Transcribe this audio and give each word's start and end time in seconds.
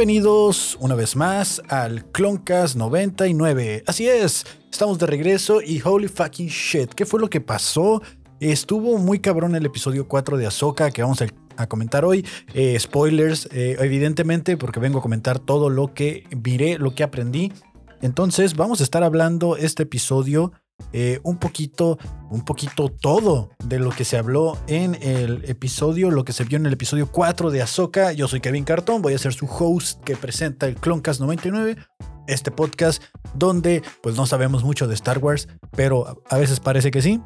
Bienvenidos 0.00 0.78
una 0.80 0.94
vez 0.94 1.16
más 1.16 1.60
al 1.68 2.04
Cloncast 2.06 2.76
99. 2.76 3.82
Así 3.86 4.08
es, 4.08 4.46
estamos 4.70 4.98
de 4.98 5.06
regreso 5.06 5.60
y 5.60 5.82
holy 5.84 6.08
fucking 6.08 6.48
shit, 6.48 6.94
¿qué 6.94 7.04
fue 7.04 7.20
lo 7.20 7.28
que 7.28 7.40
pasó? 7.40 8.00
Estuvo 8.40 8.98
muy 8.98 9.18
cabrón 9.18 9.56
el 9.56 9.66
episodio 9.66 10.06
4 10.06 10.36
de 10.36 10.46
Ahsoka 10.46 10.90
que 10.90 11.02
vamos 11.02 11.20
a, 11.60 11.66
comentar 11.68 12.04
hoy. 12.04 12.26
Eh, 12.54 12.78
spoilers, 12.78 13.48
eh, 13.52 13.76
evidentemente, 13.80 14.56
porque 14.56 14.80
vengo 14.80 14.98
a 14.98 15.02
comentar 15.02 15.38
todo 15.38 15.70
lo 15.70 15.94
que 15.94 16.24
miré, 16.44 16.78
lo 16.78 16.94
que 16.94 17.02
aprendí. 17.02 17.52
Entonces, 18.02 18.56
vamos 18.56 18.80
a 18.80 18.84
estar 18.84 19.02
hablando 19.02 19.56
este 19.56 19.82
episodio 19.82 20.52
eh, 20.92 21.20
un 21.22 21.38
poquito, 21.38 21.98
un 22.30 22.44
poquito 22.44 22.88
todo 22.88 23.50
de 23.64 23.78
lo 23.78 23.90
que 23.90 24.04
se 24.04 24.16
habló 24.16 24.58
en 24.66 24.96
el 25.02 25.44
episodio, 25.48 26.10
lo 26.10 26.24
que 26.24 26.32
se 26.32 26.44
vio 26.44 26.56
en 26.56 26.66
el 26.66 26.72
episodio 26.72 27.10
4 27.10 27.50
de 27.50 27.62
Ahsoka. 27.62 28.12
Yo 28.12 28.26
soy 28.28 28.40
Kevin 28.40 28.64
Cartón, 28.64 29.02
voy 29.02 29.14
a 29.14 29.18
ser 29.18 29.32
su 29.32 29.46
host 29.46 30.02
que 30.02 30.16
presenta 30.16 30.66
el 30.66 30.76
Cloncast 30.76 31.20
99, 31.20 31.76
este 32.26 32.50
podcast 32.50 33.02
donde 33.34 33.82
pues 34.02 34.16
no 34.16 34.26
sabemos 34.26 34.64
mucho 34.64 34.88
de 34.88 34.94
Star 34.94 35.18
Wars, 35.18 35.48
pero 35.76 36.22
a 36.28 36.38
veces 36.38 36.60
parece 36.60 36.90
que 36.90 37.02
sí. 37.02 37.20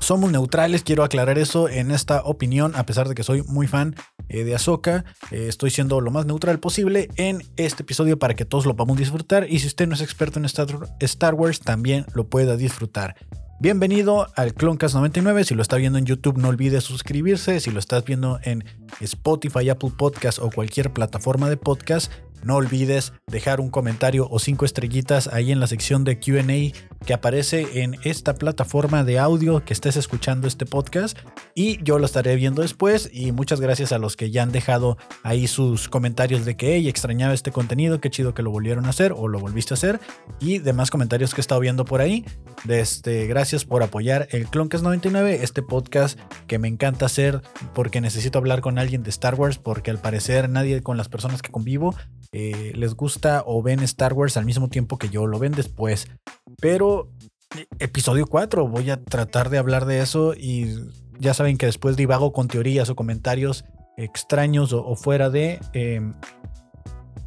Somos 0.00 0.32
neutrales, 0.32 0.82
quiero 0.82 1.04
aclarar 1.04 1.38
eso 1.38 1.68
en 1.68 1.90
esta 1.90 2.22
opinión, 2.22 2.72
a 2.74 2.86
pesar 2.86 3.06
de 3.06 3.14
que 3.14 3.22
soy 3.22 3.42
muy 3.42 3.66
fan 3.66 3.94
eh, 4.28 4.44
de 4.44 4.54
Ahsoka. 4.54 5.04
Eh, 5.30 5.46
estoy 5.46 5.70
siendo 5.70 6.00
lo 6.00 6.10
más 6.10 6.24
neutral 6.24 6.58
posible 6.58 7.10
en 7.16 7.42
este 7.56 7.82
episodio 7.82 8.18
para 8.18 8.34
que 8.34 8.46
todos 8.46 8.64
lo 8.64 8.74
podamos 8.74 8.96
disfrutar. 8.96 9.46
Y 9.48 9.58
si 9.58 9.66
usted 9.66 9.86
no 9.86 9.94
es 9.94 10.00
experto 10.00 10.38
en 10.38 10.46
Star 10.46 11.34
Wars, 11.34 11.60
también 11.60 12.06
lo 12.14 12.28
pueda 12.28 12.56
disfrutar. 12.56 13.14
Bienvenido 13.60 14.26
al 14.36 14.54
Cloncast 14.54 14.94
99. 14.94 15.44
Si 15.44 15.54
lo 15.54 15.60
está 15.60 15.76
viendo 15.76 15.98
en 15.98 16.06
YouTube, 16.06 16.38
no 16.38 16.48
olvide 16.48 16.80
suscribirse. 16.80 17.60
Si 17.60 17.70
lo 17.70 17.78
estás 17.78 18.02
viendo 18.06 18.40
en 18.42 18.64
Spotify, 19.00 19.68
Apple 19.68 19.92
Podcast 19.98 20.38
o 20.38 20.50
cualquier 20.50 20.94
plataforma 20.94 21.50
de 21.50 21.58
podcast, 21.58 22.10
no 22.42 22.56
olvides 22.56 23.12
dejar 23.26 23.60
un 23.60 23.70
comentario 23.70 24.28
o 24.30 24.38
cinco 24.38 24.64
estrellitas 24.64 25.28
ahí 25.28 25.52
en 25.52 25.60
la 25.60 25.66
sección 25.66 26.04
de 26.04 26.18
QA 26.18 26.78
que 27.06 27.14
aparece 27.14 27.82
en 27.82 27.96
esta 28.02 28.34
plataforma 28.34 29.04
de 29.04 29.18
audio 29.18 29.64
que 29.64 29.72
estés 29.72 29.96
escuchando 29.96 30.48
este 30.48 30.66
podcast. 30.66 31.16
Y 31.54 31.82
yo 31.82 31.98
lo 31.98 32.06
estaré 32.06 32.36
viendo 32.36 32.62
después. 32.62 33.08
Y 33.12 33.32
muchas 33.32 33.60
gracias 33.60 33.92
a 33.92 33.98
los 33.98 34.16
que 34.16 34.30
ya 34.30 34.42
han 34.42 34.52
dejado 34.52 34.98
ahí 35.22 35.46
sus 35.46 35.88
comentarios 35.88 36.44
de 36.44 36.56
que 36.56 36.80
extrañaba 36.88 37.34
este 37.34 37.52
contenido, 37.52 38.00
qué 38.00 38.10
chido 38.10 38.34
que 38.34 38.42
lo 38.42 38.50
volvieron 38.50 38.86
a 38.86 38.90
hacer 38.90 39.12
o 39.16 39.28
lo 39.28 39.38
volviste 39.38 39.74
a 39.74 39.76
hacer 39.76 40.00
y 40.38 40.58
demás 40.58 40.90
comentarios 40.90 41.34
que 41.34 41.40
he 41.40 41.42
estado 41.42 41.60
viendo 41.60 41.84
por 41.84 42.00
ahí. 42.00 42.24
Este, 42.68 43.26
gracias 43.26 43.64
por 43.64 43.82
apoyar 43.82 44.28
el 44.30 44.46
Cloncast 44.46 44.84
99, 44.84 45.40
este 45.42 45.62
podcast 45.62 46.18
que 46.46 46.58
me 46.58 46.68
encanta 46.68 47.06
hacer 47.06 47.42
porque 47.74 48.00
necesito 48.00 48.38
hablar 48.38 48.60
con 48.60 48.78
alguien 48.78 49.02
de 49.02 49.10
Star 49.10 49.34
Wars 49.34 49.58
porque 49.58 49.90
al 49.90 49.98
parecer 49.98 50.48
nadie 50.48 50.82
con 50.82 50.96
las 50.96 51.08
personas 51.08 51.42
que 51.42 51.50
convivo 51.50 51.94
eh, 52.32 52.72
les 52.76 52.94
gusta 52.94 53.42
o 53.44 53.62
ven 53.62 53.80
Star 53.80 54.12
Wars 54.12 54.36
al 54.36 54.44
mismo 54.44 54.68
tiempo 54.68 54.98
que 54.98 55.08
yo, 55.08 55.26
lo 55.26 55.38
ven 55.38 55.52
después. 55.52 56.08
Pero 56.60 57.10
eh, 57.56 57.66
episodio 57.78 58.26
4, 58.26 58.68
voy 58.68 58.90
a 58.90 59.02
tratar 59.02 59.50
de 59.50 59.58
hablar 59.58 59.84
de 59.84 60.00
eso 60.00 60.34
y 60.34 60.76
ya 61.18 61.34
saben 61.34 61.58
que 61.58 61.66
después 61.66 61.96
divago 61.96 62.32
con 62.32 62.48
teorías 62.48 62.88
o 62.88 62.96
comentarios 62.96 63.64
extraños 63.96 64.72
o, 64.72 64.94
fuera 64.96 65.28
de, 65.28 65.60
em, 65.72 66.14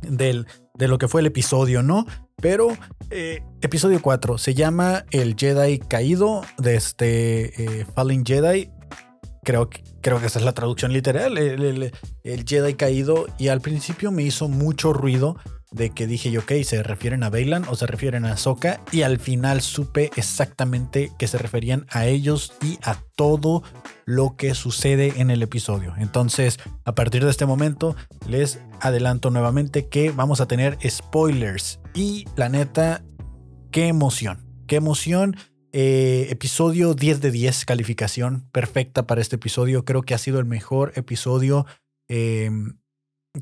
del, 0.02 0.48
de 0.74 0.88
lo 0.88 0.98
que 0.98 1.08
fue 1.08 1.22
el 1.22 1.28
episodio, 1.28 1.84
¿no? 1.84 2.06
Pero 2.38 2.70
eh, 3.10 3.44
episodio 3.62 4.02
4 4.02 4.38
se 4.38 4.54
llama 4.54 5.06
El 5.12 5.36
Jedi 5.36 5.80
Caído 5.80 6.42
de 6.58 6.76
este 6.76 7.86
Fallen 7.94 8.26
Jedi. 8.26 8.72
Creo 9.44 9.70
que 9.70 9.84
creo 10.04 10.20
que 10.20 10.28
esa 10.28 10.38
es 10.38 10.46
la 10.46 10.52
traducción 10.52 10.94
literal, 10.94 11.38
el, 11.38 11.92
Jedi 12.46 12.74
caído, 12.76 13.26
y 13.40 13.48
al 13.48 13.62
principio 13.62 14.12
me 14.12 14.22
hizo 14.22 14.50
mucho 14.50 14.94
ruido 14.94 15.38
de 15.72 15.90
que 15.90 16.06
dije 16.06 16.30
yo, 16.30 16.42
ok, 16.42 16.52
¿se 16.64 16.84
refieren 16.84 17.24
a 17.24 17.32
Bailan 17.32 17.66
o 17.68 17.76
se 17.76 17.88
refieren 17.88 18.26
a 18.26 18.34
Ahsoka? 18.34 18.82
Y 18.92 19.02
al 19.02 19.18
final 19.18 19.62
supe 19.62 20.12
exactamente 20.16 21.12
que 21.18 21.28
se 21.28 21.40
referían 21.40 21.88
a 21.90 22.06
ellos 22.06 22.54
y 22.62 22.78
a 22.84 22.98
todo 23.16 23.64
lo 24.06 24.36
que 24.36 24.54
sucede 24.54 25.14
en 25.18 25.32
el 25.32 25.42
episodio. 25.42 25.96
Entonces, 25.98 26.60
a 26.86 26.94
partir 26.94 27.24
de 27.24 27.32
este 27.32 27.48
momento, 27.48 27.96
les 28.28 28.60
adelanto 28.82 29.32
nuevamente 29.32 29.88
que 29.88 30.12
vamos 30.12 30.42
a 30.42 30.48
tener 30.48 30.78
spoilers. 30.88 31.80
Y 31.96 32.26
la 32.36 32.50
neta, 32.50 33.04
qué 33.72 33.88
emoción, 33.88 34.46
qué 34.68 34.76
emoción 34.76 35.38
eh, 35.76 36.28
episodio 36.30 36.94
10 36.94 37.20
de 37.20 37.32
10, 37.32 37.66
calificación 37.66 38.48
perfecta 38.52 39.08
para 39.08 39.22
este 39.22 39.38
episodio. 39.38 39.84
Creo 39.86 40.04
que 40.04 40.14
ha 40.14 40.20
sido 40.20 40.40
el 40.40 40.46
mejor 40.46 40.94
episodio 40.96 41.66
em, 42.08 42.78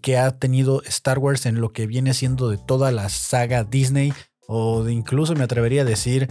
que 0.01 0.17
ha 0.17 0.31
tenido 0.39 0.81
Star 0.83 1.19
Wars 1.19 1.45
en 1.45 1.59
lo 1.59 1.73
que 1.73 1.87
viene 1.87 2.13
siendo 2.13 2.49
de 2.49 2.57
toda 2.57 2.91
la 2.93 3.09
saga 3.09 3.65
Disney. 3.65 4.13
O 4.47 4.83
de 4.83 4.93
incluso 4.93 5.35
me 5.35 5.43
atrevería 5.43 5.83
a 5.83 5.85
decir, 5.85 6.29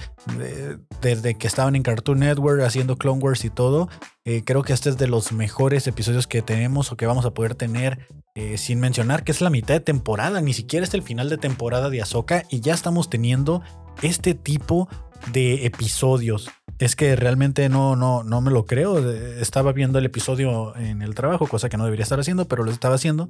desde 1.00 1.36
que 1.36 1.46
estaban 1.46 1.76
en 1.76 1.82
Cartoon 1.82 2.18
Network 2.18 2.62
haciendo 2.62 2.96
Clone 2.96 3.20
Wars 3.20 3.44
y 3.44 3.50
todo, 3.50 3.88
eh, 4.26 4.42
creo 4.44 4.62
que 4.62 4.74
este 4.74 4.90
es 4.90 4.98
de 4.98 5.06
los 5.06 5.32
mejores 5.32 5.86
episodios 5.86 6.26
que 6.26 6.42
tenemos 6.42 6.92
o 6.92 6.96
que 6.96 7.06
vamos 7.06 7.24
a 7.24 7.32
poder 7.32 7.54
tener, 7.54 8.06
eh, 8.34 8.58
sin 8.58 8.78
mencionar 8.78 9.24
que 9.24 9.32
es 9.32 9.40
la 9.40 9.48
mitad 9.48 9.74
de 9.74 9.80
temporada, 9.80 10.42
ni 10.42 10.52
siquiera 10.52 10.84
es 10.84 10.92
el 10.92 11.02
final 11.02 11.30
de 11.30 11.38
temporada 11.38 11.88
de 11.88 12.02
Ahsoka 12.02 12.44
y 12.50 12.60
ya 12.60 12.74
estamos 12.74 13.08
teniendo 13.08 13.62
este 14.02 14.34
tipo 14.34 14.88
de 14.90 15.09
episodios. 15.34 16.50
Es 16.78 16.96
que 16.96 17.14
realmente 17.14 17.68
no, 17.68 17.94
no, 17.94 18.22
no 18.24 18.40
me 18.40 18.50
lo 18.50 18.64
creo. 18.64 18.98
Estaba 19.40 19.72
viendo 19.72 19.98
el 19.98 20.06
episodio 20.06 20.74
en 20.76 21.02
el 21.02 21.14
trabajo, 21.14 21.46
cosa 21.46 21.68
que 21.68 21.76
no 21.76 21.84
debería 21.84 22.04
estar 22.04 22.18
haciendo, 22.18 22.46
pero 22.46 22.64
lo 22.64 22.70
estaba 22.70 22.94
haciendo. 22.94 23.28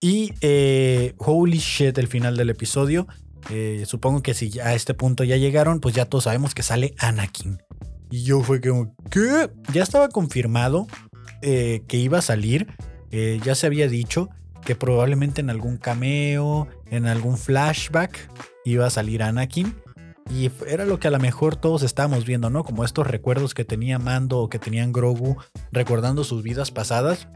Y 0.00 0.32
eh, 0.42 1.14
holy 1.18 1.58
shit, 1.58 1.96
el 1.98 2.08
final 2.08 2.36
del 2.36 2.50
episodio. 2.50 3.06
Eh, 3.50 3.84
supongo 3.86 4.22
que 4.22 4.34
si 4.34 4.60
a 4.60 4.74
este 4.74 4.94
punto 4.94 5.24
ya 5.24 5.36
llegaron, 5.36 5.80
pues 5.80 5.94
ya 5.94 6.04
todos 6.04 6.24
sabemos 6.24 6.54
que 6.54 6.62
sale 6.62 6.94
Anakin. 6.98 7.62
Y 8.10 8.24
yo 8.24 8.42
fue 8.42 8.60
como, 8.60 8.94
¿qué? 9.10 9.50
Ya 9.72 9.82
estaba 9.82 10.08
confirmado 10.08 10.86
eh, 11.42 11.82
que 11.88 11.96
iba 11.96 12.18
a 12.18 12.22
salir. 12.22 12.68
ya 13.10 13.54
se 13.54 13.66
había 13.66 13.88
dicho 13.88 14.28
que 14.64 14.74
probablemente 14.74 15.40
en 15.40 15.50
algún 15.50 15.78
cameo, 15.78 16.68
en 16.90 17.06
algún 17.06 17.38
flashback, 17.38 18.30
iba 18.64 18.86
a 18.86 18.90
salir 18.90 19.22
Anakin. 19.22 19.74
Y 20.30 20.50
era 20.66 20.84
lo 20.84 21.00
que 21.00 21.08
a 21.08 21.10
lo 21.10 21.18
mejor 21.18 21.56
todos 21.56 21.82
estábamos 21.82 22.24
viendo, 22.24 22.50
¿no? 22.50 22.64
Como 22.64 22.84
estos 22.84 23.06
recuerdos 23.06 23.54
que 23.54 23.64
tenía 23.64 23.98
Mando 23.98 24.38
o 24.38 24.48
que 24.48 24.58
tenían 24.58 24.92
Grogu 24.92 25.36
recordando 25.72 26.24
sus 26.24 26.42
vidas 26.42 26.70
pasadas. 26.70 27.28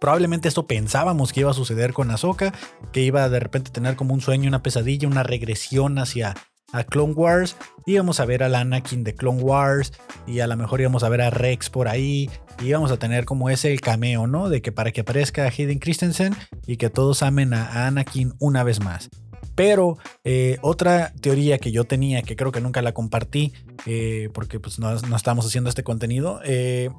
Probablemente 0.00 0.48
esto 0.48 0.66
pensábamos 0.66 1.32
que 1.32 1.40
iba 1.40 1.50
a 1.50 1.54
suceder 1.54 1.92
con 1.92 2.10
Ahsoka, 2.10 2.52
que 2.92 3.02
iba 3.02 3.24
a 3.24 3.28
de 3.28 3.40
repente 3.40 3.70
tener 3.70 3.96
como 3.96 4.14
un 4.14 4.20
sueño, 4.20 4.48
una 4.48 4.62
pesadilla, 4.62 5.08
una 5.08 5.22
regresión 5.22 5.98
hacia 5.98 6.34
a 6.72 6.84
Clone 6.84 7.14
Wars. 7.14 7.56
Íbamos 7.86 8.20
a 8.20 8.24
ver 8.24 8.42
al 8.42 8.54
Anakin 8.54 9.04
de 9.04 9.14
Clone 9.14 9.42
Wars 9.42 9.92
y 10.26 10.40
a 10.40 10.46
lo 10.46 10.56
mejor 10.56 10.80
íbamos 10.80 11.02
a 11.02 11.08
ver 11.08 11.22
a 11.22 11.30
Rex 11.30 11.70
por 11.70 11.88
ahí. 11.88 12.30
Y 12.60 12.66
íbamos 12.66 12.90
a 12.90 12.98
tener 12.98 13.24
como 13.24 13.50
ese 13.50 13.72
el 13.72 13.80
cameo, 13.80 14.26
¿no? 14.26 14.48
De 14.48 14.62
que 14.62 14.72
para 14.72 14.92
que 14.92 15.02
aparezca 15.02 15.44
Hayden 15.46 15.78
Christensen 15.78 16.34
y 16.66 16.76
que 16.76 16.90
todos 16.90 17.22
amen 17.22 17.54
a 17.54 17.86
Anakin 17.86 18.34
una 18.38 18.64
vez 18.64 18.80
más. 18.80 19.10
Pero 19.56 19.98
eh, 20.22 20.58
otra 20.62 21.12
teoría 21.20 21.58
que 21.58 21.72
yo 21.72 21.84
tenía, 21.84 22.22
que 22.22 22.36
creo 22.36 22.52
que 22.52 22.60
nunca 22.60 22.82
la 22.82 22.92
compartí, 22.92 23.52
eh, 23.86 24.28
porque 24.32 24.60
pues 24.60 24.78
no, 24.78 24.94
no, 24.94 25.16
estábamos 25.16 25.46
haciendo 25.46 25.68
este 25.68 25.82
contenido, 25.82 26.40
eh, 26.44 26.90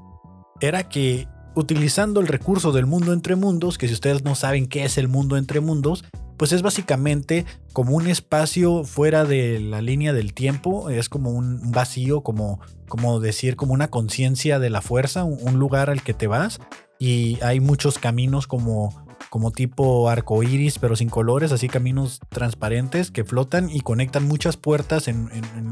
era 0.59 0.89
que 0.89 1.27
utilizando 1.55 2.19
el 2.19 2.27
recurso 2.27 2.71
del 2.71 2.87
mundo 2.87 3.13
entre 3.13 3.35
mundos, 3.35 3.77
que 3.77 3.87
si 3.87 3.93
ustedes 3.93 4.23
no 4.23 4.35
saben 4.35 4.67
qué 4.67 4.83
es 4.83 4.97
el 4.97 5.07
mundo 5.07 5.37
entre 5.37 5.59
mundos, 5.59 6.03
pues 6.35 6.51
es 6.51 6.61
básicamente 6.61 7.45
como 7.73 7.95
un 7.95 8.07
espacio 8.07 8.83
fuera 8.83 9.23
de 9.25 9.59
la 9.59 9.81
línea 9.81 10.13
del 10.13 10.33
tiempo, 10.33 10.89
es 10.89 11.09
como 11.09 11.31
un 11.31 11.71
vacío, 11.71 12.21
como, 12.21 12.59
como 12.87 13.19
decir, 13.19 13.55
como 13.55 13.73
una 13.73 13.89
conciencia 13.89 14.59
de 14.59 14.69
la 14.69 14.81
fuerza, 14.81 15.23
un 15.23 15.57
lugar 15.57 15.89
al 15.89 16.03
que 16.03 16.13
te 16.13 16.27
vas 16.27 16.59
y 16.99 17.39
hay 17.41 17.59
muchos 17.59 17.97
caminos 17.97 18.47
como 18.47 19.06
como 19.29 19.51
tipo 19.51 20.09
arco 20.09 20.43
iris, 20.43 20.79
pero 20.79 20.95
sin 20.95 21.09
colores, 21.09 21.51
así 21.51 21.67
caminos 21.67 22.19
transparentes 22.29 23.11
que 23.11 23.23
flotan 23.23 23.69
y 23.69 23.81
conectan 23.81 24.27
muchas 24.27 24.57
puertas 24.57 25.07
en, 25.07 25.29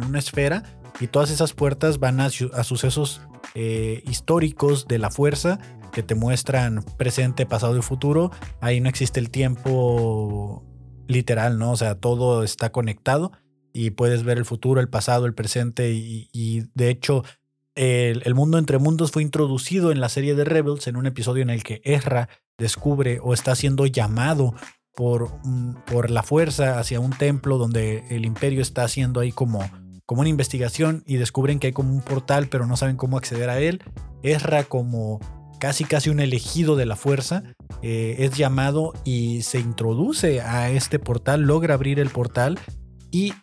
una 0.07 0.19
esfera. 0.19 0.63
Y 0.99 1.07
todas 1.07 1.29
esas 1.29 1.53
puertas 1.53 1.99
van 1.99 2.21
a, 2.21 2.29
sucesos 2.29 3.21
eh, 3.53 4.01
históricos 4.07 4.87
de 4.87 4.99
la 4.99 5.09
fuerza 5.09 5.59
que 5.91 6.03
te 6.03 6.15
muestran 6.15 6.83
presente, 6.97 7.45
pasado 7.45 7.77
y 7.77 7.81
futuro. 7.81 8.31
Ahí 8.61 8.81
no 8.81 8.89
existe 8.89 9.19
el 9.19 9.29
tiempo 9.29 10.63
literal, 11.07 11.57
¿no? 11.57 11.71
O 11.71 11.77
sea, 11.77 11.95
todo 11.95 12.43
está 12.43 12.71
conectado 12.71 13.31
y 13.73 13.91
puedes 13.91 14.23
ver 14.23 14.37
el 14.37 14.45
futuro, 14.45 14.79
el 14.79 14.89
pasado, 14.89 15.25
el 15.25 15.33
presente 15.33 15.91
y, 15.91 16.63
de 16.73 16.89
hecho 16.89 17.23
el, 17.75 18.33
mundo 18.33 18.57
entre 18.57 18.77
mundos 18.77 19.11
fue 19.11 19.21
introducido 19.21 19.91
en 19.91 19.99
la 19.99 20.07
serie 20.07 20.33
de 20.33 20.45
Rebels 20.45 20.87
en 20.87 20.95
un 20.95 21.07
episodio 21.07 21.43
en 21.43 21.49
el 21.49 21.63
que 21.63 21.81
Ezra 21.83 22.29
descubre 22.57 23.19
o 23.21 23.33
está 23.33 23.55
siendo 23.55 23.85
llamado 23.85 24.53
por, 24.95 25.29
por 25.85 26.09
la 26.09 26.23
fuerza 26.23 26.79
hacia 26.79 26.99
un 26.99 27.11
templo 27.11 27.57
donde 27.57 28.05
el 28.09 28.25
imperio 28.25 28.61
está 28.61 28.83
haciendo 28.83 29.19
ahí 29.19 29.31
como, 29.31 29.69
como 30.05 30.21
una 30.21 30.29
investigación 30.29 31.03
y 31.05 31.17
descubren 31.17 31.59
que 31.59 31.67
hay 31.67 31.73
como 31.73 31.93
un 31.93 32.01
portal 32.01 32.47
pero 32.47 32.65
no 32.65 32.77
saben 32.77 32.97
cómo 32.97 33.17
acceder 33.17 33.49
a 33.49 33.59
él. 33.59 33.83
Ezra 34.23 34.63
como 34.63 35.19
casi 35.59 35.83
casi 35.83 36.09
un 36.09 36.19
elegido 36.19 36.75
de 36.75 36.85
la 36.85 36.95
fuerza 36.95 37.43
eh, 37.81 38.15
es 38.19 38.37
llamado 38.37 38.93
y 39.03 39.41
se 39.41 39.59
introduce 39.59 40.41
a 40.41 40.69
este 40.69 40.99
portal, 40.99 41.41
logra 41.41 41.73
abrir 41.73 41.99
el 41.99 42.09
portal 42.09 42.59
y 43.11 43.33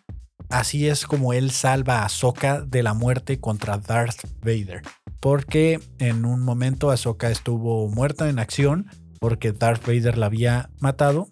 Así 0.53 0.87
es 0.87 1.07
como 1.07 1.33
él 1.33 1.49
salva 1.49 2.01
a 2.01 2.05
Ahsoka 2.05 2.61
de 2.61 2.83
la 2.83 2.93
muerte 2.93 3.39
contra 3.39 3.79
Darth 3.79 4.27
Vader. 4.41 4.83
Porque 5.19 5.79
en 5.97 6.25
un 6.25 6.41
momento 6.41 6.91
Ahsoka 6.91 7.31
estuvo 7.31 7.87
muerta 7.87 8.29
en 8.29 8.37
acción 8.37 8.85
porque 9.23 9.53
Darth 9.53 9.87
Vader 9.87 10.17
la 10.17 10.25
había 10.25 10.69
matado. 10.81 11.29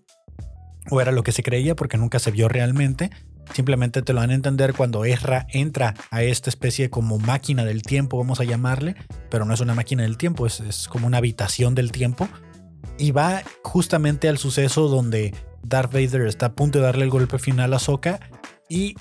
O 0.90 1.02
era 1.02 1.12
lo 1.12 1.24
que 1.24 1.34
se 1.34 1.44
creía 1.44 1.76
porque 1.76 1.98
nunca 1.98 2.20
se 2.20 2.32
vio 2.32 2.48
realmente. 2.48 3.10
Simplemente 3.54 4.02
te 4.02 4.14
lo 4.14 4.22
van 4.22 4.30
a 4.30 4.34
entender 4.34 4.74
cuando 4.74 5.04
Ezra 5.04 5.46
entra 5.50 5.96
a 6.10 6.24
esta 6.24 6.50
especie 6.50 6.90
como 6.90 7.20
máquina 7.20 7.66
del 7.66 7.82
tiempo, 7.82 8.18
vamos 8.18 8.40
a 8.40 8.46
llamarle. 8.46 8.96
Pero 9.30 9.44
no 9.44 9.54
es 9.54 9.60
una 9.60 9.76
máquina 9.76 10.04
del 10.04 10.16
tiempo, 10.16 10.48
es, 10.48 10.88
como 10.88 11.06
una 11.06 11.18
habitación 11.18 11.76
del 11.76 11.92
tiempo. 11.92 12.30
Y 12.98 13.12
va 13.12 13.44
justamente 13.62 14.30
al 14.30 14.38
suceso 14.38 14.88
donde 14.88 15.36
Darth 15.62 15.92
Vader 15.92 16.28
está 16.28 16.46
a 16.46 16.54
punto 16.54 16.80
de 16.80 16.86
darle 16.86 17.04
el 17.04 17.10
golpe 17.10 17.40
final 17.40 17.74
a 17.74 17.76
Ahsoka 17.76 18.22
y 18.70 18.96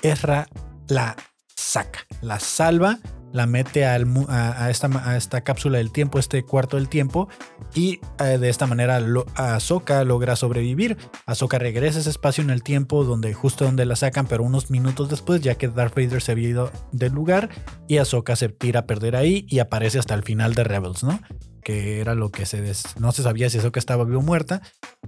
Ezra 0.00 0.48
la 0.88 1.16
saca, 1.54 2.06
la 2.22 2.40
salva, 2.40 2.98
la 3.36 3.46
mete 3.46 3.84
a, 3.84 3.98
esta, 4.70 5.40
cápsula 5.42 5.76
del 5.76 5.92
tiempo, 5.92 6.18
este 6.18 6.42
cuarto 6.42 6.78
del 6.78 6.88
tiempo, 6.88 7.28
y 7.74 8.00
eh, 8.18 8.38
de 8.38 8.48
esta 8.48 8.66
manera 8.66 8.98
Ahsoka 9.34 10.04
logra 10.04 10.36
sobrevivir. 10.36 10.96
Ahsoka 11.26 11.58
regresa 11.58 11.98
a 11.98 12.00
ese 12.00 12.10
espacio 12.10 12.42
en 12.42 12.48
el 12.48 12.62
tiempo 12.62 13.04
donde 13.04 13.34
justo 13.34 13.66
donde 13.66 13.84
la 13.84 13.94
sacan, 13.94 14.26
pero 14.26 14.42
unos 14.42 14.70
minutos 14.70 15.10
después, 15.10 15.42
ya 15.42 15.56
que 15.56 15.68
Darth 15.68 15.94
Vader 15.94 16.22
se 16.22 16.32
había 16.32 16.48
ido 16.48 16.72
del 16.92 17.12
lugar, 17.12 17.50
y 17.86 17.98
Ahsoka 17.98 18.36
se 18.36 18.48
tira 18.48 18.80
a 18.80 18.86
perder 18.86 19.16
ahí 19.16 19.44
y 19.50 19.58
aparece 19.58 19.98
hasta 19.98 20.14
el 20.14 20.22
final 20.22 20.54
de 20.54 20.64
Rebels, 20.64 21.04
¿no? 21.04 21.20
que 21.62 22.00
era 22.00 22.14
lo 22.14 22.30
que 22.30 22.46
se 22.46 22.62
no 23.00 23.10
se 23.10 23.24
sabía 23.24 23.50
si 23.50 23.58
Ahsoka 23.58 23.80
estaba 23.80 24.04
vivo 24.04 24.20
o 24.20 24.22
muerta. 24.22 24.62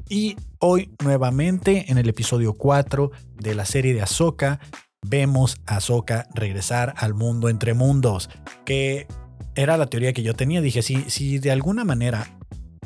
Y 0.09 0.37
hoy 0.59 0.91
nuevamente 1.03 1.91
en 1.91 1.99
el 1.99 2.09
episodio 2.09 2.55
4 2.55 3.11
de 3.37 3.55
la 3.55 3.65
serie 3.65 3.95
de 3.95 4.03
Ahsoka 4.03 4.59
vemos 5.07 5.61
a 5.67 5.77
Ahsoka 5.77 6.27
regresar 6.35 6.95
al 6.97 7.15
mundo 7.15 7.49
entre 7.49 7.75
mundos, 7.75 8.31
que 8.65 9.07
era 9.55 9.77
la 9.77 9.87
teoría 9.87 10.13
que 10.13 10.23
yo 10.23 10.35
tenía. 10.35 10.61
Dije, 10.61 10.83
si, 10.83 11.09
si 11.11 11.39
de 11.39 11.51
alguna 11.51 11.85
manera 11.85 12.39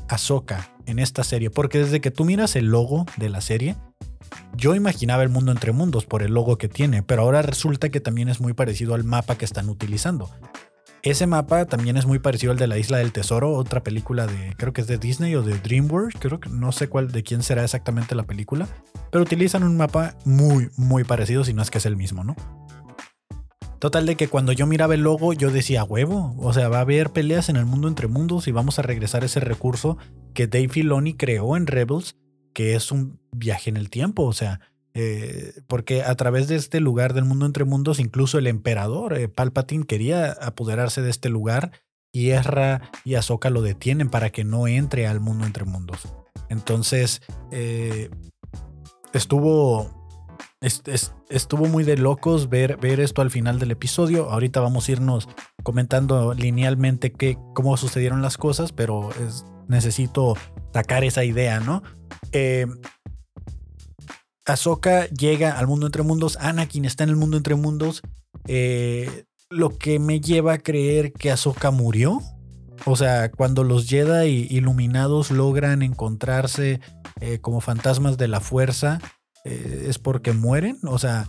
Ahsoka 0.08 0.70
en 0.86 0.98
esta 0.98 1.24
serie, 1.24 1.50
porque 1.50 1.78
desde 1.78 2.00
que 2.00 2.10
tú 2.10 2.24
miras 2.24 2.56
el 2.56 2.66
logo 2.66 3.06
de 3.16 3.28
la 3.28 3.40
serie, 3.40 3.76
yo 4.56 4.74
imaginaba 4.74 5.22
el 5.22 5.28
mundo 5.28 5.52
entre 5.52 5.72
mundos 5.72 6.04
por 6.04 6.22
el 6.22 6.32
logo 6.32 6.58
que 6.58 6.68
tiene, 6.68 7.02
pero 7.02 7.22
ahora 7.22 7.42
resulta 7.42 7.88
que 7.88 8.00
también 8.00 8.28
es 8.28 8.40
muy 8.40 8.52
parecido 8.52 8.94
al 8.94 9.04
mapa 9.04 9.36
que 9.36 9.44
están 9.44 9.68
utilizando. 9.68 10.30
Ese 11.02 11.26
mapa 11.26 11.64
también 11.64 11.96
es 11.96 12.06
muy 12.06 12.20
parecido 12.20 12.52
al 12.52 12.58
de 12.58 12.68
la 12.68 12.78
Isla 12.78 12.98
del 12.98 13.10
Tesoro, 13.10 13.54
otra 13.54 13.82
película 13.82 14.28
de, 14.28 14.54
creo 14.56 14.72
que 14.72 14.82
es 14.82 14.86
de 14.86 14.98
Disney 14.98 15.34
o 15.34 15.42
de 15.42 15.58
DreamWorks, 15.58 16.14
creo 16.20 16.38
que 16.38 16.48
no 16.48 16.70
sé 16.70 16.88
cuál 16.88 17.10
de 17.10 17.24
quién 17.24 17.42
será 17.42 17.64
exactamente 17.64 18.14
la 18.14 18.22
película, 18.22 18.68
pero 19.10 19.24
utilizan 19.24 19.64
un 19.64 19.76
mapa 19.76 20.16
muy, 20.24 20.70
muy 20.76 21.02
parecido, 21.02 21.42
si 21.42 21.54
no 21.54 21.62
es 21.62 21.72
que 21.72 21.78
es 21.78 21.86
el 21.86 21.96
mismo, 21.96 22.22
¿no? 22.22 22.36
Total 23.80 24.06
de 24.06 24.14
que 24.14 24.28
cuando 24.28 24.52
yo 24.52 24.64
miraba 24.68 24.94
el 24.94 25.00
logo, 25.00 25.32
yo 25.32 25.50
decía, 25.50 25.82
huevo, 25.82 26.36
o 26.38 26.52
sea, 26.52 26.68
va 26.68 26.78
a 26.78 26.82
haber 26.82 27.10
peleas 27.10 27.48
en 27.48 27.56
el 27.56 27.66
mundo 27.66 27.88
entre 27.88 28.06
mundos 28.06 28.46
y 28.46 28.52
vamos 28.52 28.78
a 28.78 28.82
regresar 28.82 29.24
a 29.24 29.26
ese 29.26 29.40
recurso 29.40 29.98
que 30.34 30.46
Dave 30.46 30.68
Filoni 30.68 31.14
creó 31.14 31.56
en 31.56 31.66
Rebels, 31.66 32.14
que 32.54 32.76
es 32.76 32.92
un 32.92 33.18
viaje 33.32 33.70
en 33.70 33.76
el 33.76 33.90
tiempo, 33.90 34.22
o 34.22 34.32
sea, 34.32 34.60
eh, 34.94 35.54
porque 35.68 36.02
a 36.02 36.14
través 36.16 36.48
de 36.48 36.56
este 36.56 36.80
lugar 36.80 37.14
del 37.14 37.24
mundo 37.24 37.46
entre 37.46 37.64
mundos, 37.64 37.98
incluso 37.98 38.38
el 38.38 38.46
emperador 38.46 39.16
eh, 39.16 39.28
Palpatine 39.28 39.86
quería 39.86 40.32
apoderarse 40.32 41.00
de 41.00 41.10
este 41.10 41.30
lugar 41.30 41.72
y 42.12 42.30
Ezra 42.30 42.90
y 43.04 43.14
Ahsoka 43.14 43.48
lo 43.48 43.62
detienen 43.62 44.10
para 44.10 44.30
que 44.30 44.44
no 44.44 44.66
entre 44.66 45.06
al 45.06 45.20
mundo 45.20 45.46
entre 45.46 45.64
mundos. 45.64 46.08
Entonces, 46.50 47.22
eh, 47.50 48.10
estuvo, 49.14 50.10
estuvo 50.60 51.66
muy 51.66 51.84
de 51.84 51.96
locos 51.96 52.50
ver, 52.50 52.76
ver 52.76 53.00
esto 53.00 53.22
al 53.22 53.30
final 53.30 53.58
del 53.58 53.70
episodio. 53.70 54.30
Ahorita 54.30 54.60
vamos 54.60 54.88
a 54.88 54.92
irnos 54.92 55.26
comentando 55.62 56.34
linealmente 56.34 57.12
qué, 57.12 57.38
cómo 57.54 57.78
sucedieron 57.78 58.20
las 58.20 58.36
cosas, 58.36 58.72
pero 58.72 59.08
necesito 59.68 60.36
sacar 60.74 61.04
esa 61.04 61.24
idea, 61.24 61.60
¿no? 61.60 61.82
Ahsoka 64.44 65.06
llega 65.08 65.58
al 65.58 65.66
mundo 65.66 65.86
entre 65.86 66.02
mundos, 66.02 66.36
Anakin 66.40 66.84
está 66.84 67.04
en 67.04 67.10
el 67.10 67.16
mundo 67.16 67.36
entre 67.36 67.54
mundos, 67.54 68.02
eh, 68.46 69.24
lo 69.50 69.76
que 69.76 69.98
me 69.98 70.20
lleva 70.20 70.54
a 70.54 70.58
creer 70.58 71.12
que 71.12 71.30
Ahsoka 71.30 71.70
murió. 71.70 72.20
O 72.84 72.96
sea, 72.96 73.30
cuando 73.30 73.62
los 73.62 73.86
Jedi 73.86 74.48
iluminados 74.50 75.30
logran 75.30 75.82
encontrarse 75.82 76.80
eh, 77.20 77.38
como 77.38 77.60
fantasmas 77.60 78.18
de 78.18 78.26
la 78.26 78.40
fuerza, 78.40 79.00
eh, 79.44 79.86
es 79.88 79.98
porque 79.98 80.32
mueren. 80.32 80.78
O 80.84 80.98
sea, 80.98 81.28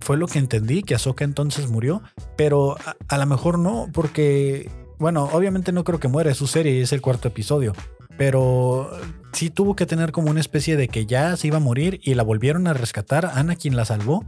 fue 0.00 0.18
lo 0.18 0.26
que 0.26 0.38
entendí, 0.38 0.82
que 0.82 0.94
Ahsoka 0.94 1.24
entonces 1.24 1.68
murió, 1.68 2.02
pero 2.36 2.76
a, 2.84 2.96
a 3.08 3.18
lo 3.18 3.26
mejor 3.26 3.58
no, 3.58 3.88
porque, 3.94 4.70
bueno, 4.98 5.30
obviamente 5.32 5.72
no 5.72 5.84
creo 5.84 6.00
que 6.00 6.08
muera, 6.08 6.30
es 6.30 6.36
su 6.36 6.46
serie 6.46 6.82
es 6.82 6.92
el 6.92 7.00
cuarto 7.00 7.28
episodio. 7.28 7.72
Pero 8.18 8.90
sí 9.36 9.50
tuvo 9.50 9.76
que 9.76 9.84
tener 9.84 10.12
como 10.12 10.30
una 10.30 10.40
especie 10.40 10.76
de 10.76 10.88
que 10.88 11.04
ya 11.04 11.36
se 11.36 11.48
iba 11.48 11.58
a 11.58 11.60
morir 11.60 12.00
y 12.02 12.14
la 12.14 12.22
volvieron 12.22 12.66
a 12.66 12.72
rescatar. 12.72 13.26
Ana 13.26 13.54
quien 13.54 13.76
la 13.76 13.84
salvó. 13.84 14.24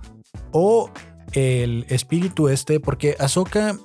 O 0.53 0.91
el 1.33 1.87
espíritu 1.89 2.49
este, 2.49 2.79
porque 2.79 3.17
Ahsoka. 3.19 3.77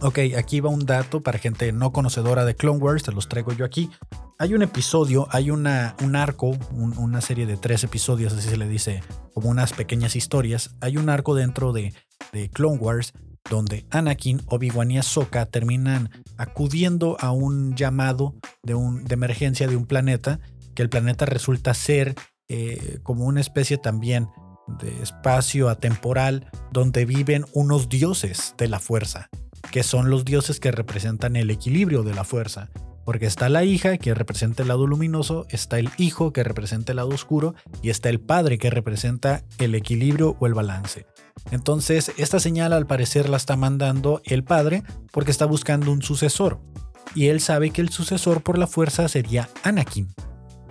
Ok, 0.00 0.18
aquí 0.36 0.60
va 0.60 0.70
un 0.70 0.86
dato 0.86 1.22
para 1.22 1.38
gente 1.38 1.72
no 1.72 1.92
conocedora 1.92 2.44
de 2.44 2.56
Clone 2.56 2.80
Wars, 2.80 3.04
te 3.04 3.12
los 3.12 3.28
traigo 3.28 3.52
yo 3.52 3.64
aquí. 3.64 3.90
Hay 4.38 4.52
un 4.52 4.62
episodio, 4.62 5.28
hay 5.30 5.50
una, 5.50 5.94
un 6.02 6.16
arco, 6.16 6.50
una 6.72 7.20
serie 7.20 7.46
de 7.46 7.56
tres 7.56 7.84
episodios, 7.84 8.32
así 8.32 8.48
se 8.48 8.56
le 8.56 8.68
dice, 8.68 9.02
como 9.32 9.50
unas 9.50 9.72
pequeñas 9.72 10.16
historias. 10.16 10.74
Hay 10.80 10.96
un 10.96 11.08
arco 11.08 11.36
dentro 11.36 11.72
de, 11.72 11.94
de 12.32 12.50
Clone 12.50 12.78
Wars 12.78 13.12
donde 13.50 13.86
Anakin, 13.90 14.42
Obi-Wan 14.46 14.90
y 14.90 14.98
Ahsoka 14.98 15.46
terminan 15.46 16.10
acudiendo 16.36 17.16
a 17.20 17.30
un 17.30 17.74
llamado 17.74 18.34
de, 18.62 18.74
emergencia 19.10 19.66
de 19.68 19.76
un 19.76 19.86
planeta, 19.86 20.40
que 20.74 20.82
el 20.82 20.88
planeta 20.88 21.26
resulta 21.26 21.74
ser 21.74 22.14
eh, 22.48 22.98
como 23.02 23.24
una 23.24 23.40
especie 23.40 23.78
también 23.78 24.28
de 24.80 25.02
espacio 25.02 25.68
atemporal 25.68 26.50
donde 26.72 27.04
viven 27.04 27.44
unos 27.52 27.88
dioses 27.88 28.54
de 28.56 28.68
la 28.68 28.80
fuerza, 28.80 29.28
que 29.70 29.82
son 29.82 30.10
los 30.10 30.24
dioses 30.24 30.60
que 30.60 30.70
representan 30.70 31.36
el 31.36 31.50
equilibrio 31.50 32.02
de 32.02 32.14
la 32.14 32.24
fuerza. 32.24 32.70
Porque 33.04 33.26
está 33.26 33.48
la 33.48 33.64
hija 33.64 33.98
que 33.98 34.14
representa 34.14 34.62
el 34.62 34.68
lado 34.68 34.86
luminoso, 34.86 35.46
está 35.50 35.78
el 35.78 35.90
hijo 35.98 36.32
que 36.32 36.42
representa 36.42 36.92
el 36.92 36.96
lado 36.96 37.10
oscuro 37.10 37.54
y 37.82 37.90
está 37.90 38.08
el 38.08 38.20
padre 38.20 38.58
que 38.58 38.70
representa 38.70 39.44
el 39.58 39.74
equilibrio 39.74 40.36
o 40.40 40.46
el 40.46 40.54
balance. 40.54 41.06
Entonces, 41.50 42.12
esta 42.16 42.40
señal 42.40 42.72
al 42.72 42.86
parecer 42.86 43.28
la 43.28 43.36
está 43.36 43.56
mandando 43.56 44.22
el 44.24 44.44
padre 44.44 44.82
porque 45.12 45.30
está 45.30 45.46
buscando 45.46 45.92
un 45.92 46.02
sucesor. 46.02 46.60
Y 47.14 47.28
él 47.28 47.40
sabe 47.40 47.70
que 47.70 47.80
el 47.80 47.90
sucesor 47.90 48.42
por 48.42 48.58
la 48.58 48.66
fuerza 48.66 49.06
sería 49.08 49.48
Anakin. 49.62 50.14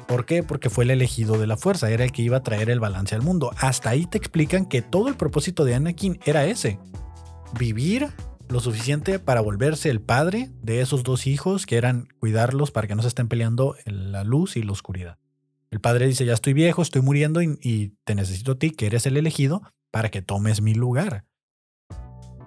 ¿Por 0.08 0.26
qué? 0.26 0.44
Porque 0.44 0.70
fue 0.70 0.84
el 0.84 0.92
elegido 0.92 1.38
de 1.38 1.48
la 1.48 1.58
fuerza, 1.58 1.90
era 1.90 2.04
el 2.04 2.12
que 2.12 2.22
iba 2.22 2.38
a 2.38 2.44
traer 2.44 2.70
el 2.70 2.80
balance 2.80 3.16
al 3.16 3.22
mundo. 3.22 3.52
Hasta 3.58 3.90
ahí 3.90 4.06
te 4.06 4.18
explican 4.18 4.66
que 4.66 4.82
todo 4.82 5.08
el 5.08 5.16
propósito 5.16 5.64
de 5.64 5.76
Anakin 5.76 6.20
era 6.26 6.46
ese. 6.46 6.80
Vivir 7.58 8.10
lo 8.50 8.60
suficiente 8.60 9.20
para 9.20 9.42
volverse 9.42 9.90
el 9.90 10.02
padre 10.02 10.50
de 10.62 10.82
esos 10.82 11.04
dos 11.04 11.28
hijos 11.28 11.66
que 11.66 11.78
eran 11.78 12.08
cuidarlos 12.20 12.72
para 12.72 12.88
que 12.88 12.96
no 12.96 13.02
se 13.02 13.08
estén 13.08 13.28
peleando 13.28 13.76
la 13.86 14.24
luz 14.24 14.58
y 14.58 14.64
la 14.64 14.72
oscuridad. 14.72 15.18
El 15.74 15.82
padre 15.82 16.06
dice, 16.06 16.24
ya 16.24 16.34
estoy 16.34 16.54
viejo, 16.54 16.84
estoy 16.84 17.02
muriendo 17.02 17.42
y, 17.42 17.96
te 18.04 18.14
necesito 18.14 18.52
a 18.52 18.60
ti, 18.60 18.70
que 18.70 18.86
eres 18.86 19.08
el 19.08 19.18
elegido, 19.18 19.64
para 19.90 20.12
que 20.12 20.22
tomes 20.22 20.62
mi 20.62 20.76
lugar. 20.76 21.26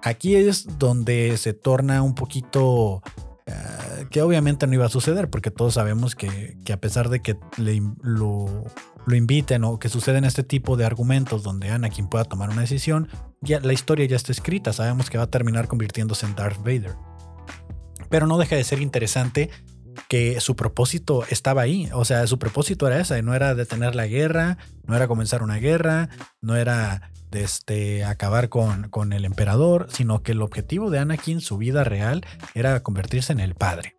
Aquí 0.01 0.35
es 0.35 0.79
donde 0.79 1.35
se 1.35 1.53
torna 1.53 2.03
un 2.03 2.15
poquito 2.15 3.01
eh, 3.45 4.05
que 4.11 4.21
obviamente 4.21 4.65
no 4.65 4.75
iba 4.75 4.85
a 4.85 4.89
suceder, 4.89 5.29
porque 5.29 5.51
todos 5.51 5.73
sabemos 5.73 6.15
que, 6.15 6.57
a 6.71 6.77
pesar 6.77 7.09
de 7.09 7.21
que 7.21 7.37
lo, 7.57 8.63
lo, 9.05 9.15
inviten 9.15 9.65
o 9.65 9.77
que 9.77 9.89
suceden 9.89 10.23
este 10.23 10.43
tipo 10.43 10.77
de 10.77 10.85
argumentos 10.85 11.43
donde 11.43 11.69
Anakin 11.69 12.07
pueda 12.07 12.23
tomar 12.23 12.49
una 12.49 12.61
decisión, 12.61 13.09
ya 13.41 13.59
la 13.59 13.73
historia 13.73 14.05
ya 14.05 14.15
está 14.15 14.31
escrita, 14.31 14.73
sabemos 14.73 15.09
que 15.09 15.17
va 15.17 15.25
a 15.25 15.31
terminar 15.31 15.67
convirtiéndose 15.67 16.25
en 16.25 16.35
Darth 16.35 16.59
Vader. 16.59 16.95
Pero 18.09 18.27
no 18.27 18.37
deja 18.37 18.55
de 18.55 18.63
ser 18.63 18.81
interesante 18.81 19.49
que 20.07 20.39
su 20.39 20.55
propósito 20.55 21.25
estaba 21.29 21.61
ahí. 21.61 21.89
O 21.93 22.05
sea, 22.05 22.25
su 22.27 22.39
propósito 22.39 22.87
era 22.87 22.99
ese, 22.99 23.21
no 23.21 23.33
era 23.33 23.55
detener 23.55 23.95
la 23.95 24.07
guerra, 24.07 24.57
no 24.85 24.95
era 24.95 25.07
comenzar 25.07 25.43
una 25.43 25.57
guerra, 25.57 26.09
no 26.41 26.55
era 26.55 27.11
este, 27.31 28.05
acabar 28.05 28.49
con, 28.49 28.89
con 28.89 29.13
el 29.13 29.25
emperador, 29.25 29.87
sino 29.91 30.23
que 30.23 30.31
el 30.31 30.41
objetivo 30.41 30.89
de 30.89 30.99
Anakin, 30.99 31.41
su 31.41 31.57
vida 31.57 31.83
real, 31.83 32.25
era 32.53 32.81
convertirse 32.81 33.33
en 33.33 33.39
el 33.39 33.55
padre. 33.55 33.95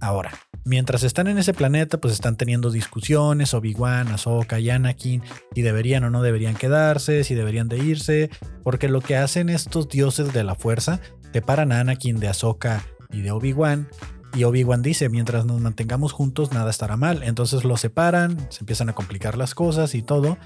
Ahora, 0.00 0.32
mientras 0.68 1.02
están 1.02 1.28
en 1.28 1.38
ese 1.38 1.54
planeta, 1.54 1.98
pues 1.98 2.12
están 2.12 2.36
teniendo 2.36 2.70
discusiones, 2.70 3.54
Obi-Wan, 3.54 4.08
Ahsoka 4.08 4.60
y 4.60 4.68
Anakin, 4.68 5.22
si 5.54 5.62
deberían 5.62 6.04
o 6.04 6.10
no 6.10 6.22
deberían 6.22 6.54
quedarse, 6.54 7.24
si 7.24 7.34
deberían 7.34 7.68
de 7.68 7.78
irse, 7.78 8.30
porque 8.62 8.88
lo 8.88 9.00
que 9.00 9.16
hacen 9.16 9.48
estos 9.48 9.88
dioses 9.88 10.32
de 10.34 10.44
la 10.44 10.54
fuerza, 10.54 11.00
separan 11.32 11.72
a 11.72 11.80
Anakin 11.80 12.20
de 12.20 12.28
Ahsoka 12.28 12.84
y 13.10 13.22
de 13.22 13.30
Obi-Wan, 13.30 13.88
y 14.34 14.44
Obi-Wan 14.44 14.82
dice, 14.82 15.08
mientras 15.08 15.46
nos 15.46 15.60
mantengamos 15.60 16.12
juntos, 16.12 16.52
nada 16.52 16.70
estará 16.70 16.96
mal. 16.96 17.22
Entonces 17.22 17.64
los 17.64 17.80
separan, 17.80 18.36
se 18.50 18.60
empiezan 18.60 18.88
a 18.88 18.94
complicar 18.94 19.36
las 19.36 19.54
cosas 19.54 19.94
y 19.94 20.02
todo. 20.02 20.36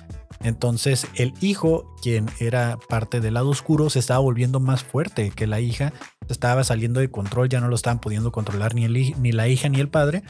Entonces 0.43 1.07
el 1.15 1.35
hijo, 1.41 1.95
quien 2.01 2.27
era 2.39 2.79
parte 2.89 3.21
del 3.21 3.35
lado 3.35 3.49
oscuro, 3.51 3.91
se 3.91 3.99
estaba 3.99 4.21
volviendo 4.21 4.61
más 4.61 4.85
fuerte 4.85 5.31
que 5.31 5.47
la 5.47 5.61
hija. 5.61 5.93
Estaba 6.29 6.65
saliendo 6.65 7.01
de 7.01 7.11
control, 7.11 7.49
ya 7.49 7.61
no 7.61 7.69
lo 7.69 7.75
estaban 7.75 8.01
pudiendo 8.01 8.33
controlar 8.33 8.75
ni, 8.75 8.85
el, 8.85 9.21
ni 9.21 9.33
la 9.33 9.49
hija 9.49 9.69
ni 9.69 9.81
el 9.81 9.89
padre. 9.89 10.23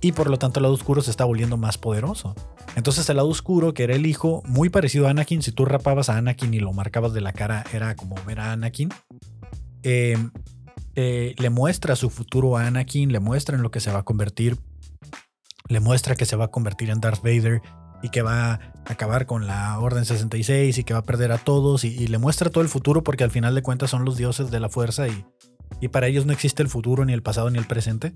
Y 0.00 0.12
por 0.12 0.30
lo 0.30 0.38
tanto 0.38 0.60
el 0.60 0.62
lado 0.62 0.74
oscuro 0.74 1.02
se 1.02 1.10
está 1.10 1.24
volviendo 1.24 1.56
más 1.56 1.78
poderoso. 1.78 2.34
Entonces 2.76 3.08
el 3.10 3.16
lado 3.16 3.28
oscuro, 3.28 3.74
que 3.74 3.84
era 3.84 3.94
el 3.94 4.06
hijo, 4.06 4.42
muy 4.46 4.68
parecido 4.68 5.06
a 5.06 5.10
Anakin, 5.10 5.42
si 5.42 5.52
tú 5.52 5.64
rapabas 5.64 6.08
a 6.08 6.16
Anakin 6.16 6.54
y 6.54 6.60
lo 6.60 6.72
marcabas 6.72 7.12
de 7.12 7.20
la 7.20 7.32
cara, 7.32 7.64
era 7.72 7.94
como 7.94 8.16
ver 8.26 8.40
a 8.40 8.52
Anakin. 8.52 8.88
Eh, 9.82 10.16
eh, 10.94 11.34
le 11.38 11.50
muestra 11.50 11.96
su 11.96 12.10
futuro 12.10 12.56
a 12.56 12.66
Anakin, 12.66 13.12
le 13.12 13.20
muestra 13.20 13.56
en 13.56 13.62
lo 13.62 13.70
que 13.70 13.80
se 13.80 13.90
va 13.90 14.00
a 14.00 14.02
convertir, 14.02 14.58
le 15.68 15.80
muestra 15.80 16.16
que 16.16 16.26
se 16.26 16.36
va 16.36 16.46
a 16.46 16.50
convertir 16.50 16.90
en 16.90 17.00
Darth 17.00 17.22
Vader 17.22 17.62
y 18.02 18.10
que 18.10 18.22
va 18.22 18.54
a 18.54 18.60
acabar 18.84 19.26
con 19.26 19.46
la 19.46 19.78
Orden 19.78 20.04
66 20.04 20.76
y 20.76 20.84
que 20.84 20.92
va 20.92 21.00
a 21.00 21.04
perder 21.04 21.32
a 21.32 21.38
todos 21.38 21.84
y, 21.84 22.06
le 22.06 22.18
muestra 22.18 22.50
todo 22.50 22.62
el 22.62 22.68
futuro 22.68 23.04
porque 23.04 23.24
al 23.24 23.30
final 23.30 23.54
de 23.54 23.62
cuentas 23.62 23.90
son 23.90 24.04
los 24.04 24.16
dioses 24.16 24.50
de 24.50 24.60
la 24.60 24.68
fuerza 24.68 25.08
y, 25.08 25.24
y 25.80 25.88
para 25.88 26.08
ellos 26.08 26.26
no 26.26 26.32
existe 26.32 26.62
el 26.62 26.68
futuro, 26.68 27.04
ni 27.04 27.12
el 27.12 27.22
pasado, 27.22 27.50
ni 27.50 27.58
el 27.58 27.66
presente. 27.66 28.14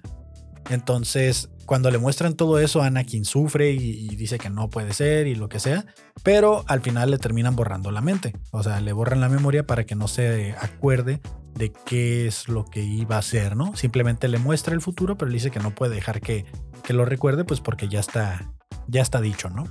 Entonces, 0.70 1.50
cuando 1.66 1.90
le 1.90 1.98
muestran 1.98 2.34
todo 2.34 2.58
eso, 2.58 2.82
Anakin 2.82 3.24
sufre 3.24 3.72
y, 3.72 4.08
dice 4.16 4.38
que 4.38 4.50
no 4.50 4.70
puede 4.70 4.92
ser 4.92 5.26
y 5.26 5.34
lo 5.34 5.48
que 5.48 5.60
sea, 5.60 5.84
pero 6.22 6.64
al 6.68 6.80
final 6.80 7.10
le 7.10 7.18
terminan 7.18 7.56
borrando 7.56 7.90
la 7.90 8.00
mente. 8.00 8.34
O 8.52 8.62
sea, 8.62 8.80
le 8.80 8.92
borran 8.92 9.20
la 9.20 9.28
memoria 9.28 9.66
para 9.66 9.84
que 9.84 9.94
no 9.94 10.08
se 10.08 10.54
acuerde 10.60 11.20
de 11.54 11.72
qué 11.72 12.26
es 12.26 12.48
lo 12.48 12.64
que 12.64 12.82
iba 12.82 13.18
a 13.18 13.22
ser, 13.22 13.56
¿no? 13.56 13.76
Simplemente 13.76 14.28
le 14.28 14.38
muestra 14.38 14.74
el 14.74 14.80
futuro, 14.80 15.16
pero 15.16 15.30
le 15.30 15.34
dice 15.34 15.50
que 15.50 15.60
no 15.60 15.74
puede 15.74 15.94
dejar 15.94 16.20
que, 16.20 16.44
que 16.82 16.92
lo 16.92 17.04
recuerde, 17.04 17.44
pues 17.44 17.60
porque 17.60 17.88
ya 17.88 18.00
está, 18.00 18.52
ya 18.88 19.02
está 19.02 19.20
dicho, 19.20 19.48
¿no? 19.50 19.64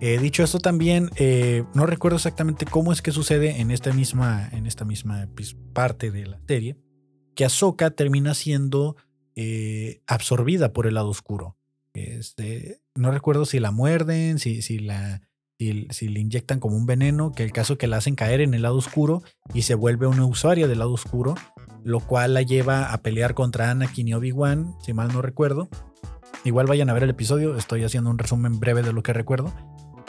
Eh, 0.00 0.18
dicho 0.18 0.42
esto 0.42 0.58
también, 0.58 1.10
eh, 1.16 1.64
no 1.74 1.86
recuerdo 1.86 2.16
exactamente 2.16 2.66
cómo 2.66 2.92
es 2.92 3.00
que 3.00 3.12
sucede 3.12 3.60
en 3.60 3.70
esta 3.70 3.92
misma, 3.92 4.48
en 4.52 4.66
esta 4.66 4.84
misma 4.84 5.26
pues, 5.34 5.56
parte 5.72 6.10
de 6.10 6.26
la 6.26 6.38
serie, 6.46 6.76
que 7.34 7.44
Ahsoka 7.44 7.90
termina 7.90 8.34
siendo 8.34 8.96
eh, 9.36 10.00
absorbida 10.06 10.72
por 10.72 10.86
el 10.86 10.94
lado 10.94 11.10
oscuro. 11.10 11.56
Este, 11.92 12.80
no 12.94 13.10
recuerdo 13.10 13.44
si 13.44 13.58
la 13.60 13.70
muerden, 13.70 14.38
si, 14.38 14.62
si, 14.62 14.78
la, 14.78 15.22
si, 15.58 16.08
le 16.08 16.20
inyectan 16.20 16.58
como 16.60 16.76
un 16.76 16.86
veneno, 16.86 17.32
que 17.32 17.44
el 17.44 17.52
caso 17.52 17.78
que 17.78 17.86
la 17.86 17.98
hacen 17.98 18.16
caer 18.16 18.40
en 18.40 18.54
el 18.54 18.62
lado 18.62 18.76
oscuro 18.76 19.22
y 19.54 19.62
se 19.62 19.74
vuelve 19.74 20.06
una 20.06 20.26
usuaria 20.26 20.68
del 20.68 20.78
lado 20.78 20.92
oscuro, 20.92 21.34
lo 21.84 22.00
cual 22.00 22.34
la 22.34 22.42
lleva 22.42 22.92
a 22.92 23.02
pelear 23.02 23.34
contra 23.34 23.70
Anakin 23.70 24.08
y 24.08 24.14
Obi-Wan, 24.14 24.74
si 24.82 24.92
mal 24.92 25.12
no 25.12 25.22
recuerdo. 25.22 25.68
Igual 26.44 26.66
vayan 26.66 26.90
a 26.90 26.94
ver 26.94 27.04
el 27.04 27.10
episodio, 27.10 27.56
estoy 27.56 27.84
haciendo 27.84 28.10
un 28.10 28.18
resumen 28.18 28.60
breve 28.60 28.82
de 28.82 28.92
lo 28.92 29.02
que 29.02 29.12
recuerdo. 29.12 29.52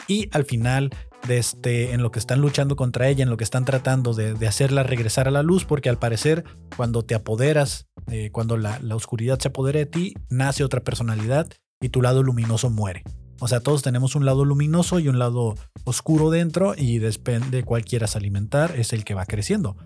Y 0.08 0.30
al 0.32 0.46
final, 0.46 0.90
de 1.28 1.38
este, 1.38 1.94
en 1.94 2.02
lo 2.02 2.12
que 2.12 2.20
están 2.20 2.42
luchando 2.42 2.76
contra 2.76 3.08
ella, 3.08 3.24
en 3.24 3.30
lo 3.30 3.38
que 3.38 3.44
están 3.44 3.66
tratando 3.66 4.14
de, 4.14 4.48
hacerla 4.48 4.84
regresar 4.84 5.28
a 5.28 5.32
la 5.32 5.44
luz, 5.44 5.66
porque 5.66 5.90
al 5.90 6.00
parecer 6.00 6.44
cuando 6.76 7.04
te 7.04 7.16
apoderas, 7.16 7.88
eh, 8.10 8.30
cuando 8.32 8.58
la, 8.58 8.80
oscuridad 8.92 9.40
se 9.40 9.50
apodera 9.50 9.80
de 9.80 9.86
ti, 9.86 10.14
nace 10.30 10.64
otra 10.64 10.82
personalidad 10.82 11.48
y 11.82 11.90
tu 11.90 12.02
lado 12.02 12.24
luminoso 12.24 12.70
muere. 12.70 13.04
O 13.40 13.48
sea, 13.48 13.60
todos 13.60 13.84
tenemos 13.84 14.16
un 14.16 14.26
lado 14.26 14.46
luminoso 14.46 15.00
y 15.00 15.10
un 15.10 15.20
lado 15.20 15.56
oscuro 15.84 16.32
dentro 16.32 16.74
y 16.76 16.98
depende 16.98 17.64
cuál 17.64 17.86
quieras 17.86 18.16
alimentar, 18.16 18.74
es 18.76 18.94
el 18.94 19.04
que 19.04 19.14
va 19.14 19.26
creciendo. 19.26 19.78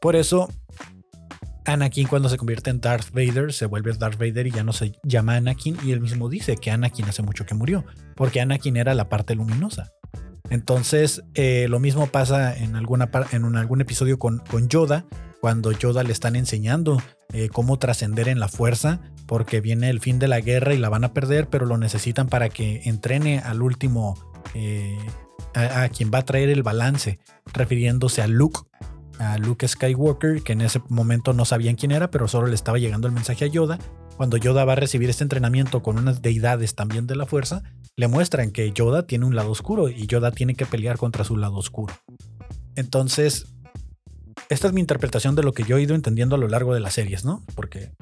Por 0.00 0.14
eso, 0.14 0.48
Anakin 1.64 2.08
cuando 2.08 2.28
se 2.28 2.36
convierte 2.36 2.70
en 2.70 2.80
Darth 2.80 3.10
Vader 3.12 3.52
se 3.52 3.66
vuelve 3.66 3.92
Darth 3.92 4.18
Vader 4.18 4.46
y 4.46 4.50
ya 4.50 4.64
no 4.64 4.72
se 4.72 4.92
llama 5.04 5.36
Anakin 5.36 5.78
y 5.84 5.92
él 5.92 6.00
mismo 6.00 6.28
dice 6.28 6.56
que 6.56 6.70
Anakin 6.70 7.06
hace 7.06 7.22
mucho 7.22 7.46
que 7.46 7.54
murió, 7.54 7.84
porque 8.22 8.40
Anakin 8.40 8.76
era 8.76 8.94
la 8.94 9.08
parte 9.08 9.34
luminosa. 9.34 9.90
Entonces, 10.48 11.24
eh, 11.34 11.66
lo 11.68 11.80
mismo 11.80 12.06
pasa 12.06 12.56
en, 12.56 12.76
algún 12.76 13.80
episodio 13.80 14.20
con, 14.20 14.44
Yoda, 14.68 15.06
cuando 15.40 15.72
Yoda 15.72 16.04
le 16.04 16.12
están 16.12 16.36
enseñando 16.36 17.02
eh, 17.32 17.48
cómo 17.52 17.80
trascender 17.80 18.28
en 18.28 18.38
la 18.38 18.46
fuerza, 18.46 19.00
porque 19.26 19.60
viene 19.60 19.90
el 19.90 19.98
fin 19.98 20.20
de 20.20 20.28
la 20.28 20.38
guerra 20.38 20.72
y 20.72 20.78
la 20.78 20.88
van 20.88 21.02
a 21.02 21.12
perder, 21.12 21.48
pero 21.48 21.66
lo 21.66 21.78
necesitan 21.78 22.28
para 22.28 22.48
que 22.48 22.82
entrene 22.84 23.40
al 23.40 23.60
último, 23.60 24.16
eh, 24.54 24.96
a, 25.56 25.88
quien 25.88 26.12
va 26.14 26.18
a 26.18 26.24
traer 26.24 26.48
el 26.48 26.62
balance, 26.62 27.18
refiriéndose 27.52 28.22
a 28.22 28.28
Luke, 28.28 28.60
a 29.18 29.36
Luke 29.36 29.66
Skywalker, 29.66 30.44
que 30.44 30.52
en 30.52 30.60
ese 30.60 30.80
momento 30.88 31.32
no 31.32 31.44
sabían 31.44 31.74
quién 31.74 31.90
era, 31.90 32.12
pero 32.12 32.28
solo 32.28 32.46
le 32.46 32.54
estaba 32.54 32.78
llegando 32.78 33.08
el 33.08 33.14
mensaje 33.14 33.46
a 33.46 33.48
Yoda. 33.48 33.80
Cuando 34.16 34.36
Yoda 34.36 34.64
va 34.64 34.74
a 34.74 34.76
recibir 34.76 35.10
este 35.10 35.24
entrenamiento 35.24 35.82
con 35.82 35.98
unas 35.98 36.22
deidades 36.22 36.76
también 36.76 37.08
de 37.08 37.16
la 37.16 37.26
fuerza, 37.26 37.64
le 37.96 38.08
muestran 38.08 38.50
que 38.50 38.72
Yoda 38.72 39.06
tiene 39.06 39.26
un 39.26 39.34
lado 39.34 39.50
oscuro 39.50 39.88
y 39.88 40.06
Yoda 40.06 40.32
tiene 40.32 40.54
que 40.54 40.66
pelear 40.66 40.98
contra 40.98 41.24
su 41.24 41.36
lado 41.36 41.56
oscuro. 41.56 41.94
Entonces, 42.74 43.46
esta 44.48 44.66
es 44.66 44.72
mi 44.72 44.80
interpretación 44.80 45.34
de 45.34 45.42
lo 45.42 45.52
que 45.52 45.64
yo 45.64 45.76
he 45.76 45.82
ido 45.82 45.94
entendiendo 45.94 46.36
a 46.36 46.38
lo 46.38 46.48
largo 46.48 46.74
de 46.74 46.80
las 46.80 46.94
series, 46.94 47.24
¿no? 47.24 47.44
Porque 47.54 47.92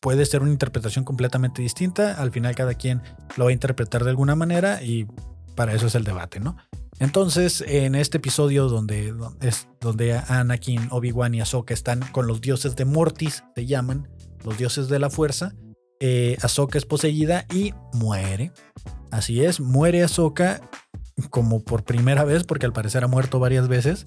puede 0.00 0.26
ser 0.26 0.42
una 0.42 0.52
interpretación 0.52 1.04
completamente 1.04 1.62
distinta, 1.62 2.20
al 2.20 2.30
final 2.30 2.54
cada 2.54 2.74
quien 2.74 3.02
lo 3.36 3.44
va 3.44 3.50
a 3.50 3.52
interpretar 3.52 4.04
de 4.04 4.10
alguna 4.10 4.34
manera 4.34 4.82
y 4.82 5.06
para 5.54 5.74
eso 5.74 5.86
es 5.86 5.94
el 5.94 6.04
debate, 6.04 6.40
¿no? 6.40 6.56
Entonces, 7.00 7.64
en 7.66 7.94
este 7.94 8.18
episodio 8.18 8.68
donde, 8.68 9.14
es, 9.40 9.68
donde 9.80 10.14
Anakin, 10.16 10.88
Obi-Wan 10.90 11.34
y 11.34 11.40
Ahsoka 11.40 11.72
están 11.72 12.00
con 12.12 12.26
los 12.26 12.40
dioses 12.40 12.74
de 12.74 12.84
Mortis, 12.84 13.44
se 13.54 13.66
llaman, 13.66 14.08
los 14.44 14.58
dioses 14.58 14.88
de 14.88 14.98
la 14.98 15.10
fuerza, 15.10 15.54
eh, 16.00 16.36
es 16.74 16.84
poseída 16.84 17.46
y 17.52 17.72
muere. 17.92 18.52
Así 19.10 19.44
es, 19.44 19.60
muere 19.60 20.02
Ahsoka 20.02 20.60
como 21.30 21.62
por 21.62 21.84
primera 21.84 22.24
vez, 22.24 22.44
porque 22.44 22.66
al 22.66 22.72
parecer 22.72 23.04
ha 23.04 23.08
muerto 23.08 23.38
varias 23.38 23.68
veces. 23.68 24.06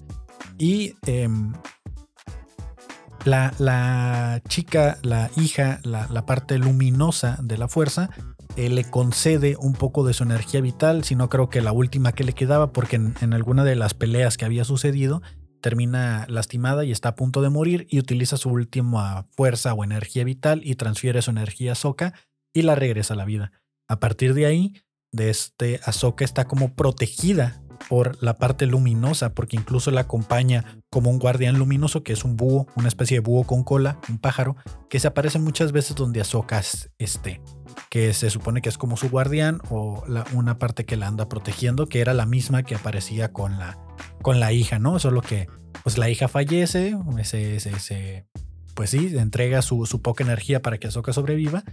Y 0.58 0.94
em, 1.06 1.52
la, 3.24 4.42
chica, 4.48 4.98
la 5.02 5.30
hija, 5.36 5.80
la, 5.84 6.26
parte 6.26 6.58
luminosa 6.58 7.38
de 7.42 7.58
la 7.58 7.68
fuerza, 7.68 8.10
eh, 8.56 8.68
le 8.68 8.84
concede 8.84 9.56
un 9.58 9.72
poco 9.72 10.04
de 10.04 10.12
su 10.12 10.24
energía 10.24 10.60
vital, 10.60 11.04
si 11.04 11.14
no 11.14 11.28
creo 11.28 11.48
que 11.48 11.60
la 11.60 11.72
última 11.72 12.12
que 12.12 12.24
le 12.24 12.32
quedaba, 12.32 12.72
porque 12.72 12.96
en, 12.96 13.32
alguna 13.32 13.64
de 13.64 13.76
las 13.76 13.94
peleas 13.94 14.36
que 14.36 14.44
había 14.44 14.64
sucedido, 14.64 15.22
termina 15.62 16.26
lastimada 16.28 16.84
y 16.84 16.92
está 16.92 17.10
a 17.10 17.16
punto 17.16 17.40
de 17.40 17.48
morir 17.48 17.86
y 17.88 17.98
utiliza 17.98 18.36
su 18.36 18.50
última 18.50 19.26
fuerza 19.30 19.72
o 19.72 19.84
energía 19.84 20.24
vital 20.24 20.60
y 20.62 20.74
transfiere 20.74 21.22
su 21.22 21.30
energía 21.30 21.72
a 21.72 21.76
Soka 21.76 22.12
y 22.52 22.62
la 22.62 22.74
regresa 22.74 23.14
a 23.14 23.16
la 23.16 23.24
vida. 23.24 23.52
A 23.88 23.98
partir 23.98 24.34
de 24.34 24.44
ahí, 24.44 24.74
de 25.12 25.30
este 25.30 25.80
Ahsoka 25.84 26.24
está 26.24 26.46
como 26.46 26.74
protegida 26.74 27.62
por 27.88 28.22
la 28.22 28.38
parte 28.38 28.66
luminosa, 28.66 29.34
porque 29.34 29.56
incluso 29.56 29.90
la 29.90 30.02
acompaña 30.02 30.78
como 30.90 31.10
un 31.10 31.18
guardián 31.18 31.58
luminoso, 31.58 32.02
que 32.02 32.12
es 32.12 32.24
un 32.24 32.36
búho, 32.36 32.66
una 32.76 32.88
especie 32.88 33.16
de 33.16 33.20
búho 33.20 33.44
con 33.44 33.64
cola, 33.64 33.98
un 34.08 34.18
pájaro, 34.18 34.56
que 34.88 35.00
se 35.00 35.08
aparece 35.08 35.38
muchas 35.38 35.72
veces 35.72 35.96
donde 35.96 36.20
Ahsoka 36.20 36.62
esté, 36.98 37.40
que 37.90 38.14
se 38.14 38.30
supone 38.30 38.62
que 38.62 38.68
es 38.68 38.78
como 38.78 38.96
su 38.96 39.10
guardián 39.10 39.60
o 39.68 40.04
una 40.32 40.58
parte 40.58 40.84
que 40.84 40.96
la 40.96 41.08
anda 41.08 41.28
protegiendo, 41.28 41.88
que 41.88 42.00
era 42.00 42.14
la 42.14 42.26
misma 42.26 42.62
que 42.62 42.76
aparecía 42.76 43.32
con 43.32 43.58
la, 43.58 43.78
con 44.22 44.40
la 44.40 44.52
hija, 44.52 44.78
¿no? 44.78 44.98
Solo 44.98 45.20
que 45.20 45.48
pues 45.82 45.98
la 45.98 46.08
hija 46.08 46.28
fallece, 46.28 46.96
ese, 47.18 48.26
pues 48.74 48.90
sí, 48.90 49.16
entrega 49.16 49.62
su, 49.62 49.86
su, 49.86 50.00
poca 50.00 50.24
energía 50.24 50.62
para 50.62 50.78
que 50.78 50.86
Ahsoka 50.86 51.12
sobreviva 51.12 51.64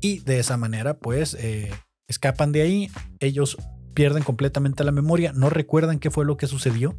y 0.00 0.20
de 0.20 0.38
esa 0.38 0.56
manera 0.56 0.98
pues 0.98 1.34
eh, 1.34 1.72
escapan 2.06 2.52
de 2.52 2.62
ahí, 2.62 2.90
ellos 3.20 3.56
pierden 3.94 4.22
completamente 4.22 4.84
la 4.84 4.92
memoria, 4.92 5.32
no 5.32 5.50
recuerdan 5.50 5.98
qué 5.98 6.10
fue 6.10 6.24
lo 6.24 6.36
que 6.36 6.46
sucedió, 6.46 6.96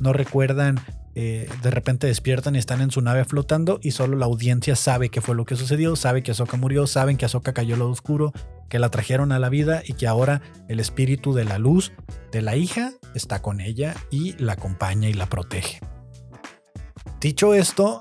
no 0.00 0.12
recuerdan, 0.12 0.80
eh, 1.14 1.48
de 1.62 1.70
repente 1.70 2.06
despiertan 2.06 2.56
y 2.56 2.58
están 2.58 2.80
en 2.80 2.90
su 2.90 3.00
nave 3.00 3.24
flotando 3.24 3.78
y 3.82 3.92
solo 3.92 4.16
la 4.16 4.26
audiencia 4.26 4.76
sabe 4.76 5.10
qué 5.10 5.20
fue 5.20 5.34
lo 5.34 5.44
que 5.44 5.56
sucedió, 5.56 5.94
sabe 5.96 6.22
que 6.22 6.30
Ahsoka 6.30 6.56
murió, 6.56 6.86
saben 6.86 7.16
que 7.16 7.24
Ahsoka 7.26 7.52
cayó 7.52 7.76
lado 7.76 7.90
oscuro, 7.90 8.32
que 8.68 8.78
la 8.78 8.90
trajeron 8.90 9.32
a 9.32 9.38
la 9.38 9.48
vida 9.48 9.82
y 9.86 9.94
que 9.94 10.06
ahora 10.06 10.40
el 10.68 10.80
espíritu 10.80 11.34
de 11.34 11.44
la 11.44 11.58
luz 11.58 11.92
de 12.32 12.42
la 12.42 12.56
hija 12.56 12.92
está 13.14 13.42
con 13.42 13.60
ella 13.60 13.94
y 14.10 14.32
la 14.42 14.54
acompaña 14.54 15.08
y 15.08 15.12
la 15.12 15.26
protege. 15.26 15.80
Dicho 17.20 17.54
esto, 17.54 18.00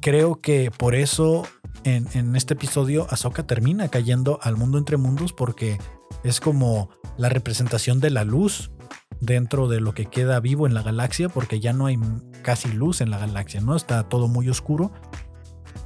creo 0.00 0.40
que 0.40 0.70
por 0.70 0.94
eso 0.94 1.46
en, 1.82 2.36
este 2.36 2.54
episodio 2.54 3.06
Ahsoka 3.10 3.44
termina 3.44 3.88
cayendo 3.88 4.38
al 4.42 4.56
mundo 4.56 4.78
entre 4.78 4.96
mundos 4.96 5.32
porque 5.32 5.78
es 6.24 6.40
como 6.40 6.90
la 7.16 7.28
representación 7.28 8.00
de 8.00 8.10
la 8.10 8.24
luz 8.24 8.70
dentro 9.20 9.68
de 9.68 9.80
lo 9.80 9.94
que 9.94 10.06
queda 10.06 10.40
vivo 10.40 10.66
en 10.66 10.74
la 10.74 10.82
galaxia, 10.82 11.28
porque 11.28 11.60
ya 11.60 11.72
no 11.72 11.86
hay 11.86 11.98
casi 12.42 12.72
luz 12.72 13.00
en 13.00 13.10
la 13.10 13.18
galaxia, 13.18 13.60
¿no? 13.60 13.76
Está 13.76 14.02
todo 14.04 14.28
muy 14.28 14.48
oscuro. 14.48 14.92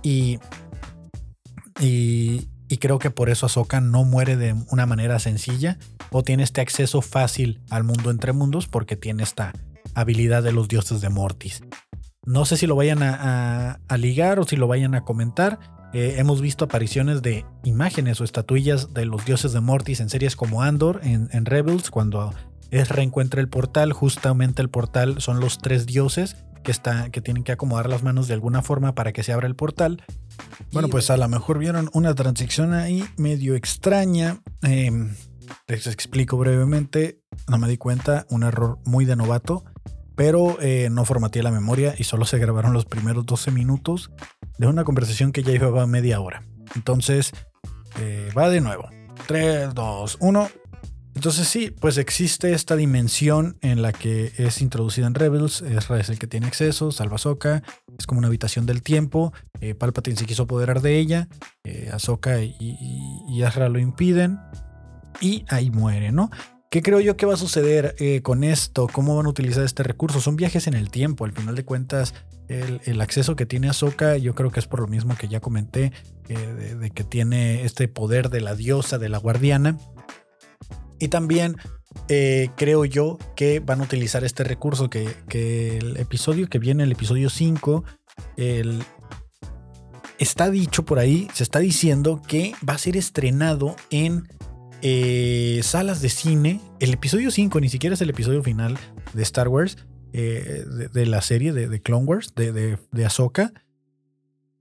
Y, 0.02 0.38
y, 1.80 2.48
y 2.68 2.78
creo 2.78 2.98
que 2.98 3.10
por 3.10 3.30
eso 3.30 3.46
Ahsoka 3.46 3.80
no 3.80 4.04
muere 4.04 4.36
de 4.36 4.54
una 4.70 4.86
manera 4.86 5.18
sencilla 5.18 5.78
o 6.10 6.22
tiene 6.22 6.42
este 6.42 6.60
acceso 6.60 7.02
fácil 7.02 7.60
al 7.70 7.84
mundo 7.84 8.10
entre 8.10 8.32
mundos 8.32 8.68
porque 8.68 8.96
tiene 8.96 9.22
esta 9.22 9.52
habilidad 9.94 10.42
de 10.42 10.52
los 10.52 10.68
dioses 10.68 11.00
de 11.00 11.08
Mortis. 11.08 11.62
No 12.24 12.44
sé 12.44 12.56
si 12.56 12.66
lo 12.66 12.76
vayan 12.76 13.02
a, 13.02 13.80
ligar 13.98 14.38
o 14.38 14.44
si 14.44 14.56
lo 14.56 14.68
vayan 14.68 14.94
a 14.94 15.04
comentar. 15.04 15.58
Eh, 15.92 16.16
hemos 16.18 16.40
visto 16.40 16.66
apariciones 16.66 17.22
de 17.22 17.44
imágenes 17.64 18.20
o 18.20 18.24
estatuillas 18.24 18.94
de 18.94 19.06
los 19.06 19.24
dioses 19.24 19.52
de 19.52 19.60
Mortis 19.60 20.00
en 20.00 20.08
series 20.08 20.36
como 20.36 20.62
Andor, 20.62 21.00
en, 21.02 21.44
Rebels, 21.44 21.90
cuando 21.90 22.32
es 22.70 22.88
reencuentra 22.88 23.40
el 23.40 23.48
portal. 23.48 23.92
Justamente 23.92 24.62
el 24.62 24.70
portal 24.70 25.20
son 25.20 25.40
los 25.40 25.58
tres 25.58 25.86
dioses 25.86 26.36
que, 26.62 26.70
está, 26.70 27.10
que 27.10 27.20
tienen 27.20 27.44
que 27.44 27.52
acomodar 27.52 27.88
las 27.88 28.02
manos 28.02 28.28
de 28.28 28.34
alguna 28.34 28.62
forma 28.62 28.94
para 28.94 29.12
que 29.12 29.22
se 29.22 29.32
abra 29.32 29.46
el 29.46 29.56
portal. 29.56 30.02
Bueno, 30.72 30.88
pues 30.88 31.10
a 31.10 31.16
lo 31.16 31.28
mejor 31.28 31.58
vieron 31.58 31.90
una 31.92 32.14
transición 32.14 32.74
ahí 32.74 33.04
medio 33.16 33.54
extraña. 33.54 34.40
Em, 34.62 35.14
les 35.66 35.86
explico 35.86 36.36
brevemente. 36.36 37.20
No 37.48 37.58
me 37.58 37.68
di 37.68 37.76
cuenta, 37.76 38.26
un 38.30 38.42
error 38.42 38.78
muy 38.84 39.04
de 39.04 39.16
novato 39.16 39.64
pero 40.20 40.58
eh, 40.60 40.90
no 40.90 41.06
formateé 41.06 41.42
la 41.42 41.50
memoria 41.50 41.94
y 41.96 42.04
solo 42.04 42.26
se 42.26 42.36
grabaron 42.36 42.74
los 42.74 42.84
primeros 42.84 43.24
12 43.24 43.52
minutos 43.52 44.10
de 44.58 44.66
una 44.66 44.84
conversación 44.84 45.32
que 45.32 45.42
ya 45.42 45.52
llevaba 45.52 45.86
media 45.86 46.20
hora. 46.20 46.42
Entonces, 46.76 47.32
eh, 47.98 48.28
va 48.36 48.50
de 48.50 48.60
nuevo. 48.60 48.90
3, 49.26 49.72
2, 49.72 50.18
1. 50.20 50.50
Entonces 51.20 51.48
sí, 51.48 51.70
pues 51.70 51.98
existe 51.98 52.54
esta 52.54 52.76
dimensión 52.76 53.58
en 53.60 53.82
la 53.82 53.92
que 53.92 54.32
es 54.38 54.62
introducida 54.62 55.06
en 55.06 55.14
Rebels. 55.14 55.60
Ezra 55.60 56.00
es 56.00 56.08
el 56.08 56.18
que 56.18 56.26
tiene 56.26 56.46
acceso, 56.46 56.92
salva 56.92 57.16
Ahsoka. 57.16 57.62
Es 57.98 58.06
como 58.06 58.20
una 58.20 58.28
habitación 58.28 58.64
del 58.64 58.82
tiempo. 58.82 59.34
Eh, 59.60 59.74
Palpatine 59.74 60.16
se 60.16 60.24
quiso 60.24 60.44
apoderar 60.44 60.80
de 60.80 60.98
ella. 60.98 61.28
Eh, 61.62 61.90
Ahsoka 61.92 62.40
y, 62.40 62.56
y, 62.58 63.38
y 63.38 63.68
lo 63.68 63.78
impiden. 63.78 64.38
Y 65.20 65.44
ahí 65.50 65.70
muere, 65.70 66.10
¿no? 66.10 66.30
¿Qué 66.70 66.80
creo 66.80 67.00
yo 67.00 67.18
que 67.18 67.26
va 67.26 67.34
a 67.34 67.36
suceder 67.36 67.96
eh, 67.98 68.22
con 68.22 68.42
esto? 68.42 68.86
¿Cómo 68.90 69.14
van 69.14 69.26
a 69.26 69.28
utilizar 69.28 69.62
este 69.62 69.82
recurso? 69.82 70.22
Son 70.22 70.36
viajes 70.36 70.68
en 70.68 70.74
el 70.74 70.88
tiempo. 70.88 71.26
Al 71.26 71.32
final 71.32 71.54
de 71.54 71.66
cuentas, 71.66 72.14
el, 72.48 73.00
acceso 73.00 73.36
que 73.36 73.44
tiene 73.44 73.68
Ahsoka, 73.68 74.16
yo 74.16 74.34
creo 74.34 74.50
que 74.50 74.60
es 74.60 74.66
por 74.66 74.80
lo 74.80 74.86
mismo 74.86 75.16
que 75.16 75.28
ya 75.28 75.40
comenté, 75.40 75.92
eh, 76.28 76.76
de, 76.80 76.90
que 76.90 77.04
tiene 77.04 77.64
este 77.64 77.88
poder 77.88 78.30
de 78.30 78.40
la 78.40 78.54
diosa, 78.54 78.98
de 78.98 79.08
la 79.08 79.18
guardiana. 79.18 79.76
Y 81.00 81.08
también 81.08 81.56
eh, 82.08 82.50
creo 82.56 82.84
yo 82.84 83.18
que 83.34 83.58
van 83.58 83.80
a 83.80 83.84
utilizar 83.84 84.22
este 84.22 84.44
recurso 84.44 84.90
que, 84.90 85.08
el 85.78 85.96
episodio 85.96 86.48
que 86.48 86.60
viene, 86.60 86.84
el 86.84 86.92
episodio 86.92 87.30
5, 87.30 87.84
está 90.18 90.50
dicho 90.50 90.84
por 90.84 90.98
ahí, 90.98 91.28
se 91.32 91.42
está 91.42 91.58
diciendo 91.58 92.22
que 92.28 92.52
va 92.68 92.74
a 92.74 92.78
ser 92.78 92.96
estrenado 92.96 93.74
en 93.90 94.28
eh, 94.82 95.60
salas 95.64 96.02
de 96.02 96.10
cine. 96.10 96.60
El 96.78 96.92
episodio 96.92 97.30
5 97.30 97.58
ni 97.60 97.70
siquiera 97.70 97.94
es 97.94 98.02
el 98.02 98.10
episodio 98.10 98.42
final 98.42 98.78
de 99.14 99.22
Star 99.22 99.48
Wars, 99.48 99.78
eh, 100.12 100.64
de, 100.92 101.06
la 101.06 101.22
serie 101.22 101.52
de, 101.52 101.82
Clone 101.82 102.04
Wars, 102.04 102.34
de, 102.36 102.52
de, 102.52 103.04
Ahsoka. 103.04 103.52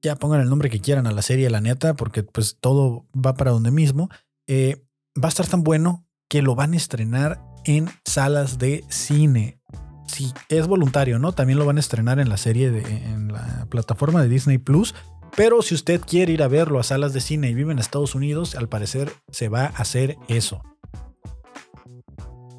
Ya 0.01 0.15
pongan 0.15 0.39
el 0.39 0.49
nombre 0.49 0.69
que 0.69 0.79
quieran 0.79 1.05
a 1.05 1.11
la 1.11 1.21
serie, 1.21 1.49
la 1.49 1.59
neta, 1.59 1.95
porque 1.95 2.23
pues 2.23 2.57
todo 2.61 3.05
va 3.13 3.33
para 3.33 3.51
donde 3.51 3.71
mismo. 3.71 4.09
Va 4.49 5.27
a 5.27 5.27
estar 5.27 5.45
tan 5.45 5.63
bueno 5.63 6.08
que 6.29 6.41
lo 6.41 6.55
van 6.55 6.73
a 6.73 6.77
estrenar 6.77 7.41
en 7.65 7.89
salas 8.05 8.57
de 8.57 8.85
cine. 8.87 9.59
Si 10.07 10.31
es 10.47 10.67
voluntario, 10.67 11.19
¿no? 11.19 11.33
También 11.33 11.59
lo 11.59 11.65
van 11.65 11.77
a 11.77 11.81
estrenar 11.81 12.19
en 12.19 12.29
la 12.29 12.37
serie, 12.37 12.71
de, 12.71 12.81
en 12.81 13.33
la 13.33 13.67
plataforma 13.69 14.21
de 14.21 14.29
Disney 14.29 14.57
Plus. 14.57 14.95
Pero 15.35 15.61
si 15.61 15.75
usted 15.75 16.01
quiere 16.01 16.33
ir 16.33 16.43
a 16.43 16.47
verlo 16.47 16.79
a 16.79 16.83
salas 16.83 17.13
de 17.13 17.21
cine 17.21 17.49
y 17.49 17.53
vive 17.53 17.71
en 17.71 17.79
Estados 17.79 18.15
Unidos, 18.15 18.55
al 18.55 18.69
parecer 18.69 19.11
se 19.31 19.49
va 19.49 19.65
a 19.65 19.67
hacer 19.67 20.17
eso. 20.27 20.63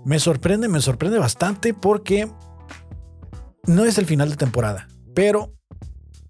Me 0.04 0.18
sorprende, 0.18 0.68
me 0.68 0.80
sorprende 0.80 1.18
bastante 1.18 1.74
porque 1.74 2.30
no 3.66 3.84
es 3.84 3.98
el 3.98 4.06
final 4.06 4.30
de 4.30 4.36
temporada, 4.36 4.88
pero 5.14 5.52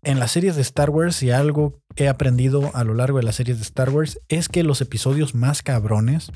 en 0.02 0.18
las 0.18 0.32
series 0.32 0.56
de 0.56 0.62
Star 0.62 0.90
Wars 0.90 1.22
y 1.22 1.30
algo 1.30 1.80
he 1.94 2.08
aprendido 2.08 2.70
a 2.74 2.84
lo 2.84 2.94
largo 2.94 3.18
de 3.18 3.24
las 3.24 3.36
series 3.36 3.58
de 3.58 3.62
Star 3.62 3.90
Wars 3.90 4.18
es 4.28 4.48
que 4.48 4.64
los 4.64 4.80
episodios 4.80 5.34
más 5.34 5.62
cabrones 5.62 6.32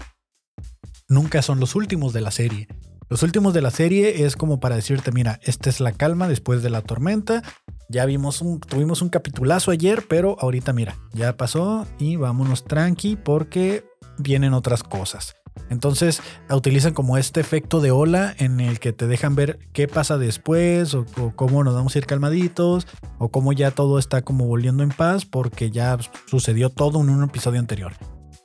nunca 1.09 1.43
son 1.43 1.61
los 1.61 1.75
últimos 1.75 2.12
de 2.12 2.21
la 2.21 2.31
serie. 2.31 2.69
Los 3.09 3.23
últimos 3.23 3.53
de 3.55 3.62
la 3.62 3.71
serie 3.71 4.25
es 4.25 4.35
como 4.35 4.61
para 4.61 4.77
decirte, 4.77 5.12
mira, 5.12 5.38
esta 5.43 5.69
es 5.69 5.81
la 5.81 5.93
calma 5.93 6.27
después 6.27 6.62
de 6.62 6.71
la 6.71 6.81
tormenta 6.81 7.43
ya 7.88 8.07
vimos 8.07 8.40
un, 8.40 8.61
tuvimos 8.61 9.03
un 9.03 9.09
capitulazo 9.09 9.71
ayer, 9.71 10.07
pero 10.09 10.37
ahorita 10.40 10.73
mira, 10.73 10.97
ya 11.12 11.37
pasó 11.37 11.87
y 11.99 12.17
vámonos 12.17 12.64
tranqui 12.64 13.17
porque 13.17 13.85
vienen 14.19 14.55
otras 14.55 14.83
cosas. 14.83 15.37
Entonces 15.71 16.21
utilizan 16.51 16.95
como 16.95 17.17
este 17.17 17.40
efecto 17.40 17.81
de 17.81 17.93
ola 17.93 18.35
en 18.38 18.59
el 18.59 18.81
que 18.81 18.93
te 18.93 19.07
dejan 19.07 19.37
ver 19.37 19.61
qué 19.73 19.87
pasa 19.87 20.19
después 20.19 20.95
o, 20.95 21.07
cómo 21.37 21.62
nos 21.62 21.75
vamos 21.75 21.95
a 21.95 21.99
ir 21.99 22.07
calmaditos 22.07 22.88
o 23.19 23.29
cómo 23.29 23.53
ya 23.53 23.71
todo 23.71 23.99
está 23.99 24.23
como 24.23 24.47
volviendo 24.47 24.83
en 24.83 24.90
paz 24.90 25.25
porque 25.25 25.71
ya 25.71 25.97
sucedió 26.27 26.71
todo 26.71 27.01
en 27.01 27.11
un 27.11 27.23
episodio 27.23 27.61
anterior. 27.61 27.93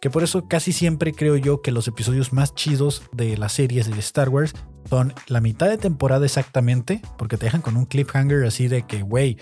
Que 0.02 0.10
por 0.10 0.24
eso 0.24 0.48
casi 0.48 0.72
siempre 0.72 1.14
creo 1.14 1.36
yo 1.36 1.62
que 1.62 1.72
los 1.72 1.88
episodios 1.88 2.32
más 2.32 2.56
chidos 2.56 3.04
de 3.12 3.38
las 3.38 3.54
series 3.54 3.90
de 3.90 4.00
Star 4.00 4.30
Wars 4.30 4.54
son 4.90 5.14
la 5.28 5.42
mitad 5.42 5.68
de 5.68 5.78
temporada 5.78 6.26
exactamente, 6.26 7.02
porque 7.18 7.38
te 7.38 7.46
dejan 7.46 7.62
con 7.62 7.76
un 7.76 7.86
cliffhanger 7.86 8.46
así 8.46 8.68
de 8.68 8.84
que, 8.84 9.02
güey, 9.02 9.38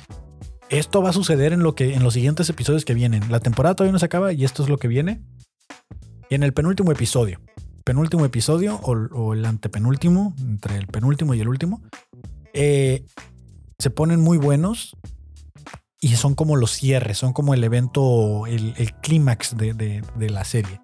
esto 0.69 1.01
va 1.01 1.11
a 1.11 1.13
suceder 1.13 1.53
en, 1.53 1.61
lo 1.61 1.75
que, 1.75 1.93
en 1.93 2.03
los 2.03 2.13
siguientes 2.13 2.49
episodios 2.49 2.85
que 2.85 2.93
vienen. 2.93 3.31
La 3.31 3.39
temporada 3.39 3.75
todavía 3.75 3.93
no 3.93 3.99
se 3.99 4.05
acaba 4.05 4.33
y 4.33 4.43
esto 4.43 4.63
es 4.63 4.69
lo 4.69 4.77
que 4.77 4.87
viene. 4.87 5.21
Y 6.29 6.35
en 6.35 6.43
el 6.43 6.53
penúltimo 6.53 6.91
episodio, 6.91 7.39
penúltimo 7.85 8.25
episodio 8.25 8.75
o, 8.77 9.33
el 9.33 9.45
antepenúltimo, 9.45 10.35
entre 10.41 10.77
el 10.77 10.87
penúltimo 10.87 11.33
y 11.35 11.39
el 11.39 11.47
último, 11.47 11.81
eh, 12.53 13.05
se 13.79 13.89
ponen 13.89 14.19
muy 14.19 14.37
buenos 14.37 14.97
y 15.99 16.09
son 16.15 16.35
como 16.35 16.55
los 16.55 16.71
cierres, 16.71 17.17
son 17.17 17.33
como 17.33 17.53
el 17.53 17.63
evento, 17.63 18.45
el, 18.47 18.73
clímax 19.01 19.55
de, 19.57 20.03
la 20.29 20.43
serie. 20.43 20.81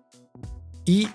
Y 0.85 1.07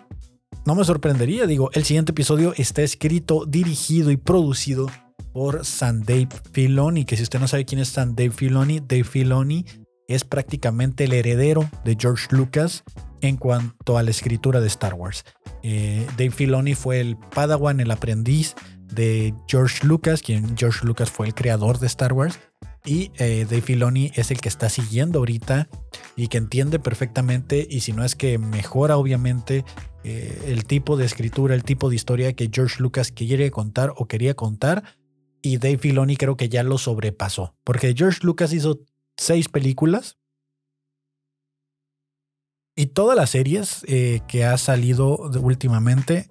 no 0.65 0.75
me 0.75 0.85
sorprendería, 0.85 1.47
digo, 1.47 1.71
el 1.73 1.85
siguiente 1.85 2.13
episodio 2.13 2.55
está 2.57 2.83
escrito, 2.83 3.45
dirigido 3.47 4.11
y 4.11 4.17
producido 4.17 4.87
por 5.33 5.65
San 5.65 6.03
Dave 6.03 6.29
Filoni, 6.53 7.05
que 7.05 7.17
si 7.17 7.23
usted 7.23 7.41
no 7.41 7.49
sabe 7.49 7.65
quién 7.65 7.81
es 7.81 7.89
San 7.89 8.15
Dave 8.15 8.31
Filoni, 8.31 8.81
Dave 8.81 9.05
Filoni 9.05 9.65
es 10.09 10.25
prácticamente 10.25 11.05
el 11.05 11.13
heredero 11.13 11.69
de 11.85 11.97
George 11.99 12.29
Lucas 12.31 12.85
en 13.21 13.37
cuanto 13.37 13.99
a 13.99 14.03
la 14.03 14.11
escritura 14.11 14.61
de 14.61 14.69
Star 14.69 14.95
Wars. 14.95 15.25
Eh, 15.63 16.07
Dave 16.17 16.31
Filoni 16.31 16.75
fue 16.75 17.01
el 17.01 17.17
padawan, 17.17 17.81
el 17.81 17.91
aprendiz 17.91 18.55
de 18.93 19.35
George 19.49 19.87
Lucas, 19.87 20.23
quien 20.23 20.57
George 20.57 20.87
Lucas 20.87 21.11
fue 21.11 21.27
el 21.27 21.35
creador 21.35 21.79
de 21.79 21.89
Star 21.89 22.13
Wars. 22.13 22.39
Y 22.89 23.13
eh, 23.19 23.45
Dave 23.45 23.61
Filoni 23.61 24.13
es 24.15 24.31
el 24.31 24.41
que 24.41 24.49
está 24.49 24.71
siguiendo 24.71 25.19
ahorita 25.19 25.69
y 26.17 26.29
que 26.29 26.39
entiende 26.39 26.79
perfectamente, 26.79 27.67
y 27.69 27.81
si 27.81 27.93
no 27.93 28.03
es 28.03 28.17
que 28.17 28.39
mejora 28.39 28.97
obviamente 28.97 29.67
eh, 30.05 30.45
el 30.47 30.65
tipo 30.65 30.97
de 30.97 31.05
escritura, 31.05 31.55
el 31.55 31.65
tipo 31.65 31.91
de 31.91 31.97
historia 31.97 32.33
que 32.33 32.49
George 32.51 32.77
Lucas 32.83 33.13
quiere 33.13 33.51
contar 33.51 33.93
o 33.97 34.07
quería 34.07 34.33
contar. 34.33 34.97
Y 35.43 35.59
Dave 35.59 35.77
Filoni 35.77 36.17
creo 36.17 36.39
que 36.39 36.49
ya 36.49 36.63
lo 36.63 36.79
sobrepasó. 36.79 37.55
Porque 37.63 37.95
George 37.95 38.21
Lucas 38.23 38.55
hizo 38.55 38.81
seis 39.19 39.51
películas. 39.51 40.17
Y 42.75 42.87
todas 42.87 43.19
las 43.19 43.29
series 43.29 43.85
eh, 43.87 44.23
que 44.29 44.47
ha 44.47 44.57
salido 44.57 45.19
últimamente 45.43 46.27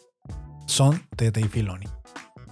son 0.65 1.07
de 1.15 1.29
Dave 1.29 1.49
Filoni 1.49 1.96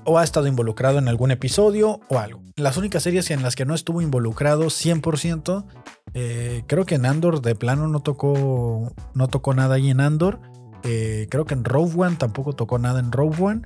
o 0.06 0.18
ha 0.18 0.24
estado 0.24 0.48
involucrado 0.48 1.00
en 1.00 1.08
algún 1.08 1.32
episodio 1.32 2.00
o 2.10 2.20
algo. 2.20 2.42
Las 2.56 2.78
únicas 2.78 3.04
series 3.04 3.30
en 3.32 3.44
las 3.44 3.56
que 3.56 3.66
no 3.66 3.76
estuvo 3.76 4.02
involucrado 4.02 4.66
100%, 4.66 5.66
eh, 6.14 6.64
creo 6.68 6.86
que 6.86 6.96
en 6.96 7.06
Andor 7.06 7.42
de 7.42 7.56
plano 7.56 7.88
no 7.88 8.00
tocó, 8.00 8.94
no 9.14 9.28
tocó 9.28 9.54
nada 9.54 9.76
ahí 9.76 9.90
en 9.90 10.00
Andor. 10.00 10.40
Eh, 10.84 11.28
creo 11.30 11.46
que 11.46 11.56
en 11.56 11.66
Rogue 11.66 11.94
One 11.98 12.16
tampoco 12.16 12.54
tocó 12.54 12.80
nada 12.80 13.00
en 13.00 13.12
Rogue 13.12 13.44
One. 13.44 13.62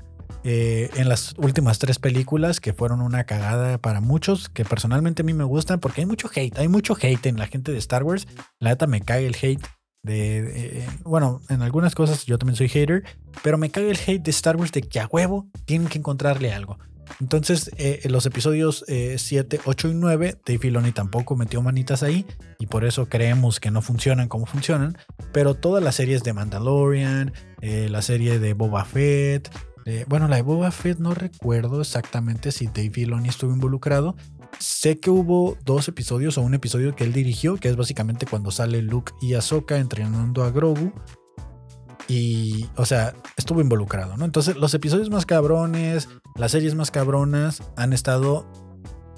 Eh, 0.46 0.90
en 0.96 1.10
las 1.10 1.34
últimas 1.38 1.80
tres 1.80 2.00
películas 2.00 2.62
que 2.62 2.72
fueron 2.72 3.02
una 3.02 3.26
cagada 3.26 3.78
para 3.78 4.00
muchos, 4.00 4.48
que 4.48 4.64
personalmente 4.64 5.24
a 5.24 5.26
mí 5.26 5.34
me 5.34 5.44
gustan 5.44 5.80
porque 5.80 6.02
hay 6.02 6.08
mucho 6.08 6.30
hate, 6.34 6.58
hay 6.58 6.70
mucho 6.70 6.96
hate 7.00 7.26
en 7.26 7.38
la 7.38 7.48
gente 7.48 7.72
de 7.72 7.78
Star 7.78 8.04
Wars. 8.04 8.28
La 8.60 8.70
neta 8.70 8.88
me 8.88 9.02
cae 9.02 9.28
el 9.28 9.36
hate 9.36 9.66
de, 10.04 10.88
bueno, 11.04 11.42
en 11.50 11.62
algunas 11.62 11.96
cosas 11.96 12.26
yo 12.26 12.38
también 12.38 12.56
soy 12.56 12.70
hater, 12.70 13.04
pero 13.44 13.58
me 13.58 13.70
cae 13.70 13.90
el 13.90 13.98
hate 13.98 14.24
de 14.24 14.32
Star 14.32 14.56
Wars 14.56 14.72
de 14.72 14.82
que 14.82 15.00
a 15.00 15.08
huevo 15.08 15.48
tienen 15.66 15.88
que 15.88 15.98
encontrarle 15.98 16.54
algo. 16.54 16.78
Entonces, 17.20 17.72
eh, 17.78 18.02
en 18.04 18.12
los 18.12 18.26
episodios 18.26 18.86
7, 18.88 19.56
eh, 19.56 19.60
8 19.66 19.90
y 19.90 19.94
9, 19.94 20.38
Dave 20.46 20.60
Filoni 20.60 20.92
tampoco 20.92 21.36
metió 21.36 21.62
manitas 21.62 22.04
ahí 22.04 22.26
y 22.60 22.68
por 22.68 22.86
eso 22.86 23.10
creemos 23.10 23.60
que 23.60 23.72
no 23.72 23.82
funcionan 23.82 24.28
como 24.28 24.46
funcionan. 24.46 24.98
Pero 25.34 25.56
todas 25.56 25.84
las 25.84 25.96
series 25.96 26.24
de 26.24 26.34
Mandalorian, 26.34 27.34
eh, 27.62 27.88
la 27.90 28.02
serie 28.02 28.40
de 28.40 28.54
Boba 28.54 28.86
Fett, 28.86 29.50
Bueno, 30.08 30.28
la 30.28 30.38
de 30.38 30.42
Boba 30.42 30.72
no 30.98 31.14
recuerdo 31.14 31.82
exactamente 31.82 32.52
si 32.52 32.68
Dave 32.68 32.92
Filoni 32.92 33.30
estuvo 33.30 33.54
involucrado. 33.54 34.16
Sé 34.60 35.00
que 35.00 35.10
hubo 35.10 35.58
dos 35.64 35.88
episodios 35.88 36.38
o 36.38 36.42
un 36.42 36.54
episodio 36.54 36.96
que 36.96 37.04
él 37.04 37.14
dirigió, 37.14 37.58
que 37.58 37.70
es 37.70 37.76
básicamente 37.76 38.26
cuando 38.26 38.52
sale 38.52 38.82
Luke 38.82 39.14
y 39.22 39.36
Ahsoka 39.36 39.78
entrenando 39.78 40.44
a 40.44 40.52
Grogu. 40.52 40.92
Y, 42.08 42.66
o 42.76 42.86
sea, 42.86 43.14
estuvo 43.38 43.62
involucrado, 43.62 44.18
¿no? 44.18 44.26
Entonces, 44.26 44.56
los 44.56 44.74
episodios 44.74 45.12
más 45.12 45.28
cabrones, 45.28 46.10
las 46.36 46.52
series 46.52 46.74
más 46.74 46.90
cabronas 46.90 47.62
han 47.76 47.94
estado 47.94 48.48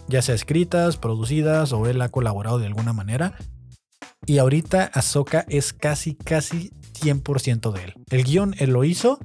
ya 0.07 0.21
sea 0.21 0.36
escritas, 0.36 0.97
producidas 0.97 1.71
o 1.71 1.88
él 1.88 2.01
ha 2.01 2.10
colaborado 2.10 2.60
de 2.60 2.67
alguna 2.67 2.93
manera. 2.93 3.36
Y 4.25 4.38
ahorita 4.38 4.91
Ahsoka 4.93 5.45
es 5.49 5.73
casi, 5.73 6.15
casi 6.15 6.71
100% 6.99 7.71
de 7.71 7.84
él. 7.84 7.93
El 8.10 8.23
guion 8.23 8.55
él 8.60 8.71
lo 8.71 8.84
hizo. 8.84 9.19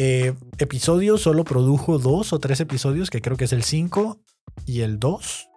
Eh, 0.00 0.32
episodios 0.58 1.22
solo 1.22 1.42
produjo 1.42 1.98
dos 1.98 2.32
o 2.32 2.38
tres 2.38 2.60
episodios, 2.60 3.10
que 3.10 3.20
creo 3.20 3.36
que 3.36 3.46
es 3.46 3.52
el 3.52 3.64
5 3.64 4.20
y 4.64 4.82
el 4.82 5.00
2. 5.00 5.48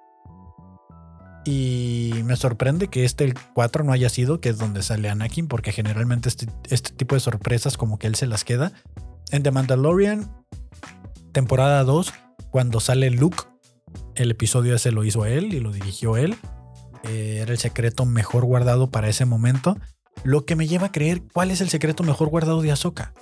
Y 1.46 2.14
me 2.26 2.36
sorprende 2.36 2.88
que 2.88 3.06
este, 3.06 3.24
el 3.24 3.36
4, 3.54 3.84
no 3.84 3.92
haya 3.92 4.10
sido, 4.10 4.42
que 4.42 4.50
es 4.50 4.58
donde 4.58 4.82
sale 4.82 5.10
Anakin, 5.10 5.48
porque 5.48 5.72
generalmente 5.72 6.28
este, 6.28 6.48
este 6.72 6.92
tipo 6.92 7.14
de 7.14 7.22
sorpresas 7.22 7.78
como 7.78 8.00
que 8.00 8.08
él 8.08 8.16
se 8.16 8.26
las 8.26 8.44
queda. 8.44 8.72
En 9.30 9.44
The 9.44 9.52
Mandalorian, 9.52 10.32
temporada 11.34 11.84
2, 11.84 12.12
cuando 12.50 12.80
sale 12.80 13.12
Luke, 13.12 13.44
el 14.16 14.32
episodio 14.32 14.74
ese 14.74 14.92
lo 14.92 15.04
hizo 15.04 15.26
él 15.28 15.54
y 15.54 15.60
lo 15.60 15.72
dirigió 15.72 16.18
él. 16.18 16.36
Eh, 17.04 17.42
era 17.44 17.52
el 17.52 17.60
secreto 17.60 18.08
mejor 18.08 18.46
guardado 18.46 18.90
para 18.90 19.08
ese 19.08 19.26
momento. 19.26 19.78
Lo 20.24 20.46
que 20.46 20.56
me 20.56 20.68
lleva 20.68 20.88
a 20.88 20.92
creer 20.92 21.22
cuál 21.32 21.52
es 21.52 21.62
el 21.62 21.70
secreto 21.70 22.02
mejor 22.02 22.30
guardado 22.30 22.64
de 22.64 22.72
Ahsoka. 22.72 23.14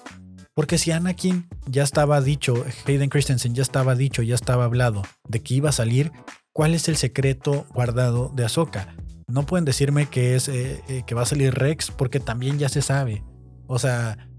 Porque 0.54 0.78
si 0.78 0.92
Anakin 0.92 1.48
ya 1.68 1.84
estaba 1.84 2.22
dicho, 2.22 2.66
Hayden 2.86 3.10
Christensen 3.10 3.56
ya 3.56 3.62
estaba 3.62 3.96
dicho, 3.96 4.22
ya 4.22 4.36
estaba 4.36 4.66
hablado 4.66 5.04
de 5.28 5.42
que 5.42 5.54
iba 5.54 5.70
a 5.70 5.74
salir, 5.74 6.12
¿cuál 6.54 6.74
es 6.74 6.90
el 6.90 6.98
secreto 6.98 7.66
guardado 7.74 8.32
de 8.36 8.46
Ahsoka? 8.46 8.96
No 9.28 9.46
pueden 9.46 9.66
decirme 9.66 10.08
que 10.08 10.36
es 10.36 10.48
eh, 10.50 10.84
eh, 10.88 11.04
que 11.06 11.16
va 11.16 11.22
a 11.22 11.26
salir 11.26 11.54
Rex 11.54 11.92
porque 11.92 12.20
también 12.20 12.60
ya 12.60 12.68
se 12.68 12.82
sabe. 12.82 13.24
O 13.68 13.78
sea, 13.78 14.30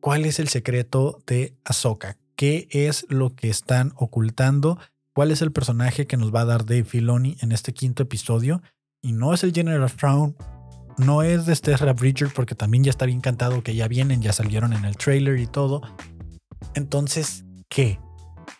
¿cuál 0.00 0.24
es 0.24 0.38
el 0.38 0.48
secreto 0.48 1.22
de 1.26 1.54
Ahsoka? 1.64 2.16
¿Qué 2.34 2.68
es 2.70 3.04
lo 3.10 3.34
que 3.34 3.50
están 3.50 3.92
ocultando? 3.96 4.78
cuál 5.18 5.32
es 5.32 5.42
el 5.42 5.50
personaje 5.50 6.06
que 6.06 6.16
nos 6.16 6.32
va 6.32 6.42
a 6.42 6.44
dar 6.44 6.64
Dave 6.64 6.84
Filoni 6.84 7.38
en 7.40 7.50
este 7.50 7.74
quinto 7.74 8.04
episodio. 8.04 8.62
Y 9.02 9.14
no 9.14 9.34
es 9.34 9.42
el 9.42 9.52
General 9.52 9.90
Frown, 9.90 10.36
no 10.98 11.22
es 11.22 11.46
de 11.46 11.54
Stella 11.54 11.92
Bridger, 11.92 12.28
porque 12.34 12.54
también 12.54 12.84
ya 12.84 12.90
está 12.90 13.06
bien 13.06 13.20
cantado 13.20 13.62
que 13.62 13.74
ya 13.74 13.88
vienen, 13.88 14.20
ya 14.20 14.32
salieron 14.32 14.72
en 14.72 14.84
el 14.84 14.96
trailer 14.96 15.38
y 15.38 15.46
todo. 15.46 15.82
Entonces, 16.74 17.44
¿qué? 17.68 17.98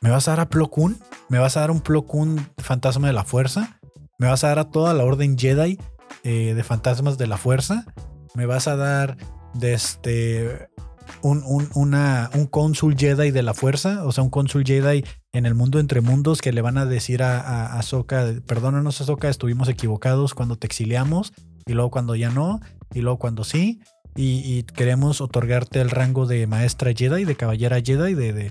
¿Me 0.00 0.10
vas 0.10 0.28
a 0.28 0.32
dar 0.32 0.40
a 0.40 0.48
Plo 0.48 0.70
Koon? 0.70 0.98
¿Me 1.28 1.38
vas 1.38 1.56
a 1.56 1.60
dar 1.60 1.70
un 1.70 1.80
Plo 1.80 2.06
Koon 2.06 2.48
fantasma 2.58 3.08
de 3.08 3.12
la 3.12 3.24
fuerza? 3.24 3.80
¿Me 4.18 4.28
vas 4.28 4.44
a 4.44 4.48
dar 4.48 4.58
a 4.58 4.70
toda 4.70 4.94
la 4.94 5.04
orden 5.04 5.36
Jedi 5.36 5.78
eh, 6.24 6.54
de 6.54 6.64
fantasmas 6.64 7.18
de 7.18 7.26
la 7.26 7.36
fuerza? 7.36 7.86
¿Me 8.34 8.46
vas 8.46 8.68
a 8.68 8.76
dar 8.76 9.16
de 9.54 9.74
este 9.74 10.68
un, 11.22 11.42
un, 11.44 11.68
una, 11.74 12.30
un 12.34 12.46
cónsul 12.46 12.96
Jedi 12.96 13.30
de 13.30 13.42
la 13.42 13.54
fuerza? 13.54 14.04
O 14.04 14.12
sea, 14.12 14.22
un 14.22 14.30
cónsul 14.30 14.64
Jedi 14.64 15.04
en 15.32 15.46
el 15.46 15.54
mundo 15.54 15.80
entre 15.80 16.00
mundos 16.00 16.40
que 16.40 16.52
le 16.52 16.62
van 16.62 16.78
a 16.78 16.86
decir 16.86 17.22
a, 17.22 17.40
a 17.40 17.78
Ahsoka, 17.78 18.26
perdónanos 18.46 19.00
Ahsoka, 19.00 19.28
estuvimos 19.28 19.68
equivocados 19.68 20.34
cuando 20.34 20.56
te 20.56 20.66
exiliamos 20.66 21.32
y 21.68 21.74
luego 21.74 21.90
cuando 21.90 22.16
ya 22.16 22.30
no 22.30 22.60
y 22.92 23.00
luego 23.00 23.18
cuando 23.18 23.44
sí 23.44 23.80
y, 24.16 24.64
queremos 24.64 25.20
otorgarte 25.20 25.80
el 25.80 25.90
rango 25.90 26.26
de 26.26 26.48
maestra 26.48 26.92
Jedi, 26.92 27.24
de 27.24 27.36
caballera 27.36 27.80
Jedi, 27.80 28.14
de, 28.14 28.32
de 28.32 28.50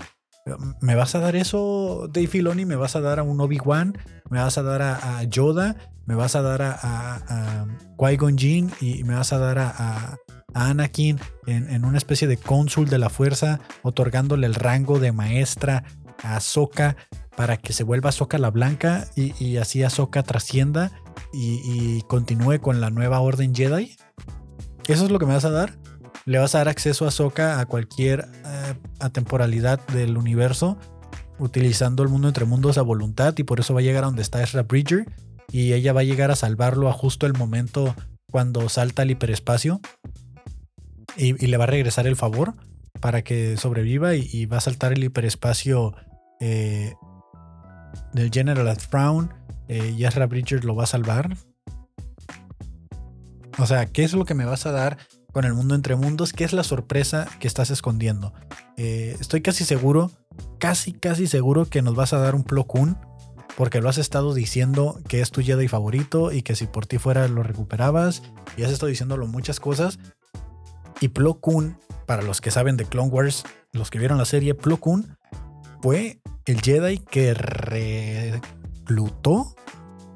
¿me 0.80 0.96
vas 0.96 1.14
a 1.16 1.20
dar 1.20 1.36
eso 1.36 2.08
Dave 2.10 2.28
Filoni? 2.28 2.64
¿Me 2.64 2.78
vas 2.78 2.96
a 2.96 3.02
dar 3.02 3.20
a 3.20 3.24
un 3.24 3.42
Obi-Wan? 3.42 3.98
¿Me 4.30 4.40
vas 4.40 4.58
a 4.58 4.64
dar 4.64 4.82
a, 4.82 5.22
Yoda? 5.24 5.76
¿Me 6.06 6.16
vas 6.16 6.38
a 6.38 6.42
dar 6.42 6.62
a, 6.62 6.72
a, 6.82 7.66
Qui-Gon 7.98 8.38
Jinn? 8.38 8.72
¿Y 8.80 9.04
me 9.04 9.16
vas 9.16 9.34
a 9.34 9.40
dar 9.40 9.60
a, 9.60 10.18
Anakin 10.54 11.20
en, 11.46 11.70
en, 11.70 11.84
una 11.84 11.98
especie 11.98 12.30
de 12.30 12.38
cónsul 12.38 12.90
de 12.90 12.98
la 12.98 13.10
fuerza, 13.10 13.60
otorgándole 13.84 14.48
el 14.48 14.56
rango 14.56 15.00
de 15.00 15.12
maestra 15.12 15.84
a 16.24 16.36
Ahsoka 16.38 16.96
para 17.36 17.58
que 17.58 17.74
se 17.74 17.84
vuelva 17.84 18.10
Ahsoka 18.10 18.38
la 18.38 18.50
Blanca 18.50 19.08
y, 19.16 19.58
así 19.58 19.84
Ahsoka 19.84 20.24
trascienda 20.24 20.92
y, 21.34 22.02
continúe 22.04 22.60
con 22.60 22.82
la 22.82 22.90
nueva 22.90 23.20
Orden 23.20 23.54
Jedi. 23.54 23.96
¿Eso 24.88 25.06
es 25.06 25.12
lo 25.12 25.20
que 25.20 25.26
me 25.26 25.34
vas 25.34 25.46
a 25.46 25.52
dar? 25.52 25.78
¿Le 26.26 26.40
vas 26.40 26.56
a 26.56 26.60
dar 26.60 26.70
acceso 26.70 27.06
a 27.06 27.10
Ahsoka 27.10 27.60
a 27.60 27.66
cualquier 27.66 28.28
eh, 28.46 28.74
atemporalidad 29.00 29.86
del 29.88 30.18
universo 30.18 30.78
utilizando 31.40 32.04
el 32.04 32.10
mundo 32.10 32.28
entre 32.28 32.46
mundos 32.46 32.78
a 32.78 32.82
voluntad 32.82 33.36
y 33.38 33.44
por 33.44 33.60
eso 33.60 33.74
va 33.74 33.82
a 33.82 33.84
llegar 33.84 34.04
a 34.04 34.08
donde 34.08 34.24
está 34.24 34.42
Ezra 34.42 34.64
Bridger 34.64 35.06
y 35.52 35.74
ella 35.74 35.94
va 35.94 36.02
a 36.02 36.04
llegar 36.04 36.32
a 36.32 36.36
salvarlo 36.36 36.90
a 36.90 36.94
justo 36.94 37.28
el 37.28 37.34
momento 37.34 37.96
cuando 38.32 38.68
salta 38.70 39.04
al 39.04 39.12
hiperespacio 39.12 39.80
y 41.16 41.34
le 41.34 41.58
va 41.58 41.64
a 41.64 41.68
regresar 41.68 42.08
el 42.08 42.16
favor? 42.16 42.56
Para 43.00 43.22
que 43.24 43.58
sobreviva 43.58 44.16
y, 44.16 44.46
va 44.46 44.58
a 44.58 44.62
saltar 44.62 44.94
el 44.94 45.04
hiperespacio 45.04 45.96
eh, 46.40 46.94
del 48.14 48.32
General 48.32 48.76
Frown 48.78 49.34
eh, 49.68 49.94
y 49.98 50.06
Ezra 50.06 50.28
Bridger 50.28 50.64
lo 50.66 50.76
va 50.76 50.84
a 50.84 50.88
salvar. 50.88 51.38
O 53.60 53.66
sea, 53.66 53.88
¿qué 53.88 54.04
es 54.04 54.14
lo 54.14 54.26
que 54.26 54.36
me 54.36 54.46
vas 54.46 54.66
a 54.66 54.72
dar 54.72 54.98
con 55.34 55.46
el 55.46 55.54
mundo 55.54 55.76
entre 55.76 55.96
mundos? 55.96 56.32
¿Qué 56.32 56.44
es 56.44 56.54
la 56.54 56.64
sorpresa 56.64 57.28
que 57.40 57.48
estás 57.48 57.72
escondiendo? 57.72 58.34
Eh, 58.78 59.16
estoy 59.20 59.42
casi 59.42 59.66
seguro, 59.66 60.12
casi, 60.60 60.94
casi 60.94 61.28
seguro 61.28 61.66
que 61.66 61.82
nos 61.82 61.96
vas 61.96 62.14
a 62.14 62.20
dar 62.20 62.36
un 62.36 62.44
Plo 62.44 62.68
porque 63.58 63.82
lo 63.82 63.90
has 63.90 63.98
estado 63.98 64.36
diciendo 64.36 65.00
que 65.08 65.22
es 65.22 65.32
tu 65.32 65.42
Jedi 65.42 65.68
favorito 65.68 66.32
y 66.32 66.44
que 66.44 66.56
si 66.56 66.68
por 66.68 66.86
ti 66.86 67.00
fuera 67.00 67.28
lo 67.28 67.42
recuperabas, 67.42 68.22
y 68.56 68.64
has 68.64 68.72
estado 68.72 68.90
diciéndolo 68.90 69.26
muchas 69.26 69.60
cosas. 69.60 69.98
Y 71.02 71.08
Plo 71.08 71.40
Koon 71.40 71.80
para 72.08 72.24
los 72.24 72.42
que 72.42 72.50
saben 72.50 72.78
de 72.78 72.86
Clone 72.86 73.10
Wars, 73.10 73.44
los 73.74 73.92
que 73.92 74.00
vieron 74.00 74.18
la 74.18 74.26
serie, 74.26 74.56
Plo 74.56 74.78
Koon 74.78 75.18
fue 75.82 76.22
el 76.46 76.62
Jedi 76.62 77.00
que 77.00 77.34
reclutó, 78.86 79.54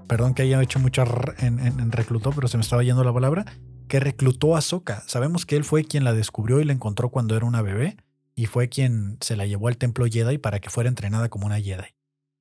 perdón 0.07 0.33
que 0.33 0.43
haya 0.43 0.61
hecho 0.61 0.79
mucho 0.79 1.03
en, 1.39 1.91
reclutó, 1.91 2.31
pero 2.31 2.47
se 2.47 2.57
me 2.57 2.63
estaba 2.63 2.81
yendo 2.81 3.03
la 3.03 3.13
palabra, 3.13 3.43
que 3.89 3.99
reclutó 3.99 4.55
a 4.55 4.61
Soka. 4.61 5.03
Sabemos 5.05 5.45
que 5.45 5.57
él 5.57 5.65
fue 5.65 5.83
quien 5.83 6.05
la 6.05 6.13
descubrió 6.13 6.61
y 6.61 6.63
la 6.63 6.71
encontró 6.71 7.09
cuando 7.09 7.35
era 7.35 7.45
una 7.45 7.61
bebé 7.61 7.97
y 8.35 8.45
fue 8.45 8.69
quien 8.69 9.17
se 9.19 9.35
la 9.35 9.45
llevó 9.45 9.67
al 9.67 9.75
templo 9.77 10.05
Jedi 10.09 10.37
para 10.37 10.59
que 10.59 10.69
fuera 10.69 10.87
entrenada 10.87 11.27
como 11.27 11.45
una 11.45 11.59
Jedi. 11.59 11.93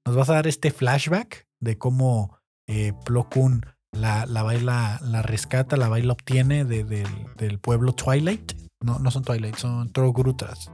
Nos 0.06 0.14
vas 0.14 0.30
a 0.30 0.34
dar 0.34 0.46
este 0.46 0.70
flashback 0.70 1.48
de 1.58 1.76
cómo 1.76 2.38
eh, 2.68 2.92
Plo 3.04 3.28
Koon 3.28 3.66
la, 3.90 4.26
la 4.26 5.22
rescata, 5.22 5.76
la 5.76 5.88
baila 5.88 6.12
obtiene 6.12 6.64
del 6.64 7.58
pueblo 7.58 7.92
Twilight 7.92 8.59
no, 8.82 8.98
no 8.98 9.10
son 9.10 9.22
Twilight, 9.22 9.56
son 9.56 9.92
Trogrutas. 9.92 10.70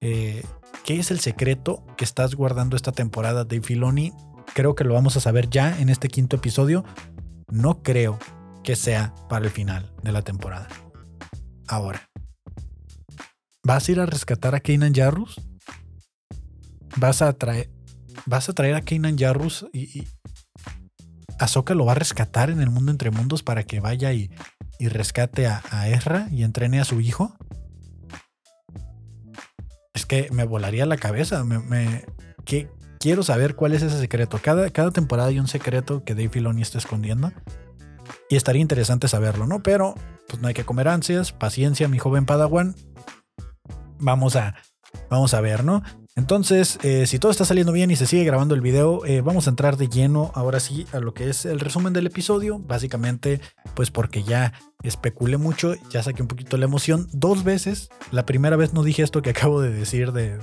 Eh, 0.00 0.42
¿Qué 0.84 0.98
es 0.98 1.10
el 1.10 1.20
secreto 1.20 1.84
que 1.96 2.04
estás 2.04 2.34
guardando 2.34 2.76
esta 2.76 2.92
temporada 2.92 3.44
de 3.44 3.60
Filoni? 3.60 4.12
Creo 4.54 4.74
que 4.74 4.84
lo 4.84 4.94
vamos 4.94 5.16
a 5.16 5.20
saber 5.20 5.48
ya 5.48 5.78
en 5.78 5.88
este 5.88 6.08
quinto 6.08 6.36
episodio. 6.36 6.84
No 7.50 7.82
creo 7.82 8.18
que 8.64 8.74
sea 8.74 9.14
para 9.28 9.44
el 9.44 9.50
final 9.50 9.92
de 10.02 10.12
la 10.12 10.22
temporada. 10.22 10.68
Ahora, 11.68 12.08
¿vas 13.62 13.88
a 13.88 13.92
ir 13.92 14.00
a 14.00 14.06
rescatar 14.06 14.54
a 14.54 14.60
Kanan 14.60 14.94
Jarrus? 14.94 15.40
¿Vas 16.96 17.22
a 17.22 17.32
traer, 17.32 17.70
vas 18.26 18.48
a 18.48 18.54
traer 18.54 18.74
a 18.74 18.82
Kanan 18.82 19.16
Jarrus 19.16 19.66
y, 19.72 20.00
y 20.00 20.08
Ahsoka 21.38 21.74
lo 21.74 21.84
va 21.84 21.92
a 21.92 21.96
rescatar 21.96 22.50
en 22.50 22.60
el 22.60 22.70
mundo 22.70 22.90
entre 22.90 23.10
mundos 23.10 23.42
para 23.42 23.64
que 23.64 23.80
vaya 23.80 24.12
y, 24.12 24.30
y 24.82 24.88
rescate 24.88 25.46
a, 25.46 25.62
a 25.70 25.88
Ezra 25.88 26.26
y 26.32 26.42
entrene 26.42 26.80
a 26.80 26.84
su 26.84 27.00
hijo? 27.00 27.36
Es 29.94 30.06
que 30.06 30.28
me 30.32 30.42
volaría 30.42 30.86
la 30.86 30.96
cabeza. 30.96 31.44
Me, 31.44 32.04
que, 32.44 32.68
quiero 32.98 33.22
saber 33.22 33.54
cuál 33.54 33.74
es 33.74 33.82
ese 33.82 34.00
secreto. 34.00 34.40
Cada, 34.42 34.68
cada 34.70 34.90
temporada 34.90 35.28
hay 35.28 35.38
un 35.38 35.46
secreto 35.46 36.02
que 36.02 36.16
Dave 36.16 36.30
Filoni 36.30 36.62
está 36.62 36.78
escondiendo. 36.78 37.30
Y 38.28 38.34
estaría 38.34 38.60
interesante 38.60 39.06
saberlo, 39.06 39.46
¿no? 39.46 39.62
Pero 39.62 39.94
pues 40.26 40.42
no 40.42 40.48
hay 40.48 40.54
que 40.54 40.64
comer 40.64 40.88
ansias. 40.88 41.30
Paciencia, 41.30 41.86
mi 41.86 42.00
joven 42.00 42.26
Padawan. 42.26 42.74
Vamos 44.00 44.34
a, 44.34 44.56
vamos 45.08 45.32
a 45.32 45.40
ver, 45.40 45.62
¿no? 45.62 45.84
Entonces, 46.14 46.78
eh, 46.82 47.06
si 47.06 47.18
todo 47.18 47.32
está 47.32 47.46
saliendo 47.46 47.72
bien 47.72 47.90
y 47.90 47.96
se 47.96 48.06
sigue 48.06 48.24
grabando 48.24 48.54
el 48.54 48.60
video, 48.60 49.04
eh, 49.06 49.22
vamos 49.22 49.46
a 49.46 49.50
entrar 49.50 49.78
de 49.78 49.88
lleno 49.88 50.30
ahora 50.34 50.60
sí 50.60 50.86
a 50.92 51.00
lo 51.00 51.14
que 51.14 51.30
es 51.30 51.46
el 51.46 51.58
resumen 51.58 51.94
del 51.94 52.06
episodio. 52.06 52.58
Básicamente, 52.58 53.40
pues 53.74 53.90
porque 53.90 54.22
ya 54.22 54.52
especulé 54.82 55.38
mucho, 55.38 55.74
ya 55.90 56.02
saqué 56.02 56.20
un 56.20 56.28
poquito 56.28 56.58
la 56.58 56.66
emoción 56.66 57.08
dos 57.12 57.44
veces. 57.44 57.88
La 58.10 58.26
primera 58.26 58.56
vez 58.56 58.74
no 58.74 58.82
dije 58.82 59.02
esto 59.02 59.22
que 59.22 59.30
acabo 59.30 59.62
de 59.62 59.70
decir 59.70 60.12
de, 60.12 60.38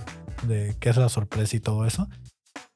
qué 0.79 0.89
es 0.89 0.97
la 0.97 1.10
sorpresa 1.10 1.55
y 1.55 1.60
todo 1.60 1.86
eso. 1.86 2.10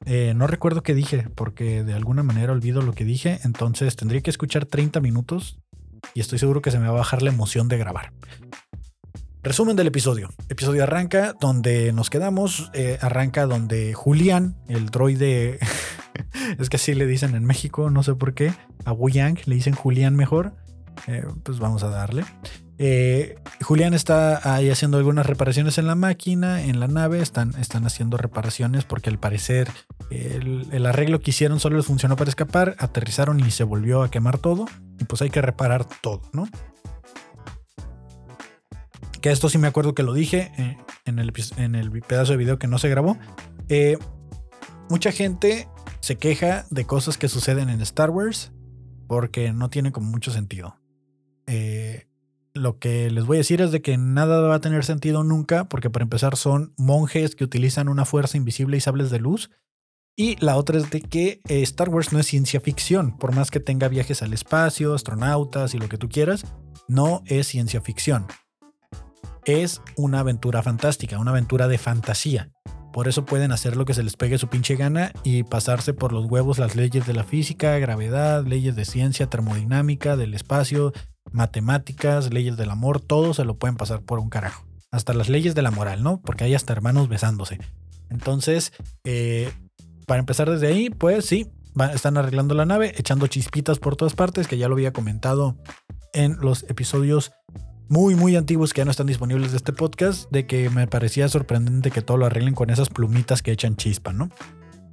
Eh, 0.06 0.32
no 0.36 0.46
recuerdo 0.46 0.82
qué 0.82 0.94
dije, 0.94 1.28
porque 1.34 1.82
de 1.82 1.94
alguna 1.94 2.22
manera 2.22 2.52
olvido 2.52 2.80
lo 2.80 2.92
que 2.92 3.04
dije. 3.04 3.40
Entonces 3.42 3.96
tendría 3.96 4.20
que 4.20 4.30
escuchar 4.30 4.66
30 4.66 5.00
minutos 5.00 5.58
y 6.14 6.20
estoy 6.20 6.38
seguro 6.38 6.62
que 6.62 6.70
se 6.70 6.78
me 6.78 6.86
va 6.86 6.92
a 6.92 6.98
bajar 6.98 7.22
la 7.22 7.30
emoción 7.30 7.66
de 7.66 7.78
grabar. 7.78 8.12
Resumen 9.44 9.76
del 9.76 9.88
episodio. 9.88 10.30
Episodio 10.48 10.84
arranca 10.84 11.34
donde 11.38 11.92
nos 11.92 12.08
quedamos. 12.08 12.70
eh, 12.72 12.96
arranca 13.02 13.44
donde 13.44 13.92
Julián, 13.92 14.56
el 14.68 14.86
droide. 14.86 15.58
es 16.58 16.70
que 16.70 16.76
así 16.76 16.94
le 16.94 17.06
dicen 17.06 17.34
en 17.34 17.44
México, 17.44 17.90
no 17.90 18.02
sé 18.02 18.14
por 18.14 18.32
qué. 18.32 18.54
A 18.86 18.92
Wu 18.92 19.10
Yang 19.10 19.40
le 19.44 19.56
dicen 19.56 19.74
Julián 19.74 20.16
mejor. 20.16 20.54
Eh, 21.08 21.26
pues 21.42 21.58
vamos 21.58 21.82
a 21.82 21.90
darle. 21.90 22.24
Eh, 22.78 23.36
Julián 23.60 23.92
está 23.92 24.54
ahí 24.54 24.70
haciendo 24.70 24.96
algunas 24.96 25.26
reparaciones 25.26 25.76
en 25.76 25.88
la 25.88 25.94
máquina, 25.94 26.62
en 26.62 26.80
la 26.80 26.88
nave. 26.88 27.20
Están, 27.20 27.54
están 27.60 27.84
haciendo 27.84 28.16
reparaciones 28.16 28.86
porque 28.86 29.10
al 29.10 29.18
parecer 29.18 29.70
el, 30.10 30.68
el 30.72 30.86
arreglo 30.86 31.20
que 31.20 31.32
hicieron 31.32 31.60
solo 31.60 31.76
les 31.76 31.84
funcionó 31.84 32.16
para 32.16 32.30
escapar. 32.30 32.76
Aterrizaron 32.78 33.40
y 33.40 33.50
se 33.50 33.64
volvió 33.64 34.04
a 34.04 34.10
quemar 34.10 34.38
todo. 34.38 34.64
Y 34.98 35.04
pues 35.04 35.20
hay 35.20 35.28
que 35.28 35.42
reparar 35.42 35.84
todo, 36.00 36.22
¿no? 36.32 36.48
Que 39.24 39.30
esto 39.30 39.48
sí 39.48 39.56
me 39.56 39.68
acuerdo 39.68 39.94
que 39.94 40.02
lo 40.02 40.12
dije 40.12 40.52
eh, 40.58 40.76
en, 41.06 41.18
el, 41.18 41.32
en, 41.56 41.74
el, 41.74 41.90
pedazo 42.02 42.32
de 42.32 42.36
video 42.36 42.58
que 42.58 42.66
no 42.66 42.76
se 42.76 42.90
grabó. 42.90 43.16
Eh, 43.70 43.96
mucha 44.90 45.12
gente 45.12 45.66
se 46.00 46.16
queja 46.16 46.66
de 46.68 46.84
cosas 46.84 47.16
que 47.16 47.28
suceden 47.28 47.70
en 47.70 47.80
Star 47.80 48.10
Wars 48.10 48.52
porque 49.06 49.50
no 49.54 49.70
tiene 49.70 49.92
como 49.92 50.10
mucho 50.10 50.30
sentido. 50.30 50.76
Eh, 51.46 52.06
lo 52.52 52.78
que 52.78 53.10
les 53.10 53.24
voy 53.24 53.38
a 53.38 53.40
decir 53.40 53.62
es 53.62 53.72
de 53.72 53.80
que 53.80 53.96
nada 53.96 54.42
va 54.42 54.56
a 54.56 54.60
tener 54.60 54.84
sentido 54.84 55.24
nunca 55.24 55.70
porque 55.70 55.88
para 55.88 56.02
empezar 56.02 56.36
son 56.36 56.74
monjes 56.76 57.34
que 57.34 57.44
utilizan 57.44 57.88
una 57.88 58.04
fuerza 58.04 58.36
invisible 58.36 58.76
y 58.76 58.80
sables 58.80 59.08
de 59.08 59.20
luz. 59.20 59.50
Y 60.16 60.36
la 60.44 60.58
otra 60.58 60.76
es 60.76 60.90
de 60.90 61.00
que 61.00 61.40
Star 61.48 61.88
Wars 61.88 62.12
no 62.12 62.18
es 62.18 62.26
ciencia 62.26 62.60
ficción, 62.60 63.16
por 63.16 63.34
más 63.34 63.50
que 63.50 63.58
tenga 63.58 63.88
viajes 63.88 64.20
al 64.20 64.34
espacio, 64.34 64.92
astronautas 64.92 65.72
y 65.72 65.78
lo 65.78 65.88
que 65.88 65.96
tú 65.96 66.10
quieras, 66.10 66.44
no 66.88 67.22
es 67.24 67.46
ciencia 67.46 67.80
ficción 67.80 68.26
es 69.46 69.82
una 69.96 70.20
aventura 70.20 70.62
fantástica, 70.62 71.18
una 71.18 71.30
aventura 71.30 71.68
de 71.68 71.78
fantasía. 71.78 72.50
Por 72.92 73.08
eso 73.08 73.24
pueden 73.24 73.50
hacer 73.50 73.76
lo 73.76 73.84
que 73.84 73.94
se 73.94 74.04
les 74.04 74.16
pegue 74.16 74.38
su 74.38 74.48
pinche 74.48 74.76
gana 74.76 75.12
y 75.24 75.42
pasarse 75.42 75.94
por 75.94 76.12
los 76.12 76.26
huevos 76.26 76.58
las 76.58 76.76
leyes 76.76 77.06
de 77.06 77.12
la 77.12 77.24
física, 77.24 77.76
gravedad, 77.78 78.46
leyes 78.46 78.76
de 78.76 78.84
ciencia, 78.84 79.26
termodinámica, 79.26 80.16
del 80.16 80.32
espacio, 80.32 80.92
matemáticas, 81.32 82.32
leyes 82.32 82.56
del 82.56 82.70
amor, 82.70 83.00
todo 83.00 83.34
se 83.34 83.44
lo 83.44 83.58
pueden 83.58 83.76
pasar 83.76 84.02
por 84.02 84.20
un 84.20 84.30
carajo. 84.30 84.64
Hasta 84.92 85.12
las 85.12 85.28
leyes 85.28 85.56
de 85.56 85.62
la 85.62 85.72
moral, 85.72 86.04
¿no? 86.04 86.20
Porque 86.22 86.44
hay 86.44 86.54
hasta 86.54 86.72
hermanos 86.72 87.08
besándose. 87.08 87.58
Entonces, 88.10 88.72
eh, 89.02 89.52
para 90.06 90.20
empezar 90.20 90.48
desde 90.48 90.68
ahí, 90.68 90.88
pues 90.88 91.26
sí, 91.26 91.48
están 91.92 92.16
arreglando 92.16 92.54
la 92.54 92.64
nave, 92.64 92.94
echando 92.96 93.26
chispitas 93.26 93.80
por 93.80 93.96
todas 93.96 94.14
partes, 94.14 94.46
que 94.46 94.58
ya 94.58 94.68
lo 94.68 94.74
había 94.74 94.92
comentado 94.92 95.56
en 96.12 96.36
los 96.40 96.62
episodios 96.64 97.32
muy, 97.88 98.14
muy 98.14 98.36
antiguos 98.36 98.72
que 98.72 98.80
ya 98.80 98.84
no 98.84 98.90
están 98.90 99.06
disponibles 99.06 99.50
de 99.50 99.58
este 99.58 99.72
podcast, 99.72 100.30
de 100.30 100.46
que 100.46 100.70
me 100.70 100.86
parecía 100.86 101.28
sorprendente 101.28 101.90
que 101.90 102.02
todo 102.02 102.16
lo 102.16 102.26
arreglen 102.26 102.54
con 102.54 102.70
esas 102.70 102.88
plumitas 102.88 103.42
que 103.42 103.52
echan 103.52 103.76
chispa, 103.76 104.12
¿no? 104.12 104.30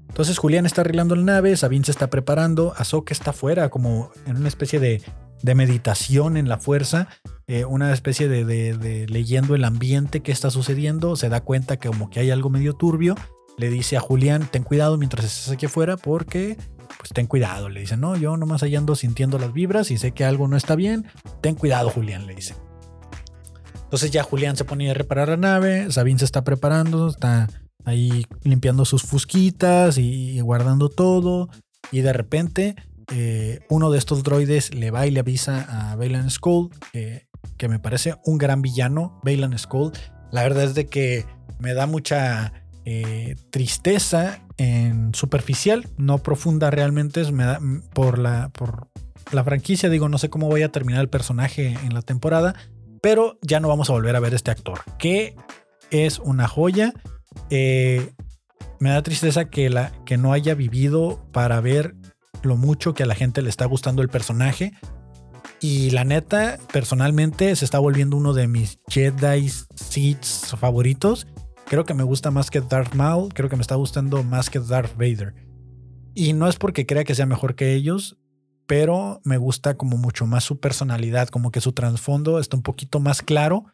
Entonces 0.10 0.38
Julián 0.38 0.66
está 0.66 0.82
arreglando 0.82 1.16
la 1.16 1.24
nave, 1.24 1.56
Sabine 1.56 1.86
se 1.86 1.92
está 1.92 2.10
preparando, 2.10 2.74
Ahsoka 2.76 3.14
está 3.14 3.30
afuera 3.30 3.70
como 3.70 4.12
en 4.26 4.36
una 4.36 4.50
especie 4.50 4.80
de, 4.80 5.02
de 5.42 5.56
meditación 5.56 6.38
en 6.38 6.50
la 6.50 6.58
fuerza, 6.58 7.08
eh, 7.48 7.66
una 7.66 7.94
especie 7.94 8.28
de, 8.28 9.08
leyendo 9.08 9.56
el 9.56 9.64
ambiente 9.64 10.22
que 10.22 10.32
está 10.32 10.50
sucediendo, 10.50 11.16
se 11.16 11.30
da 11.30 11.42
cuenta 11.42 11.78
que 11.78 11.88
como 11.88 12.10
que 12.10 12.20
hay 12.20 12.32
algo 12.32 12.50
medio 12.50 12.74
turbio, 12.74 13.16
le 13.58 13.70
dice 13.70 13.98
a 13.98 14.02
Julián, 14.02 14.48
ten 14.52 14.64
cuidado 14.64 14.98
mientras 14.98 15.26
estés 15.26 15.52
aquí 15.52 15.66
afuera 15.66 15.98
porque 15.98 16.58
pues 16.98 17.12
ten 17.14 17.28
cuidado, 17.28 17.70
le 17.70 17.80
dice, 17.80 17.98
no, 17.98 18.16
yo 18.16 18.38
nomás 18.38 18.64
ahí 18.64 18.76
ando 18.76 18.96
sintiendo 18.96 19.40
las 19.40 19.54
vibras 19.54 19.92
y 19.92 19.98
sé 19.98 20.12
que 20.12 20.26
algo 20.26 20.48
no 20.48 20.58
está 20.58 20.76
bien, 20.76 21.06
ten 21.42 21.56
cuidado 21.56 21.90
Julián, 21.90 22.28
le 22.28 22.36
dice. 22.36 22.56
Entonces 23.92 24.12
ya 24.12 24.24
Julián 24.24 24.56
se 24.56 24.64
ponía 24.64 24.92
a 24.92 24.94
reparar 24.94 25.28
la 25.28 25.36
nave, 25.36 25.92
Sabine 25.92 26.18
se 26.18 26.24
está 26.24 26.46
preparando, 26.46 27.10
está 27.10 27.50
ahí 27.84 28.26
limpiando 28.42 28.86
sus 28.86 29.04
fusquitas 29.04 29.98
y, 29.98 30.40
guardando 30.40 30.88
todo. 30.88 31.50
Y 31.92 32.00
de 32.00 32.14
repente 32.14 32.76
eh, 33.12 33.60
uno 33.68 33.92
de 33.92 33.98
estos 33.98 34.24
droides 34.24 34.74
le 34.74 34.92
va 34.92 35.08
y 35.08 35.12
le 35.12 35.20
avisa 35.20 35.92
a 35.92 35.98
Bailan 35.98 36.32
Skull, 36.32 36.70
eh, 36.94 37.28
que 37.58 37.68
me 37.68 37.80
parece 37.80 38.16
un 38.24 38.38
gran 38.38 38.62
villano, 38.62 39.20
Bailan 39.26 39.60
Skull. 39.60 39.92
La 40.32 40.44
verdad 40.44 40.64
es 40.64 40.74
de 40.74 40.86
que 40.86 41.26
me 41.60 41.74
da 41.74 41.86
mucha 41.86 42.54
eh, 42.86 43.36
tristeza 43.50 44.40
en 44.56 45.14
superficial, 45.14 45.86
no 45.98 46.20
profunda 46.20 46.72
realmente, 46.72 47.30
me 47.34 47.44
da, 47.44 47.60
por, 47.94 48.20
la, 48.20 48.48
por 48.54 48.88
la 49.34 49.44
franquicia, 49.44 49.90
digo, 49.90 50.08
no 50.08 50.18
sé 50.18 50.30
cómo 50.30 50.48
voy 50.48 50.62
a 50.64 50.72
terminar 50.72 51.02
el 51.02 51.10
personaje 51.10 51.78
en 51.84 51.94
la 51.94 52.02
temporada, 52.02 52.56
pero 53.02 53.38
ya 53.42 53.60
no 53.60 53.68
vamos 53.68 53.90
a 53.90 53.94
volver 53.94 54.16
a 54.16 54.20
ver 54.20 54.34
este 54.34 54.52
actor, 54.52 54.82
que 54.98 55.36
es 55.90 56.20
una 56.20 56.48
joya. 56.48 56.94
Eh, 57.50 58.12
me 58.80 58.90
da 58.92 59.04
tristeza 59.04 59.50
que, 59.50 59.70
la, 59.70 59.92
que 60.06 60.18
no 60.18 60.34
haya 60.34 60.56
vivido 60.56 61.28
para 61.32 61.60
ver 61.62 61.96
lo 62.44 62.58
mucho 62.58 62.94
que 62.94 63.04
a 63.04 63.06
la 63.06 63.16
gente 63.16 63.42
le 63.42 63.50
está 63.50 63.66
gustando 63.66 64.02
el 64.02 64.10
personaje. 64.10 64.74
Y 65.60 65.92
la 65.92 66.04
neta, 66.04 66.58
personalmente, 66.74 67.56
se 67.56 67.66
está 67.66 67.78
volviendo 67.78 68.18
uno 68.18 68.34
de 68.34 68.48
mis 68.48 68.80
Jedi 68.88 69.48
Seeds 69.50 70.56
favoritos. 70.58 71.28
Creo 71.66 71.86
que 71.86 71.94
me 71.94 72.04
gusta 72.04 72.32
más 72.32 72.50
que 72.50 72.62
Darth 72.62 72.96
Maul, 72.96 73.34
creo 73.34 73.48
que 73.48 73.56
me 73.56 73.62
está 73.62 73.76
gustando 73.76 74.24
más 74.24 74.50
que 74.50 74.60
Darth 74.60 74.96
Vader. 74.96 75.36
Y 76.14 76.34
no 76.34 76.48
es 76.48 76.56
porque 76.56 76.86
crea 76.86 77.04
que 77.04 77.16
sea 77.16 77.26
mejor 77.26 77.56
que 77.56 77.74
ellos, 77.74 78.18
pero 78.72 79.20
me 79.26 79.36
gusta 79.36 79.74
como 79.74 79.98
mucho 79.98 80.26
más 80.26 80.46
su 80.46 80.62
personalidad, 80.62 81.28
como 81.28 81.52
que 81.52 81.60
su 81.60 81.74
trasfondo 81.74 82.40
está 82.40 82.56
un 82.56 82.64
poquito 82.64 83.02
más 83.02 83.22
claro 83.22 83.66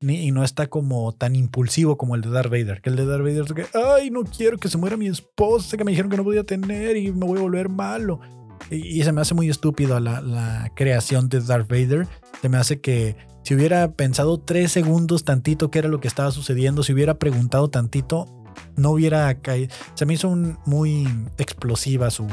y 0.00 0.30
no 0.30 0.44
está 0.44 0.68
como 0.68 1.10
tan 1.10 1.34
impulsivo 1.34 1.96
como 1.96 2.14
el 2.14 2.20
de 2.20 2.30
Darth 2.30 2.52
Vader. 2.52 2.80
Que 2.80 2.90
el 2.90 2.94
de 2.94 3.06
Darth 3.06 3.24
Vader 3.24 3.44
es 3.44 3.52
que, 3.52 3.66
ay, 3.76 4.12
no 4.12 4.22
quiero 4.22 4.56
que 4.56 4.68
se 4.68 4.78
muera 4.78 4.96
mi 4.96 5.08
esposa, 5.08 5.76
que 5.76 5.82
me 5.82 5.90
dijeron 5.90 6.12
que 6.12 6.16
no 6.16 6.22
podía 6.22 6.44
tener 6.44 6.96
y 6.96 7.10
me 7.10 7.26
voy 7.26 7.40
a 7.40 7.42
volver 7.42 7.68
malo. 7.68 8.20
Y, 8.70 8.76
y 8.76 9.02
se 9.02 9.10
me 9.10 9.20
hace 9.20 9.34
muy 9.34 9.50
estúpido 9.50 9.98
la, 9.98 10.20
la, 10.20 10.70
creación 10.76 11.28
de 11.28 11.40
Darth 11.40 11.68
Vader. 11.68 12.06
Se 12.40 12.48
me 12.48 12.56
hace 12.56 12.80
que 12.80 13.16
si 13.42 13.52
hubiera 13.52 13.94
pensado 13.94 14.38
tres 14.38 14.70
segundos 14.70 15.24
tantito 15.24 15.72
qué 15.72 15.80
era 15.80 15.88
lo 15.88 15.98
que 15.98 16.06
estaba 16.06 16.30
sucediendo, 16.30 16.84
si 16.84 16.92
hubiera 16.92 17.18
preguntado 17.18 17.68
tantito, 17.68 18.26
no 18.76 18.90
hubiera 18.90 19.34
caído. 19.40 19.74
Se 19.94 20.06
me 20.06 20.14
hizo 20.14 20.28
un, 20.28 20.56
muy 20.66 21.08
explosiva 21.36 22.12
su, 22.12 22.28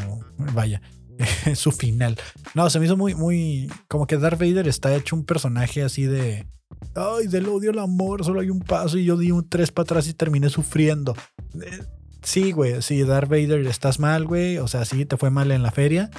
vaya, 0.53 0.79
su 1.55 1.71
final. 1.71 2.17
No, 2.53 2.69
se 2.69 2.79
me 2.79 2.85
hizo 2.85 2.97
muy, 2.97 3.15
muy. 3.15 3.71
Como 3.87 4.07
que 4.07 4.17
Darth 4.17 4.39
Vader 4.39 4.67
está 4.67 4.95
hecho 4.95 5.15
un 5.15 5.25
personaje 5.25 5.83
así 5.83 6.05
de. 6.05 6.47
Ay, 6.95 7.27
del 7.27 7.47
odio 7.47 7.71
al 7.71 7.79
amor, 7.79 8.23
solo 8.23 8.41
hay 8.41 8.49
un 8.49 8.59
paso 8.59 8.97
y 8.97 9.05
yo 9.05 9.17
di 9.17 9.31
un 9.31 9.47
tres 9.47 9.71
para 9.71 9.83
atrás 9.83 10.07
y 10.07 10.13
terminé 10.13 10.49
sufriendo. 10.49 11.15
Eh, 11.61 11.83
sí, 12.23 12.51
güey, 12.51 12.81
sí, 12.81 13.03
Darth 13.03 13.29
Vader, 13.29 13.65
estás 13.67 13.99
mal, 13.99 14.25
güey. 14.25 14.57
O 14.57 14.67
sea, 14.67 14.85
sí, 14.85 15.05
te 15.05 15.17
fue 15.17 15.29
mal 15.29 15.51
en 15.51 15.63
la 15.63 15.71
feria. 15.71 16.09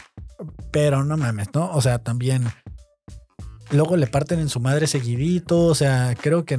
Pero 0.70 1.04
no 1.04 1.16
mames, 1.16 1.48
¿no? 1.54 1.70
O 1.72 1.80
sea, 1.80 1.98
también. 1.98 2.44
Luego 3.70 3.96
le 3.96 4.06
parten 4.06 4.40
en 4.40 4.48
su 4.48 4.60
madre 4.60 4.86
seguidito. 4.86 5.66
O 5.66 5.74
sea, 5.74 6.14
creo 6.20 6.44
que. 6.44 6.58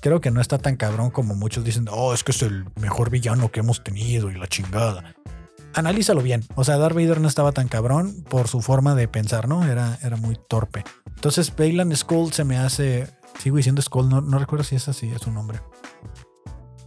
Creo 0.00 0.20
que 0.20 0.30
no 0.30 0.40
está 0.40 0.58
tan 0.58 0.76
cabrón 0.76 1.10
como 1.10 1.34
muchos 1.34 1.64
dicen. 1.64 1.86
Oh, 1.90 2.12
es 2.14 2.22
que 2.22 2.32
es 2.32 2.42
el 2.42 2.66
mejor 2.80 3.10
villano 3.10 3.50
que 3.50 3.60
hemos 3.60 3.82
tenido 3.82 4.30
y 4.30 4.34
la 4.34 4.46
chingada 4.46 5.16
analízalo 5.76 6.22
bien. 6.22 6.42
O 6.56 6.64
sea, 6.64 6.78
Darth 6.78 6.94
Vader 6.94 7.20
no 7.20 7.28
estaba 7.28 7.52
tan 7.52 7.68
cabrón 7.68 8.24
por 8.28 8.48
su 8.48 8.62
forma 8.62 8.94
de 8.94 9.06
pensar, 9.06 9.46
¿no? 9.46 9.64
Era, 9.64 9.98
era 10.02 10.16
muy 10.16 10.36
torpe. 10.48 10.82
Entonces, 11.14 11.54
Bailan 11.54 11.94
Skull 11.94 12.32
se 12.32 12.44
me 12.44 12.56
hace. 12.56 13.06
Sigo 13.38 13.58
diciendo 13.58 13.82
Skull, 13.82 14.08
no, 14.08 14.22
no 14.22 14.38
recuerdo 14.38 14.64
si 14.64 14.74
es 14.74 14.88
así, 14.88 15.08
es 15.10 15.20
su 15.20 15.30
nombre. 15.30 15.60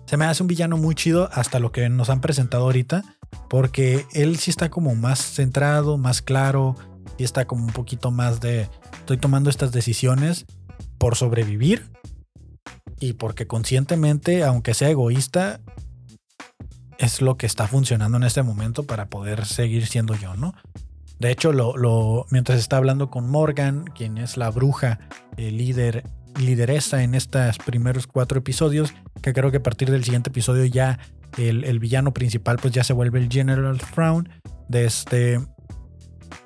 Se 0.05 0.17
me 0.17 0.25
hace 0.25 0.41
un 0.41 0.47
villano 0.47 0.75
muy 0.75 0.95
chido 0.95 1.29
hasta 1.31 1.59
lo 1.59 1.71
que 1.71 1.87
nos 1.87 2.09
han 2.09 2.19
presentado 2.19 2.63
ahorita. 2.63 3.03
Porque 3.47 4.07
él 4.13 4.37
sí 4.37 4.49
está 4.49 4.69
como 4.69 4.95
más 4.95 5.19
centrado, 5.19 5.97
más 5.99 6.23
claro. 6.23 6.75
Y 7.17 7.23
está 7.23 7.45
como 7.45 7.65
un 7.65 7.71
poquito 7.71 8.09
más 8.09 8.39
de. 8.39 8.69
Estoy 8.99 9.17
tomando 9.17 9.51
estas 9.51 9.71
decisiones 9.71 10.47
por 10.97 11.15
sobrevivir. 11.15 11.91
Y 12.99 13.13
porque 13.13 13.45
conscientemente, 13.45 14.43
aunque 14.43 14.73
sea 14.73 14.89
egoísta, 14.89 15.61
es 16.99 17.21
lo 17.21 17.37
que 17.37 17.45
está 17.45 17.67
funcionando 17.67 18.17
en 18.17 18.23
este 18.23 18.43
momento 18.43 18.83
para 18.83 19.09
poder 19.09 19.45
seguir 19.45 19.87
siendo 19.87 20.15
yo, 20.15 20.35
¿no? 20.35 20.53
De 21.17 21.31
hecho, 21.31 21.51
lo, 21.51 22.25
mientras 22.29 22.59
está 22.59 22.77
hablando 22.77 23.09
con 23.09 23.29
Morgan, 23.29 23.85
quien 23.95 24.17
es 24.17 24.37
la 24.37 24.51
bruja 24.51 24.99
el 25.37 25.57
líder, 25.57 26.03
lideresa 26.37 27.03
en 27.03 27.15
estos 27.15 27.57
primeros 27.57 28.07
cuatro 28.07 28.39
episodios, 28.39 28.93
que 29.21 29.33
creo 29.33 29.51
que 29.51 29.57
a 29.57 29.63
partir 29.63 29.91
del 29.91 30.03
siguiente 30.03 30.29
episodio 30.29 30.65
ya 30.65 30.99
el, 31.37 31.63
el 31.63 31.79
villano 31.79 32.13
principal 32.13 32.57
pues 32.61 32.73
ya 32.73 32.83
se 32.83 32.93
vuelve 32.93 33.19
el 33.19 33.29
General 33.29 33.79
Frown. 33.79 34.29
Desde 34.69 34.85
este, 35.35 35.47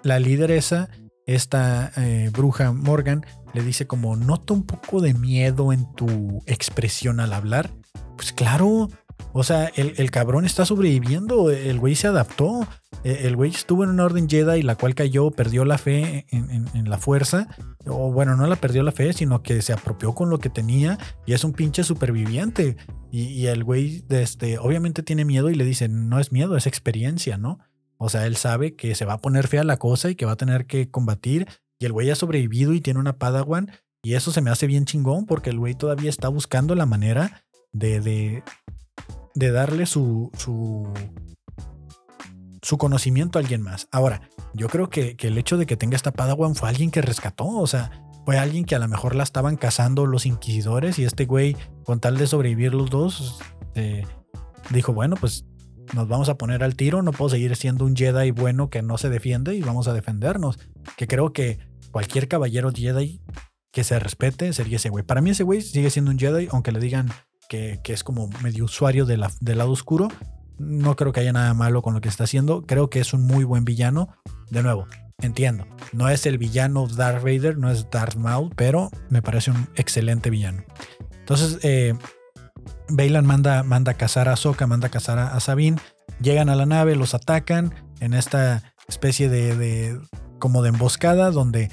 la 0.02 0.20
lideresa, 0.20 0.90
esta 1.26 1.92
eh, 1.98 2.30
bruja 2.32 2.72
Morgan, 2.72 3.26
le 3.54 3.64
dice 3.64 3.86
como, 3.86 4.16
nota 4.16 4.54
un 4.54 4.64
poco 4.64 5.02
de 5.02 5.14
miedo 5.14 5.72
en 5.72 5.92
tu 5.94 6.44
expresión 6.48 7.20
al 7.20 7.34
hablar. 7.34 7.70
Pues 8.16 8.34
claro, 8.34 8.90
o 9.34 9.44
sea, 9.44 9.72
el, 9.76 9.94
el, 9.98 10.12
cabrón 10.12 10.46
está 10.46 10.66
sobreviviendo, 10.66 11.50
el 11.50 11.80
güey 11.80 11.96
se 11.96 12.08
adaptó, 12.08 12.68
e, 13.04 13.28
el 13.28 13.36
güey 13.36 13.52
estuvo 13.52 13.84
en 13.84 13.90
una 13.90 14.06
orden 14.06 14.30
Jedi 14.30 14.62
la 14.62 14.76
cual 14.76 14.96
cayó, 14.96 15.32
perdió 15.32 15.66
la 15.66 15.78
fe 15.78 16.26
en, 16.30 16.50
en, 16.52 16.68
en, 16.74 16.90
la 16.90 16.98
fuerza 16.98 17.48
o 17.86 18.12
bueno, 18.12 18.36
no 18.36 18.48
la 18.48 18.56
perdió 18.56 18.84
la 18.84 18.92
fe, 18.92 19.14
sino 19.14 19.42
que 19.44 19.62
se 19.62 19.74
apropió 19.74 20.14
con 20.14 20.30
lo 20.30 20.40
que 20.40 20.50
tenía 20.50 20.98
y 21.26 21.34
es 21.34 21.44
un 21.44 21.54
pinche 21.54 21.84
superviviente. 21.84 22.78
Y, 23.12 23.46
el 23.46 23.64
güey, 23.64 24.04
este, 24.10 24.58
obviamente 24.58 25.04
tiene 25.04 25.24
miedo 25.24 25.52
y 25.52 25.56
le 25.56 25.66
dice, 25.66 25.88
no 25.88 26.20
es 26.20 26.32
miedo, 26.32 26.58
es 26.58 26.66
experiencia, 26.66 27.38
¿no? 27.38 27.60
O 27.98 28.10
sea, 28.10 28.26
él 28.26 28.36
sabe 28.38 28.76
que 28.76 28.96
se 28.96 29.06
va 29.06 29.14
a 29.14 29.18
poner 29.20 29.48
fea 29.48 29.64
la 29.64 29.78
cosa 29.78 30.10
y 30.10 30.16
que 30.16 30.26
va 30.26 30.32
a 30.32 30.38
tener 30.38 30.66
que 30.66 30.90
combatir. 30.90 31.48
Y 31.78 31.86
el 31.86 31.92
güey 31.92 32.10
ha 32.10 32.16
sobrevivido 32.16 32.74
y 32.74 32.82
tiene 32.82 33.00
una 33.00 33.20
Padawan. 33.20 33.72
Y 34.02 34.16
eso 34.16 34.32
se 34.32 34.42
me 34.42 34.50
hace 34.50 34.66
bien 34.66 34.86
chingón 34.86 35.26
porque 35.26 35.52
el 35.52 35.60
güey 35.60 35.76
todavía 35.76 36.10
está 36.10 36.28
buscando 36.28 36.74
la 36.74 36.88
manera 36.88 37.46
de, 37.72 38.00
de, 38.00 38.44
de 39.36 39.52
darle 39.52 39.86
su, 39.86 40.32
su, 40.38 40.92
su 42.62 42.78
conocimiento 42.78 43.38
a 43.38 43.42
alguien 43.42 43.62
más. 43.62 43.88
Ahora, 43.92 44.22
yo 44.54 44.68
creo 44.70 44.90
que, 44.90 45.16
el 45.20 45.38
hecho 45.38 45.58
de 45.58 45.66
que 45.66 45.78
tenga 45.78 45.96
esta 45.96 46.12
Padawan 46.12 46.56
fue 46.56 46.70
alguien 46.70 46.92
que 46.92 47.02
rescató, 47.02 47.48
o 47.48 47.68
sea, 47.68 47.92
fue 48.26 48.38
alguien 48.38 48.66
que 48.66 48.76
a 48.76 48.80
lo 48.80 48.88
mejor 48.88 49.16
la 49.16 49.24
estaban 49.24 49.58
cazando 49.58 50.06
los 50.06 50.26
inquisidores 50.26 50.98
y 50.98 51.04
este 51.04 51.26
güey, 51.26 51.58
con 51.84 52.00
tal 52.00 52.18
de 52.18 52.28
sobrevivir 52.28 52.74
los 52.74 52.90
dos, 52.90 53.40
eh, 53.76 54.06
dijo, 54.70 54.94
bueno, 54.94 55.16
pues 55.20 55.46
nos 55.94 56.08
vamos 56.08 56.30
a 56.30 56.38
poner 56.38 56.64
al 56.64 56.76
tiro, 56.76 57.02
no 57.02 57.12
puedo 57.12 57.30
seguir 57.30 57.56
siendo 57.56 57.86
un 57.86 57.96
Jedi 57.96 58.32
bueno 58.32 58.70
que 58.70 58.82
no 58.82 58.98
se 58.98 59.10
defiende 59.10 59.56
y 59.56 59.62
vamos 59.62 59.88
a 59.88 59.94
defendernos. 59.94 60.58
Que 60.96 61.08
creo 61.08 61.34
que 61.34 61.60
cualquier 61.92 62.28
caballero 62.28 62.72
Jedi 62.74 63.22
que 63.72 63.84
se 63.84 64.00
respete 64.00 64.54
sería 64.54 64.78
ese 64.78 64.90
güey. 64.90 65.04
Para 65.04 65.20
mí 65.20 65.32
ese 65.32 65.44
güey 65.44 65.62
sigue 65.62 65.90
siendo 65.90 66.12
un 66.12 66.20
Jedi, 66.20 66.48
aunque 66.52 66.72
le 66.72 66.80
digan 66.80 67.10
que, 67.50 67.80
es 67.86 68.04
como 68.04 68.28
medio 68.42 68.66
usuario 68.66 69.06
de 69.06 69.18
la, 69.18 69.32
del 69.42 69.60
lado 69.60 69.72
oscuro. 69.72 70.08
No 70.58 70.96
creo 70.96 71.12
que 71.12 71.22
haya 71.22 71.34
nada 71.34 71.54
malo 71.54 71.82
con 71.82 71.94
lo 71.94 72.02
que 72.02 72.10
está 72.10 72.26
haciendo. 72.26 72.66
Creo 72.66 72.90
que 72.90 73.00
es 73.00 73.14
un 73.14 73.26
muy 73.26 73.44
buen 73.44 73.66
villano. 73.66 74.10
De 74.50 74.64
nuevo, 74.64 74.88
entiendo. 75.22 75.66
No 75.92 76.10
es 76.10 76.26
el 76.26 76.38
villano 76.38 76.88
Darth 76.88 77.24
Vader, 77.24 77.58
no 77.58 77.72
es 77.72 77.90
Darth 77.90 78.16
Maul, 78.16 78.52
pero 78.56 78.90
me 79.10 79.22
parece 79.22 79.52
un 79.52 79.68
excelente 79.76 80.30
villano. 80.30 80.64
Entonces, 81.20 81.60
eh, 81.64 81.96
Bailan 82.90 83.26
manda, 83.26 83.64
manda 83.64 83.94
a 83.94 83.96
cazar 83.96 84.30
a 84.30 84.34
Ahsoka, 84.34 84.68
manda 84.68 84.88
a 84.88 84.92
cazar 84.92 85.18
a, 85.20 85.40
Sabine. 85.40 85.80
Llegan 86.22 86.50
a 86.50 86.56
la 86.56 86.66
nave, 86.66 86.96
los 86.96 87.14
atacan 87.14 87.74
en 88.00 88.14
esta 88.14 88.74
especie 88.88 89.30
de, 89.30 89.56
de 89.56 90.00
como 90.40 90.62
de 90.62 90.70
emboscada 90.70 91.32
donde 91.32 91.72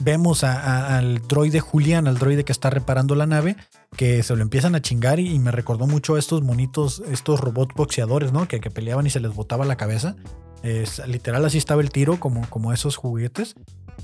vemos 0.00 0.44
al 0.44 1.20
droide 1.28 1.60
Julián, 1.60 2.08
al 2.08 2.18
droide 2.18 2.44
que 2.44 2.52
está 2.52 2.70
reparando 2.70 3.14
la 3.14 3.26
nave, 3.26 3.56
que 3.96 4.22
se 4.22 4.36
lo 4.36 4.42
empiezan 4.42 4.74
a 4.74 4.80
chingar 4.80 5.20
y, 5.20 5.38
me 5.38 5.50
recordó 5.50 5.86
mucho 5.86 6.14
a 6.14 6.18
estos 6.18 6.42
monitos, 6.42 7.02
estos 7.10 7.40
robots 7.40 7.74
boxeadores, 7.74 8.32
¿no? 8.32 8.46
Que, 8.48 8.58
peleaban 8.58 9.06
y 9.06 9.10
se 9.10 9.20
les 9.20 9.34
botaba 9.34 9.64
la 9.64 9.76
cabeza. 9.76 10.16
Es, 10.62 11.06
literal 11.06 11.44
así 11.44 11.58
estaba 11.58 11.82
el 11.82 11.90
tiro, 11.90 12.20
como, 12.20 12.48
como 12.50 12.72
esos 12.72 12.96
juguetes. 12.96 13.54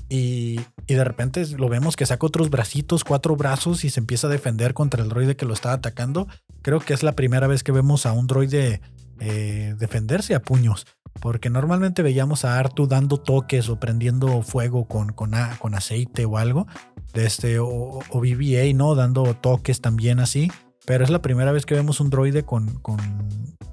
Y, 0.09 0.59
y, 0.87 0.93
de 0.93 1.03
repente 1.03 1.45
lo 1.57 1.69
vemos 1.69 1.95
que 1.95 2.05
saca 2.05 2.27
otros 2.27 2.49
bracitos, 2.49 3.03
cuatro 3.03 3.35
brazos 3.35 3.83
y 3.83 3.89
se 3.89 3.99
empieza 3.99 4.27
a 4.27 4.29
defender 4.29 4.73
contra 4.73 5.01
el 5.03 5.09
droide 5.09 5.35
que 5.35 5.45
lo 5.45 5.53
estaba 5.53 5.75
atacando. 5.75 6.27
Creo 6.61 6.79
que 6.79 6.93
es 6.93 7.03
la 7.03 7.13
primera 7.13 7.47
vez 7.47 7.63
que 7.63 7.71
vemos 7.71 8.05
a 8.05 8.13
un 8.13 8.27
droide 8.27 8.81
eh, 9.19 9.75
defenderse 9.79 10.35
a 10.35 10.41
puños. 10.41 10.85
Porque 11.19 11.49
normalmente 11.49 12.03
veíamos 12.03 12.45
a 12.45 12.59
Artu 12.59 12.87
dando 12.87 13.17
toques 13.17 13.69
o 13.69 13.79
prendiendo 13.79 14.41
fuego 14.41 14.87
con, 14.87 15.13
con, 15.13 15.31
con 15.59 15.75
aceite 15.75 16.25
o 16.25 16.37
algo. 16.37 16.67
Este, 17.13 17.59
o, 17.59 17.67
o, 17.67 18.19
BBA, 18.19 18.73
¿no? 18.75 18.95
Dando 18.95 19.33
toques 19.33 19.81
también 19.81 20.19
así. 20.19 20.51
Pero 20.85 21.03
es 21.03 21.09
la 21.09 21.21
primera 21.21 21.51
vez 21.51 21.65
que 21.65 21.75
vemos 21.75 21.99
un 21.99 22.09
droide 22.09 22.43
con, 22.43 22.79
con, 22.79 22.97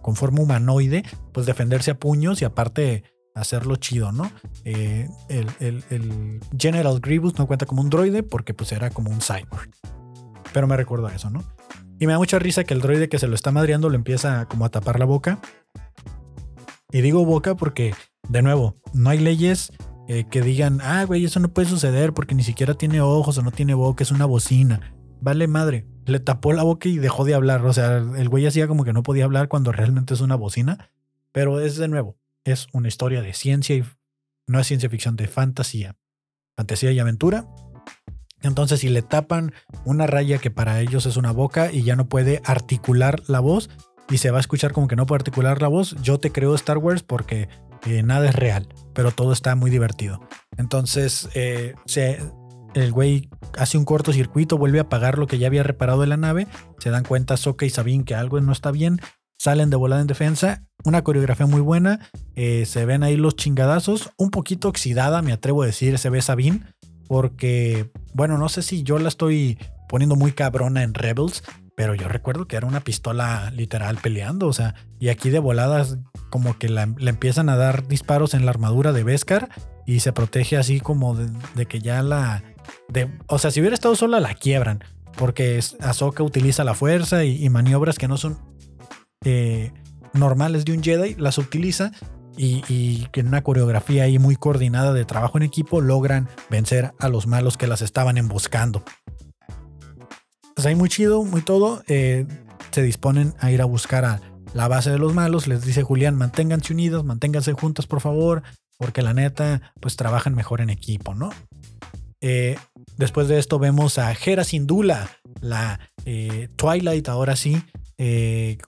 con 0.03 0.17
forma 0.17 0.41
humanoide, 0.41 1.05
pues 1.33 1.47
defenderse 1.47 1.93
a 1.93 1.99
puños 1.99 2.43
y 2.43 2.45
aparte 2.45 3.05
hacerlo 3.35 3.77
chido, 3.77 4.13
¿no? 4.13 4.31
Eh, 4.65 5.09
el, 5.29 5.47
el, 5.61 5.85
el, 5.91 6.41
General 6.59 7.01
Grievous 7.01 7.39
no 7.39 7.47
cuenta 7.47 7.67
como 7.67 7.83
un 7.83 7.91
droide 7.91 8.23
porque 8.23 8.55
pues 8.55 8.73
era 8.73 8.91
como 8.91 9.11
un 9.11 9.21
cyborg. 9.21 9.71
Pero 10.53 10.67
me 10.67 10.77
recuerdo 10.77 11.09
eso, 11.09 11.31
¿no? 11.31 11.45
Y 11.99 12.07
me 12.07 12.13
da 12.13 12.19
mucha 12.19 12.39
risa 12.39 12.65
que 12.65 12.75
el 12.75 12.81
droide 12.81 13.09
que 13.09 13.19
se 13.19 13.29
lo 13.29 13.35
está 13.35 13.51
madreando 13.53 13.89
le 13.89 13.97
empieza 13.97 14.47
como 14.47 14.65
a 14.65 14.69
tapar 14.71 14.99
la 14.99 15.05
boca 15.05 15.41
y 16.95 17.01
digo 17.01 17.25
boca 17.25 17.57
porque, 17.57 17.93
de 18.29 18.41
nuevo, 18.41 18.77
no 18.93 19.11
hay 19.11 19.19
leyes 19.19 19.73
eh, 20.07 20.27
que 20.31 20.43
digan, 20.43 20.79
ah, 20.81 21.03
güey, 21.05 21.25
eso 21.25 21.41
no 21.41 21.53
puede 21.53 21.69
suceder 21.69 22.13
porque 22.13 22.37
ni 22.37 22.45
siquiera 22.45 22.75
tiene 22.75 23.01
ojos 23.01 23.37
o 23.37 23.43
no 23.43 23.51
tiene 23.51 23.75
boca, 23.75 24.05
es 24.05 24.13
una 24.13 24.27
bocina. 24.27 24.95
Vale 25.21 25.49
madre, 25.49 25.89
le 26.07 26.21
tapó 26.21 26.53
la 26.53 26.63
boca 26.63 26.89
y 26.89 26.99
dejó 26.99 27.25
de 27.25 27.35
hablar. 27.35 27.67
O 27.67 27.73
sea, 27.73 27.97
el 27.97 28.29
güey 28.29 28.47
hacía 28.47 28.69
como 28.69 28.85
que 28.85 28.93
no 28.93 29.03
podía 29.03 29.25
hablar 29.25 29.49
cuando 29.49 29.73
realmente 29.73 30.15
es 30.15 30.21
una 30.21 30.37
bocina. 30.37 30.89
Pero 31.33 31.59
es 31.59 31.79
de 31.79 31.89
nuevo, 31.89 32.17
es 32.45 32.69
una 32.73 32.87
historia 32.87 33.23
de 33.23 33.35
ciencia 33.35 33.75
y 33.75 33.85
no 34.47 34.61
es 34.61 34.69
ciencia 34.69 34.89
ficción, 34.89 35.17
de 35.17 35.27
fantasía. 35.27 35.97
Fantasía 36.57 36.93
y 36.93 37.01
aventura. 37.01 37.49
Entonces, 38.41 38.79
si 38.79 38.89
le 38.89 39.03
tapan 39.03 39.53
una 39.85 40.07
raya 40.07 40.39
que 40.39 40.53
para 40.53 40.81
ellos 40.81 41.07
es 41.07 41.17
una 41.17 41.33
boca 41.33 41.73
y 41.73 41.83
ya 41.83 41.97
no 41.97 42.09
puede 42.09 42.41
articular 42.45 43.21
la 43.27 43.41
voz, 43.41 43.69
y 44.11 44.19
se 44.19 44.31
va 44.31 44.38
a 44.38 44.40
escuchar 44.40 44.73
como 44.73 44.88
que 44.88 44.97
no 44.97 45.07
puede 45.07 45.21
articular 45.21 45.62
la 45.62 45.69
voz, 45.69 45.97
yo 46.03 46.19
te 46.19 46.31
creo 46.31 46.55
Star 46.55 46.79
Wars 46.79 47.03
porque 47.03 47.49
eh, 47.87 48.03
nada 48.03 48.29
es 48.29 48.35
real, 48.35 48.69
pero 48.95 49.11
todo 49.11 49.33
está 49.33 49.55
muy 49.57 49.71
divertido. 49.71 50.21
Entonces, 50.57 51.29
eh, 51.35 51.75
el 52.75 52.93
güey 52.93 53.29
hace 53.59 53.79
un 53.79 53.85
cortocircuito, 53.85 54.59
vuelve 54.59 54.79
a 54.79 54.83
apagar 54.83 55.19
lo 55.19 55.27
que 55.27 55.38
ya 55.38 55.47
había 55.47 55.62
reparado 55.62 56.01
de 56.01 56.07
la 56.07 56.17
nave, 56.17 56.47
se 56.79 56.90
dan 56.90 57.05
cuenta 57.05 57.37
Soka 57.37 57.67
y 57.67 57.71
Sabine 57.71 58.05
que 58.05 58.14
algo 58.14 58.40
no 58.40 58.53
está 58.53 58.71
bien, 58.71 59.01
salen 59.38 59.71
de 59.71 59.77
volada 59.77 60.01
en 60.01 60.07
defensa, 60.07 60.64
una 60.85 61.05
coreografía 61.05 61.47
muy 61.47 61.61
buena, 61.61 62.01
eh, 62.35 62.64
se 62.67 62.85
ven 62.85 63.03
ahí 63.03 63.17
los 63.17 63.37
chingadazos, 63.37 64.11
un 64.17 64.31
poquito 64.31 64.69
oxidada, 64.69 65.23
me 65.23 65.33
atrevo 65.33 65.62
a 65.62 65.67
decir, 65.67 65.99
se 65.99 66.11
ve 66.11 66.23
Sabine, 66.23 66.64
porque, 67.07 67.90
bueno, 68.14 68.38
no 68.38 68.49
sé 68.49 68.62
si 68.62 68.83
yo 68.83 68.99
la 68.99 69.09
estoy 69.09 69.59
poniendo 69.88 70.17
muy 70.17 70.33
cabrona 70.33 70.83
en 70.83 70.95
Rebels, 70.95 71.43
pero 71.77 71.95
yo 71.95 72.09
recuerdo 72.09 72.47
que 72.47 72.57
era 72.57 72.67
una 72.67 72.81
pistola 72.81 73.51
literal 73.51 73.99
peleando, 74.03 74.47
o 74.47 74.53
sea, 74.53 74.75
y 75.01 75.09
aquí 75.09 75.31
de 75.31 75.39
voladas 75.39 75.99
como 76.31 76.59
que 76.59 76.69
le 76.69 77.11
empiezan 77.11 77.49
a 77.49 77.57
dar 77.57 77.87
disparos 77.89 78.35
en 78.35 78.45
la 78.45 78.51
armadura 78.51 78.93
de 78.93 79.05
Beskar 79.05 79.49
y 79.87 80.01
se 80.01 80.13
protege 80.13 80.57
así 80.57 80.81
como 80.81 81.15
de, 81.17 81.67
que 81.67 81.81
ya 81.81 82.03
la... 82.03 82.43
De, 82.89 83.11
o 83.27 83.39
sea, 83.39 83.51
si 83.51 83.61
hubiera 83.61 83.75
estado 83.75 83.97
sola 83.97 84.21
la 84.21 84.35
quiebran, 84.35 84.83
porque 85.17 85.61
Ahsoka 85.81 86.23
utiliza 86.23 86.65
la 86.65 86.75
fuerza 86.75 87.25
y, 87.25 87.49
maniobras 87.51 87.99
que 87.99 88.09
no 88.09 88.17
son 88.17 88.39
eh, 89.25 89.73
normales 90.13 90.65
de 90.65 90.73
un 90.73 90.83
Jedi, 90.83 91.15
las 91.17 91.39
utiliza 91.39 91.93
y, 92.37 92.65
y 92.69 93.09
en 93.13 93.29
una 93.29 93.43
coreografía 93.43 94.05
ahí 94.05 94.19
muy 94.19 94.37
coordinada 94.37 94.93
de 94.93 95.05
trabajo 95.05 95.39
en 95.39 95.45
equipo 95.45 95.81
logran 95.81 96.29
vencer 96.51 96.93
a 96.99 97.09
los 97.09 97.27
malos 97.27 97.57
que 97.57 97.67
las 97.67 97.83
estaban 97.83 98.17
emboscando 98.17 98.85
pues 100.55 100.67
ahí 100.67 100.75
muy 100.75 100.88
chido, 100.88 101.25
muy 101.25 101.43
todo. 101.43 101.83
Eh, 101.88 102.27
se 102.71 102.83
disponen 102.83 103.35
a 103.38 103.51
ir 103.51 103.61
a 103.61 103.67
buscar 103.67 104.05
a 104.05 104.21
la 104.53 104.69
base 104.69 104.90
de 104.90 104.99
los 104.99 105.14
malos. 105.14 105.47
Les 105.47 105.64
dice 105.64 105.83
Julián, 105.83 106.17
manténganse 106.17 106.73
unidos, 106.73 107.05
manténganse 107.05 107.53
juntos, 107.53 107.87
por 107.87 108.01
favor, 108.01 108.43
porque 108.79 109.03
la 109.03 109.14
neta, 109.14 109.73
pues 109.81 109.97
trabajan 109.97 110.35
mejor 110.35 110.61
en 110.61 110.71
equipo, 110.71 111.14
¿no? 111.14 111.31
Eh, 112.21 112.57
después 112.97 113.29
de 113.29 113.38
esto 113.38 113.59
vemos 113.59 113.99
a 113.99 114.12
Hera 114.12 114.45
Sindula, 114.45 115.11
la 115.40 115.81
eh, 116.05 116.49
Twilight, 116.57 117.09
ahora 117.09 117.37
sí, 117.37 117.62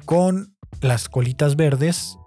con 0.04 0.56
las 0.80 1.08
colitas 1.08 1.56
verdes, 1.56 2.18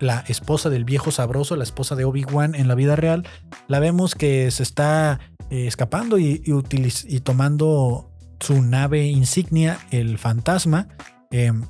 la 0.00 0.20
esposa 0.28 0.68
del 0.68 0.84
viejo 0.84 1.10
sabroso, 1.10 1.56
la 1.56 1.64
esposa 1.64 1.94
de 1.96 2.04
Obi-Wan 2.04 2.54
en 2.54 2.68
la 2.68 2.74
vida 2.74 2.96
real. 2.96 3.26
La 3.68 3.78
vemos 3.78 4.14
que 4.14 4.50
se 4.50 4.62
está 4.62 5.20
escapando 5.50 6.18
y, 6.18 6.42
y 6.44 7.20
tomando 7.20 8.15
su 8.40 8.62
nave 8.62 9.06
insignia, 9.06 9.78
el 9.90 10.18
fantasma. 10.18 10.88
Em, 11.30 11.64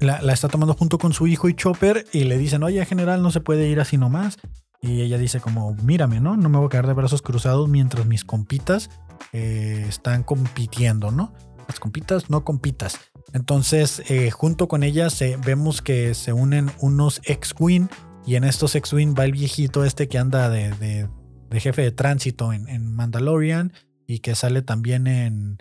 la, 0.00 0.32
está 0.32 0.48
tomando 0.48 0.74
junto 0.74 0.98
con 0.98 1.12
su 1.12 1.26
hijo 1.26 1.48
y 1.48 1.54
Chopper 1.54 2.06
y 2.12 2.24
le 2.24 2.38
dicen, 2.38 2.62
oye, 2.62 2.84
general, 2.84 3.22
no 3.22 3.30
se 3.30 3.40
puede 3.40 3.68
ir 3.68 3.80
así 3.80 3.96
nomás. 3.96 4.38
Y 4.80 5.02
ella 5.02 5.16
dice 5.16 5.40
como, 5.40 5.74
mírame, 5.74 6.20
¿no? 6.20 6.36
No 6.36 6.48
me 6.48 6.58
voy 6.58 6.66
a 6.66 6.70
quedar 6.70 6.88
de 6.88 6.92
brazos 6.92 7.22
cruzados 7.22 7.68
mientras 7.68 8.04
mis 8.04 8.24
compitas 8.24 8.90
eh, 9.32 9.84
están 9.88 10.24
compitiendo, 10.24 11.12
¿no? 11.12 11.32
Las 11.68 11.78
compitas, 11.78 12.30
no 12.30 12.44
compitas. 12.44 12.98
Entonces, 13.32 14.02
eh, 14.08 14.30
junto 14.32 14.66
con 14.66 14.82
ellas 14.82 15.22
vemos 15.44 15.82
que 15.82 16.14
se 16.14 16.32
unen 16.32 16.70
unos 16.80 17.20
ex-win 17.24 17.88
y 18.26 18.34
en 18.34 18.44
estos 18.44 18.74
ex-win 18.74 19.14
va 19.16 19.24
el 19.24 19.32
viejito 19.32 19.84
este 19.84 20.08
que 20.08 20.18
anda 20.18 20.50
de, 20.50 21.08
jefe 21.52 21.82
de 21.82 21.92
tránsito 21.92 22.52
en, 22.52 22.68
en 22.68 22.92
Mandalorian 22.92 23.72
y 24.06 24.20
que 24.20 24.34
sale 24.34 24.62
también 24.62 25.06
en, 25.06 25.58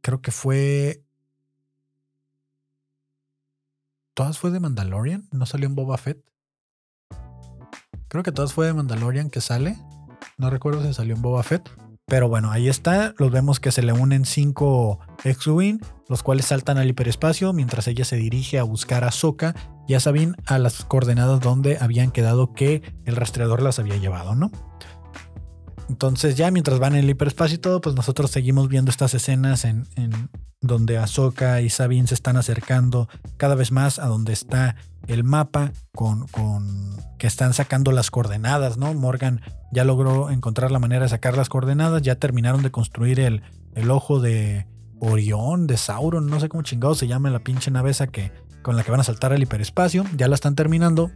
creo 0.00 0.20
que 0.20 0.30
fue... 0.30 1.04
¿Todas 4.14 4.38
fue 4.38 4.50
de 4.50 4.60
Mandalorian? 4.60 5.28
¿No 5.32 5.46
salió 5.46 5.66
en 5.66 5.74
Boba 5.74 5.96
Fett? 5.96 6.22
Creo 8.08 8.22
que 8.22 8.32
todas 8.32 8.52
fue 8.52 8.66
de 8.66 8.74
Mandalorian 8.74 9.30
que 9.30 9.40
sale. 9.40 9.78
No 10.36 10.50
recuerdo 10.50 10.82
si 10.82 10.92
salió 10.92 11.14
en 11.14 11.22
Boba 11.22 11.42
Fett. 11.42 11.70
Pero 12.06 12.28
bueno, 12.28 12.50
ahí 12.50 12.68
está. 12.68 13.14
Los 13.16 13.30
vemos 13.30 13.58
que 13.58 13.72
se 13.72 13.80
le 13.80 13.94
unen 13.94 14.26
cinco 14.26 14.98
X-Wing, 15.24 15.80
los 16.10 16.22
cuales 16.22 16.44
saltan 16.44 16.76
al 16.76 16.90
hiperespacio 16.90 17.54
mientras 17.54 17.88
ella 17.88 18.04
se 18.04 18.16
dirige 18.16 18.58
a 18.58 18.64
buscar 18.64 19.04
a 19.04 19.12
Soka 19.12 19.54
y 19.88 19.94
a 19.94 20.00
Sabine 20.00 20.34
a 20.44 20.58
las 20.58 20.84
coordenadas 20.84 21.40
donde 21.40 21.78
habían 21.80 22.10
quedado 22.10 22.52
que 22.52 22.82
el 23.06 23.16
rastreador 23.16 23.62
las 23.62 23.78
había 23.78 23.96
llevado, 23.96 24.34
¿no? 24.34 24.50
Entonces 25.92 26.36
ya 26.36 26.50
mientras 26.50 26.78
van 26.78 26.94
en 26.94 27.04
el 27.04 27.10
hiperespacio 27.10 27.56
y 27.56 27.58
todo, 27.58 27.82
pues 27.82 27.94
nosotros 27.94 28.30
seguimos 28.30 28.68
viendo 28.68 28.90
estas 28.90 29.12
escenas 29.12 29.66
en, 29.66 29.86
en 29.96 30.30
donde 30.62 30.96
Ahsoka 30.96 31.60
y 31.60 31.68
Sabine 31.68 32.08
se 32.08 32.14
están 32.14 32.38
acercando 32.38 33.10
cada 33.36 33.54
vez 33.54 33.72
más 33.72 33.98
a 33.98 34.06
donde 34.06 34.32
está 34.32 34.74
el 35.06 35.22
mapa 35.22 35.72
con, 35.94 36.26
que 37.18 37.26
están 37.26 37.52
sacando 37.52 37.92
las 37.92 38.10
coordenadas, 38.10 38.78
¿no? 38.78 38.94
Morgan 38.94 39.42
ya 39.70 39.84
logró 39.84 40.30
encontrar 40.30 40.70
la 40.70 40.78
manera 40.78 41.02
de 41.02 41.10
sacar 41.10 41.36
las 41.36 41.50
coordenadas, 41.50 42.00
ya 42.00 42.14
terminaron 42.14 42.62
de 42.62 42.70
construir 42.70 43.20
el, 43.20 43.42
el 43.74 43.90
ojo 43.90 44.18
de 44.18 44.66
Orión, 44.98 45.66
de 45.66 45.76
Sauron, 45.76 46.26
no 46.26 46.40
sé 46.40 46.48
cómo 46.48 46.62
chingado 46.62 46.94
se 46.94 47.06
llama 47.06 47.28
la 47.28 47.40
pinche 47.40 47.70
nave 47.70 47.90
esa 47.90 48.06
que, 48.06 48.32
con 48.62 48.76
la 48.76 48.82
que 48.82 48.92
van 48.92 49.00
a 49.00 49.04
saltar 49.04 49.34
al 49.34 49.42
hiperespacio, 49.42 50.06
ya 50.16 50.26
la 50.26 50.36
están 50.36 50.54
terminando. 50.54 51.10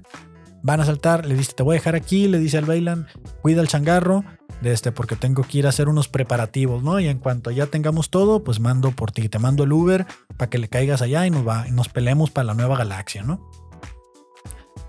Van 0.62 0.80
a 0.80 0.84
saltar, 0.84 1.26
le 1.26 1.34
dice, 1.34 1.52
te 1.52 1.62
voy 1.62 1.76
a 1.76 1.78
dejar 1.78 1.94
aquí, 1.94 2.28
le 2.28 2.38
dice 2.38 2.58
al 2.58 2.64
Bailan, 2.64 3.06
cuida 3.42 3.60
el 3.60 3.68
changarro, 3.68 4.24
de 4.60 4.72
este, 4.72 4.92
porque 4.92 5.16
tengo 5.16 5.42
que 5.42 5.58
ir 5.58 5.66
a 5.66 5.68
hacer 5.68 5.88
unos 5.88 6.08
preparativos, 6.08 6.82
¿no? 6.82 6.98
Y 6.98 7.08
en 7.08 7.18
cuanto 7.18 7.50
ya 7.50 7.66
tengamos 7.66 8.10
todo, 8.10 8.42
pues 8.42 8.60
mando 8.60 8.90
por 8.92 9.12
ti, 9.12 9.28
te 9.28 9.38
mando 9.38 9.64
el 9.64 9.72
Uber 9.72 10.06
para 10.36 10.50
que 10.50 10.58
le 10.58 10.68
caigas 10.68 11.02
allá 11.02 11.26
y 11.26 11.30
nos, 11.30 11.46
va, 11.46 11.66
nos 11.66 11.88
peleemos 11.88 12.30
para 12.30 12.46
la 12.46 12.54
nueva 12.54 12.76
galaxia, 12.76 13.22
¿no? 13.22 13.50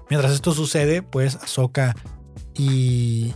Mientras 0.10 0.32
esto 0.32 0.54
sucede, 0.54 1.02
pues 1.02 1.36
Ahsoka 1.36 1.96
y, 2.54 3.34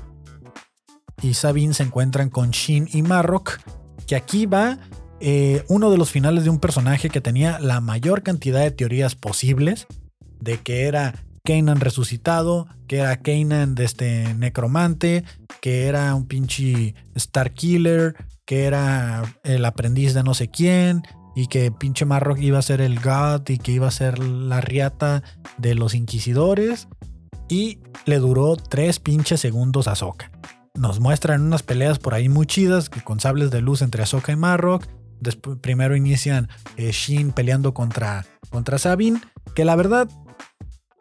y 1.21 1.33
Sabine 1.33 1.73
se 1.73 1.83
encuentran 1.83 2.29
con 2.29 2.51
Shin 2.51 2.87
y 2.91 3.01
Marrock, 3.01 3.59
que 4.07 4.15
aquí 4.15 4.45
va 4.45 4.79
eh, 5.19 5.65
uno 5.67 5.91
de 5.91 5.97
los 5.97 6.11
finales 6.11 6.45
de 6.45 6.49
un 6.49 6.59
personaje 6.59 7.09
que 7.09 7.19
tenía 7.19 7.59
la 7.59 7.81
mayor 7.81 8.23
cantidad 8.23 8.61
de 8.61 8.71
teorías 8.71 9.15
posibles, 9.15 9.85
de 10.39 10.57
que 10.57 10.85
era 10.87 11.25
Kanan 11.43 11.79
resucitado, 11.79 12.67
que 12.87 12.97
era 12.97 13.17
Kanan 13.17 13.75
de 13.75 13.85
este 13.85 14.33
necromante, 14.35 15.23
que 15.61 15.87
era 15.87 16.13
un 16.15 16.27
pinche 16.27 16.95
Star 17.15 17.53
Killer, 17.53 18.15
que 18.45 18.65
era 18.65 19.23
el 19.43 19.65
aprendiz 19.65 20.13
de 20.13 20.23
no 20.23 20.33
sé 20.33 20.49
quién, 20.49 21.03
y 21.35 21.47
que 21.47 21.71
pinche 21.71 22.05
Marrock 22.05 22.39
iba 22.39 22.59
a 22.59 22.63
ser 22.63 22.81
el 22.81 22.99
God 22.99 23.47
y 23.49 23.57
que 23.57 23.71
iba 23.71 23.87
a 23.87 23.91
ser 23.91 24.19
la 24.19 24.61
riata 24.61 25.23
de 25.57 25.75
los 25.75 25.95
inquisidores. 25.95 26.87
Y 27.47 27.79
le 28.05 28.19
duró 28.19 28.55
tres 28.55 28.99
pinches 28.99 29.41
segundos 29.41 29.87
a 29.87 29.91
Ahsoka. 29.91 30.31
Nos 30.73 30.99
muestran 30.99 31.41
unas 31.41 31.63
peleas 31.63 31.99
por 31.99 32.13
ahí 32.13 32.29
muy 32.29 32.45
chidas, 32.45 32.89
con 32.89 33.19
sables 33.19 33.51
de 33.51 33.61
luz 33.61 33.81
entre 33.81 34.03
Ahsoka 34.03 34.31
y 34.31 34.37
Marrock. 34.37 34.85
Después, 35.19 35.57
primero 35.61 35.95
inician 35.95 36.49
eh, 36.77 36.91
Shin 36.91 37.31
peleando 37.31 37.73
contra, 37.73 38.25
contra 38.49 38.77
que 39.53 39.65
la 39.65 39.75
verdad 39.75 40.09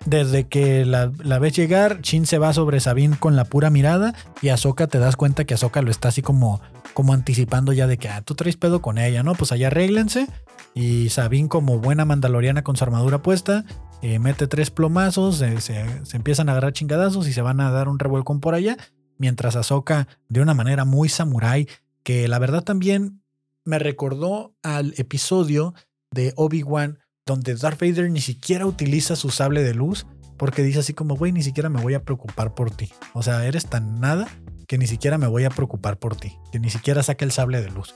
desde 0.06 0.48
que 0.48 0.84
la, 0.86 1.08
ves 1.38 1.54
llegar, 1.54 2.00
Shin 2.00 2.26
se 2.26 2.38
va 2.38 2.52
sobre 2.52 2.80
Sabine 2.80 3.18
con 3.18 3.36
la 3.36 3.44
pura 3.44 3.70
mirada 3.70 4.14
y 4.40 4.48
Ahsoka 4.48 4.86
te 4.86 4.98
das 4.98 5.16
cuenta 5.16 5.44
que 5.44 5.54
Ahsoka 5.54 5.82
lo 5.82 5.90
está 5.90 6.08
así 6.08 6.22
como, 6.22 6.60
como 6.94 7.12
anticipando 7.12 7.72
ya 7.72 7.86
de 7.86 7.98
que 7.98 8.08
ah, 8.08 8.22
tú 8.22 8.34
traes 8.34 8.56
pedo 8.56 8.80
con 8.80 8.98
ella, 8.98 9.22
¿no? 9.22 9.34
Pues 9.34 9.52
allá 9.52 9.66
arréglense. 9.66 10.26
Y 10.74 11.08
Sabine 11.10 11.48
como 11.48 11.80
buena 11.80 12.04
mandaloriana 12.04 12.62
con 12.62 12.76
su 12.76 12.84
armadura 12.84 13.22
puesta, 13.22 13.64
eh, 14.02 14.18
mete 14.18 14.46
tres 14.46 14.70
plomazos, 14.70 15.36
se, 15.36 15.84
empiezan 16.12 16.48
a 16.48 16.52
agarrar 16.52 16.72
chingadazos 16.72 17.26
y 17.28 17.32
se 17.32 17.42
van 17.42 17.60
a 17.60 17.70
dar 17.70 17.88
un 17.88 17.98
revuelcón 17.98 18.40
por 18.40 18.54
allá. 18.54 18.76
Mientras 19.18 19.56
Ahsoka, 19.56 20.08
de 20.28 20.40
una 20.40 20.54
manera 20.54 20.84
muy 20.84 21.08
samurai, 21.08 21.68
que 22.04 22.28
la 22.28 22.38
verdad 22.38 22.62
también 22.62 23.22
me 23.64 23.78
recordó 23.78 24.54
al 24.62 24.94
episodio 24.96 25.74
de 26.10 26.32
Obi-Wan 26.36 26.99
donde 27.26 27.54
Darth 27.54 27.80
Vader 27.80 28.10
ni 28.10 28.20
siquiera 28.20 28.66
utiliza 28.66 29.16
su 29.16 29.30
sable 29.30 29.62
de 29.62 29.74
luz 29.74 30.06
porque 30.40 30.62
dice 30.62 30.78
así 30.78 30.94
como, 30.94 31.16
güey, 31.16 31.32
ni 31.32 31.42
siquiera 31.42 31.68
me 31.68 31.82
voy 31.82 31.92
a 31.92 32.02
preocupar 32.02 32.54
por 32.54 32.70
ti. 32.70 32.90
O 33.12 33.22
sea, 33.22 33.44
eres 33.44 33.66
tan 33.66 34.00
nada 34.00 34.26
que 34.66 34.78
ni 34.78 34.86
siquiera 34.86 35.18
me 35.18 35.26
voy 35.26 35.44
a 35.44 35.50
preocupar 35.50 35.98
por 35.98 36.16
ti, 36.16 36.38
que 36.50 36.58
ni 36.58 36.70
siquiera 36.70 37.02
saca 37.02 37.26
el 37.26 37.30
sable 37.30 37.60
de 37.60 37.70
luz. 37.70 37.94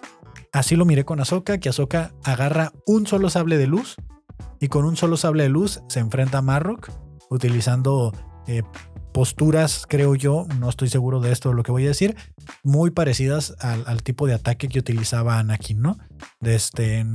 Así 0.52 0.76
lo 0.76 0.84
miré 0.84 1.04
con 1.04 1.20
Ahsoka, 1.20 1.56
que 1.56 1.70
Ahsoka 1.70 2.12
agarra 2.22 2.72
un 2.86 3.06
solo 3.06 3.30
sable 3.30 3.56
de 3.56 3.66
luz 3.66 3.96
y 4.60 4.68
con 4.68 4.84
un 4.84 4.96
solo 4.96 5.16
sable 5.16 5.44
de 5.44 5.48
luz 5.48 5.80
se 5.88 6.00
enfrenta 6.00 6.38
a 6.38 6.42
Marrock 6.42 6.90
utilizando 7.30 8.12
eh, 8.46 8.62
posturas, 9.14 9.86
creo 9.88 10.14
yo, 10.14 10.46
no 10.58 10.68
estoy 10.68 10.88
seguro 10.88 11.20
de 11.20 11.32
esto, 11.32 11.52
lo 11.54 11.62
que 11.62 11.72
voy 11.72 11.84
a 11.84 11.88
decir, 11.88 12.14
muy 12.62 12.90
parecidas 12.90 13.54
al, 13.60 13.84
al 13.86 14.02
tipo 14.02 14.26
de 14.26 14.34
ataque 14.34 14.68
que 14.68 14.80
utilizaba 14.80 15.38
Anakin, 15.38 15.80
¿no? 15.80 15.96
Este, 16.42 17.06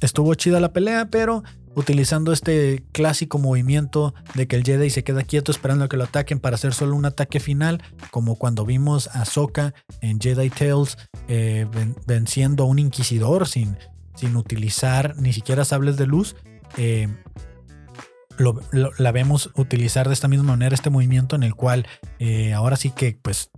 Estuvo 0.00 0.34
chida 0.34 0.60
la 0.60 0.72
pelea, 0.72 1.06
pero 1.10 1.42
utilizando 1.74 2.32
este 2.32 2.84
clásico 2.92 3.38
movimiento 3.38 4.14
de 4.34 4.46
que 4.46 4.56
el 4.56 4.64
Jedi 4.64 4.90
se 4.90 5.04
queda 5.04 5.22
quieto 5.22 5.50
esperando 5.50 5.84
a 5.84 5.88
que 5.88 5.96
lo 5.96 6.04
ataquen 6.04 6.38
para 6.38 6.54
hacer 6.54 6.72
solo 6.72 6.94
un 6.94 7.04
ataque 7.04 7.40
final, 7.40 7.82
como 8.10 8.36
cuando 8.36 8.64
vimos 8.64 9.08
a 9.08 9.24
Soka 9.24 9.74
en 10.00 10.20
Jedi 10.20 10.50
Tales 10.50 10.96
eh, 11.28 11.66
venciendo 12.06 12.64
a 12.64 12.66
un 12.66 12.78
inquisidor 12.78 13.48
sin, 13.48 13.76
sin 14.14 14.36
utilizar 14.36 15.16
ni 15.16 15.32
siquiera 15.32 15.64
sables 15.64 15.96
de 15.96 16.06
luz. 16.06 16.36
Eh, 16.76 17.08
la 18.98 19.12
vemos 19.12 19.50
utilizar 19.54 20.08
de 20.08 20.14
esta 20.14 20.26
misma 20.26 20.52
manera 20.52 20.74
este 20.74 20.90
movimiento 20.90 21.36
en 21.36 21.44
el 21.44 21.54
cual 21.54 21.86
eh, 22.18 22.52
ahora 22.52 22.74
sí 22.74 22.90
que 22.90 23.16
pues 23.22 23.50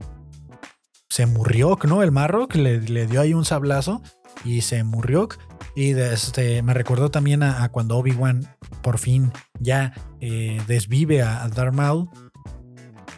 se 1.09 1.25
murió, 1.25 1.79
¿no? 1.85 2.03
El 2.03 2.13
Marrock 2.13 2.55
le, 2.57 2.81
le 2.83 3.07
dio 3.07 3.23
ahí 3.23 3.33
un 3.33 3.47
sablazo 3.47 4.03
y 4.45 4.61
se 4.61 4.85
murió. 4.85 5.29
Y 5.75 5.93
este, 5.93 6.63
me 6.63 6.75
recordó 6.75 7.11
también 7.11 7.43
a, 7.43 7.69
cuando 7.71 7.97
Obi-Wan 7.97 8.49
por 8.83 8.99
fin 8.99 9.33
ya 9.61 9.93
eh, 10.21 10.61
desvive 10.67 11.23
a, 11.23 11.49
Darth 11.49 11.75
Maul. 11.75 12.09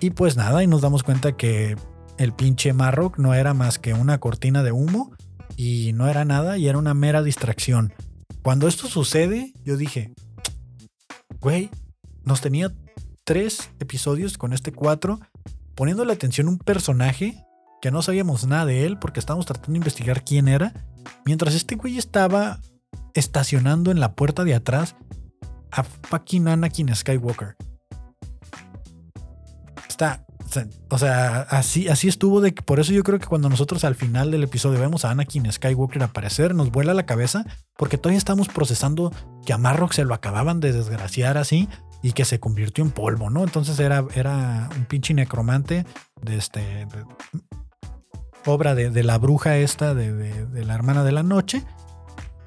Y 0.01 0.11
pues 0.11 0.37
nada, 0.37 0.63
y 0.63 0.67
nos 0.67 0.81
damos 0.81 1.03
cuenta 1.03 1.37
que 1.37 1.77
el 2.19 2.33
pinche 2.33 2.73
Marrock 2.73 3.19
no 3.19 3.35
era 3.35 3.55
más 3.55 3.79
que 3.79 3.95
una 3.95 4.19
cortina 4.19 4.63
de 4.63 4.73
humo 4.73 5.13
y 5.57 5.93
no 5.95 6.09
era 6.09 6.25
nada 6.25 6.59
y 6.59 6.69
era 6.69 6.79
una 6.79 6.95
mera 6.95 7.23
distracción. 7.23 7.93
Cuando 8.43 8.69
esto 8.69 8.87
sucede, 8.87 9.53
yo 9.65 9.77
dije, 9.77 10.15
güey, 11.41 11.71
nos 12.23 12.41
tenía 12.41 12.73
tres 13.25 13.71
episodios 13.81 14.39
con 14.39 14.53
este 14.53 14.73
cuatro, 14.73 15.21
poniendo 15.75 16.05
la 16.05 16.13
atención 16.13 16.47
a 16.47 16.51
un 16.51 16.59
personaje 16.59 17.45
que 17.81 17.91
no 17.91 18.03
sabíamos 18.03 18.47
nada 18.47 18.67
de 18.67 18.87
él 18.87 18.99
porque 18.99 19.21
estábamos 19.21 19.47
tratando 19.47 19.73
de 19.73 19.79
investigar 19.79 20.25
quién 20.25 20.49
era 20.49 20.73
Mientras 21.25 21.55
este 21.55 21.77
güey 21.77 21.99
estaba 21.99 22.61
estacionando 23.15 23.91
en 23.91 24.01
la 24.01 24.15
puerta 24.15 24.45
de 24.45 24.55
atrás 24.55 24.97
a 25.71 25.83
fucking 25.83 26.49
Anakin 26.49 26.95
Skywalker. 26.95 27.57
Está. 29.89 30.25
O 30.89 30.97
sea, 30.97 31.43
así, 31.43 31.89
así 31.89 32.09
estuvo 32.09 32.41
de 32.41 32.53
por 32.53 32.81
eso 32.81 32.93
yo 32.93 33.05
creo 33.05 33.19
que 33.19 33.27
cuando 33.27 33.51
nosotros 33.51 33.85
al 33.85 33.95
final 33.95 34.31
del 34.31 34.45
episodio 34.45 34.81
vemos 34.81 35.05
a 35.05 35.11
Anakin 35.11 35.53
Skywalker 35.53 36.03
aparecer, 36.03 36.55
nos 36.55 36.71
vuela 36.71 36.95
la 36.95 37.05
cabeza 37.05 37.45
porque 37.77 37.99
todavía 37.99 38.17
estamos 38.17 38.49
procesando 38.49 39.13
que 39.45 39.53
a 39.53 39.59
Marrock 39.59 39.93
se 39.93 40.05
lo 40.05 40.15
acababan 40.15 40.61
de 40.61 40.73
desgraciar 40.73 41.37
así 41.37 41.69
y 42.03 42.13
que 42.13 42.25
se 42.25 42.41
convirtió 42.41 42.83
en 42.83 42.93
polvo, 42.93 43.29
¿no? 43.29 43.45
Entonces 43.45 43.79
era, 43.79 44.07
era 44.15 44.71
un 44.75 44.87
pinche 44.87 45.13
necromante 45.13 45.85
de 46.23 46.39
este 46.39 46.87
obra 48.49 48.75
de, 48.75 49.03
la 49.03 49.19
bruja 49.19 49.59
esta, 49.59 49.95
de, 49.95 50.65
la 50.65 50.75
hermana 50.75 51.05
de 51.05 51.13
la 51.13 51.23
noche. 51.23 51.65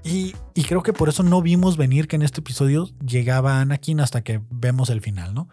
Y, 0.03 0.33
creo 0.67 0.83
que 0.83 0.93
por 0.93 1.09
eso 1.09 1.23
no 1.23 1.41
vimos 1.41 1.77
venir 1.77 2.07
que 2.07 2.15
en 2.15 2.23
este 2.23 2.41
episodio 2.41 2.89
llegaba 3.05 3.61
Anakin 3.61 3.99
hasta 3.99 4.23
que 4.23 4.41
vemos 4.49 4.89
el 4.89 5.01
final, 5.01 5.33
¿no? 5.33 5.49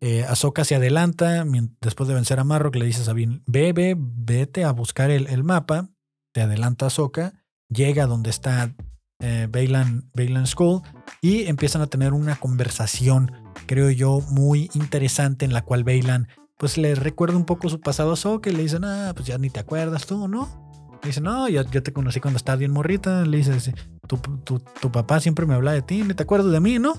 Eh, 0.00 0.26
se 0.64 0.74
adelanta, 0.74 1.44
después 1.80 2.08
de 2.08 2.14
vencer 2.14 2.40
a 2.40 2.44
Marrock, 2.44 2.74
le 2.74 2.86
dice 2.86 3.02
a 3.02 3.04
Sabine, 3.04 3.40
ve, 3.46 3.94
vete 3.96 4.64
a 4.64 4.72
buscar 4.72 5.10
el, 5.10 5.44
mapa, 5.44 5.90
te 6.32 6.42
adelanta 6.42 6.86
Ahsoka, 6.86 7.34
llega 7.68 8.06
donde 8.06 8.30
está 8.30 8.74
eh, 9.20 9.46
Bailan, 9.48 10.10
Skull 10.46 10.82
y 11.20 11.44
empiezan 11.44 11.82
a 11.82 11.86
tener 11.86 12.14
una 12.14 12.34
conversación, 12.34 13.30
creo 13.66 13.90
yo, 13.90 14.20
muy 14.30 14.70
interesante 14.74 15.44
en 15.44 15.52
la 15.52 15.62
cual 15.62 15.84
Bailan 15.84 16.26
pues 16.62 16.78
le 16.78 16.94
recuerda 16.94 17.36
un 17.36 17.44
poco 17.44 17.68
su 17.68 17.80
pasado 17.80 18.12
a 18.12 18.16
Soka 18.16 18.48
y 18.48 18.52
le 18.52 18.62
dicen, 18.62 18.84
ah, 18.84 19.10
pues 19.16 19.26
ya 19.26 19.36
ni 19.36 19.50
te 19.50 19.58
acuerdas 19.58 20.06
tú, 20.06 20.28
¿no? 20.28 20.88
Le 21.02 21.08
dice, 21.08 21.20
no, 21.20 21.48
yo, 21.48 21.68
yo 21.68 21.82
te 21.82 21.92
conocí 21.92 22.20
cuando 22.20 22.36
estabas 22.36 22.60
bien 22.60 22.70
morrita. 22.70 23.26
Le 23.26 23.38
dice, 23.38 23.74
tu, 24.06 24.18
tu, 24.60 24.92
papá 24.92 25.18
siempre 25.18 25.44
me 25.44 25.54
habla 25.54 25.72
de 25.72 25.82
ti, 25.82 26.04
ni 26.04 26.14
te 26.14 26.22
acuerdas 26.22 26.52
de 26.52 26.60
mí, 26.60 26.78
¿no? 26.78 26.92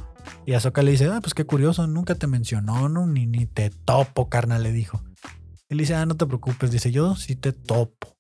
Y 0.46 0.52
Ahsoka 0.52 0.82
le 0.82 0.92
dice, 0.92 1.06
ah, 1.06 1.22
pues 1.22 1.34
qué 1.34 1.46
curioso, 1.46 1.88
nunca 1.88 2.16
te 2.16 2.28
mencionó, 2.28 2.90
¿no? 2.90 3.08
Ni, 3.08 3.26
ni 3.26 3.46
te 3.46 3.70
topo, 3.70 4.28
carnal, 4.28 4.64
le 4.64 4.74
dijo. 4.74 5.02
Y 5.70 5.76
le 5.76 5.84
dice, 5.84 5.96
ah, 5.96 6.06
no 6.06 6.18
te 6.18 6.26
preocupes, 6.26 6.70
dice, 6.70 6.92
yo 6.92 7.16
sí 7.16 7.38
te 7.38 7.54
topo. 7.54 8.18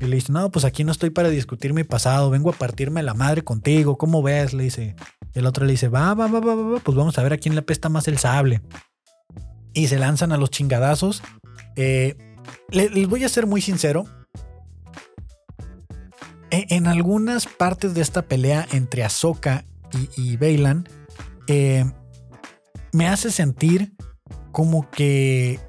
Y 0.00 0.04
le 0.04 0.16
dice, 0.16 0.34
no, 0.34 0.50
pues 0.50 0.66
aquí 0.66 0.84
no 0.84 0.92
estoy 0.92 1.08
para 1.08 1.30
discutir 1.30 1.72
mi 1.72 1.84
pasado, 1.84 2.28
vengo 2.28 2.50
a 2.50 2.52
partirme 2.52 3.02
la 3.02 3.14
madre 3.14 3.40
contigo, 3.40 3.96
¿cómo 3.96 4.22
ves? 4.22 4.52
Le 4.52 4.64
dice. 4.64 4.96
El 5.32 5.46
otro 5.46 5.64
le 5.64 5.72
dice, 5.72 5.88
va, 5.88 6.12
va, 6.12 6.26
va, 6.26 6.40
va, 6.40 6.54
va, 6.54 6.80
pues 6.80 6.94
vamos 6.94 7.16
a 7.16 7.22
ver 7.22 7.32
a 7.32 7.38
quién 7.38 7.54
le 7.54 7.60
apesta 7.60 7.88
más 7.88 8.06
el 8.06 8.18
sable 8.18 8.60
y 9.72 9.88
se 9.88 9.98
lanzan 9.98 10.32
a 10.32 10.36
los 10.36 10.50
chingadazos. 10.50 11.22
Eh, 11.76 12.16
les, 12.70 13.08
voy 13.08 13.24
a 13.24 13.28
ser 13.28 13.46
muy 13.46 13.60
sincero. 13.60 14.04
E, 16.50 16.66
en, 16.70 16.86
algunas 16.86 17.46
partes 17.46 17.94
de 17.94 18.00
esta 18.00 18.22
pelea 18.22 18.66
entre 18.72 19.04
Ahsoka 19.04 19.64
y, 20.16 20.32
y 20.34 20.38
eh, 21.46 21.84
me 22.92 23.08
hace 23.08 23.30
sentir 23.30 23.92
como 24.52 24.90
que 24.90 25.60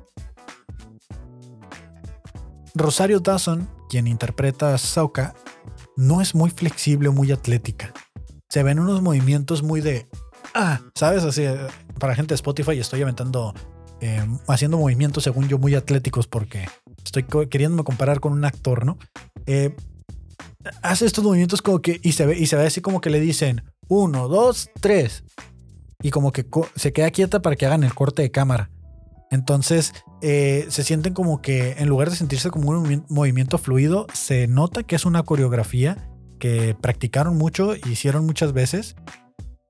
Rosario 2.76 3.20
Dawson, 3.20 3.70
quien 3.90 4.08
interpreta 4.08 4.74
a 4.74 4.78
Sokka, 4.78 5.36
no 5.96 6.22
es 6.22 6.34
muy 6.34 6.50
flexible 6.50 7.10
o 7.10 7.14
muy 7.14 7.32
atlética. 7.32 7.94
Se 8.48 8.64
ven 8.64 8.80
unos 8.80 9.02
movimientos 9.02 9.64
muy 9.64 9.82
de. 9.82 10.08
Ah, 10.56 10.80
¿sabes? 10.96 11.24
Así, 11.24 11.46
para 12.00 12.16
gente 12.16 12.30
de 12.30 12.36
Spotify 12.36 12.80
estoy 12.80 13.02
aventando, 13.02 13.54
eh, 14.02 14.26
haciendo 14.48 14.78
movimientos 14.78 15.24
según 15.24 15.48
yo 15.48 15.58
muy 15.58 15.76
atléticos 15.76 16.28
porque 16.28 16.68
estoy 17.04 17.24
queriéndome 17.48 17.84
comparar 17.84 18.20
con 18.20 18.34
un 18.34 18.46
actor, 18.46 18.86
¿no? 18.86 18.98
Eh, 19.46 19.76
hace 20.82 21.06
estos 21.06 21.24
movimientos 21.24 21.62
como 21.62 21.82
que, 21.82 22.00
y 22.04 22.14
se 22.14 22.26
ve, 22.26 22.38
y 22.38 22.48
se 22.48 22.56
ve 22.56 22.66
así 22.66 22.82
como 22.82 23.02
que 23.02 23.10
le 23.10 23.20
dicen, 23.20 23.64
uno, 23.88 24.28
dos, 24.28 24.70
tres. 24.80 25.24
Y 26.02 26.12
como 26.12 26.32
que 26.32 26.46
se 26.76 26.94
queda 26.94 27.12
quieta 27.12 27.42
para 27.42 27.56
que 27.56 27.66
hagan 27.66 27.84
el 27.84 27.94
corte 27.94 28.22
de 28.22 28.32
cámara. 28.32 28.70
Entonces 29.32 29.94
eh, 30.22 30.66
se 30.70 30.84
sienten 30.84 31.14
como 31.14 31.42
que 31.42 31.76
en 31.78 31.88
lugar 31.88 32.10
de 32.10 32.16
sentirse 32.16 32.50
como 32.50 32.70
un 32.72 33.06
movimiento 33.10 33.58
fluido, 33.58 34.08
se 34.14 34.48
nota 34.48 34.84
que 34.84 34.96
es 34.96 35.06
una 35.06 35.24
coreografía 35.24 36.10
que 36.40 36.76
practicaron 36.80 37.38
mucho, 37.38 37.76
hicieron 37.76 38.26
muchas 38.26 38.54
veces. 38.54 38.96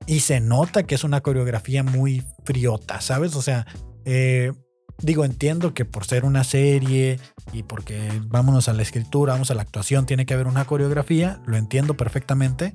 Y 0.06 0.20
se 0.20 0.40
nota 0.40 0.84
que 0.84 0.94
es 0.94 1.04
una 1.04 1.20
coreografía 1.20 1.82
muy 1.82 2.24
friota, 2.44 3.00
¿sabes? 3.00 3.36
O 3.36 3.42
sea, 3.42 3.66
eh, 4.12 4.52
digo, 4.98 5.24
entiendo 5.24 5.72
que 5.72 5.84
por 5.84 6.04
ser 6.04 6.24
una 6.24 6.42
serie 6.42 7.20
y 7.52 7.62
porque 7.62 8.10
vámonos 8.24 8.68
a 8.68 8.72
la 8.72 8.82
escritura, 8.82 9.34
vamos 9.34 9.52
a 9.52 9.54
la 9.54 9.62
actuación, 9.62 10.04
tiene 10.04 10.26
que 10.26 10.34
haber 10.34 10.48
una 10.48 10.64
coreografía, 10.64 11.40
lo 11.46 11.56
entiendo 11.56 11.96
perfectamente, 11.96 12.74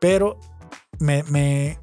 pero 0.00 0.40
me, 0.98 1.22
me, 1.22 1.78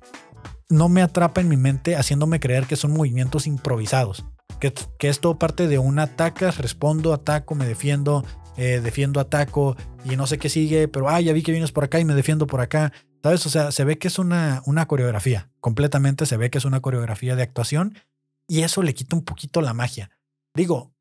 no 0.69 0.89
me 0.89 1.01
atrapa 1.01 1.39
en 1.39 1.47
mi 1.47 1.55
mente 1.55 1.95
haciéndome 1.95 2.41
creer 2.41 2.65
que 2.65 2.75
son 2.75 2.91
movimientos 2.91 3.47
improvisados, 3.47 4.25
que, 4.59 4.73
que 4.99 5.07
es 5.07 5.21
todo 5.21 5.39
parte 5.39 5.69
de 5.69 5.79
un 5.79 5.97
atacas, 5.99 6.57
respondo, 6.57 7.13
ataco, 7.13 7.55
me 7.55 7.65
defiendo, 7.65 8.25
eh, 8.57 8.81
defiendo, 8.83 9.21
ataco 9.21 9.77
y 10.03 10.17
no 10.17 10.27
sé 10.27 10.39
qué 10.39 10.49
sigue, 10.49 10.89
pero 10.89 11.07
ah, 11.07 11.21
ya 11.21 11.31
vi 11.31 11.41
que 11.41 11.53
vienes 11.53 11.71
por 11.71 11.85
acá 11.85 12.01
y 12.01 12.05
me 12.05 12.15
defiendo 12.15 12.47
por 12.47 12.59
acá. 12.59 12.91
¿Sabes? 13.23 13.45
O 13.45 13.49
sea, 13.49 13.71
se 13.71 13.83
ve 13.83 13.97
que 13.97 14.09
es 14.09 14.19
una, 14.19 14.61
una 14.65 14.87
coreografía, 14.87 15.49
completamente 15.59 16.25
se 16.25 16.37
ve 16.37 16.49
que 16.49 16.59
es 16.59 16.65
una 16.65 16.81
coreografía 16.81 17.35
de 17.35 17.43
actuación 17.43 17.95
y 18.47 18.61
eso 18.61 18.81
le 18.81 18.93
quita 18.93 19.15
un 19.15 19.23
poquito 19.23 19.61
la 19.61 19.73
magia. 19.73 20.09
Digo, 20.55 20.93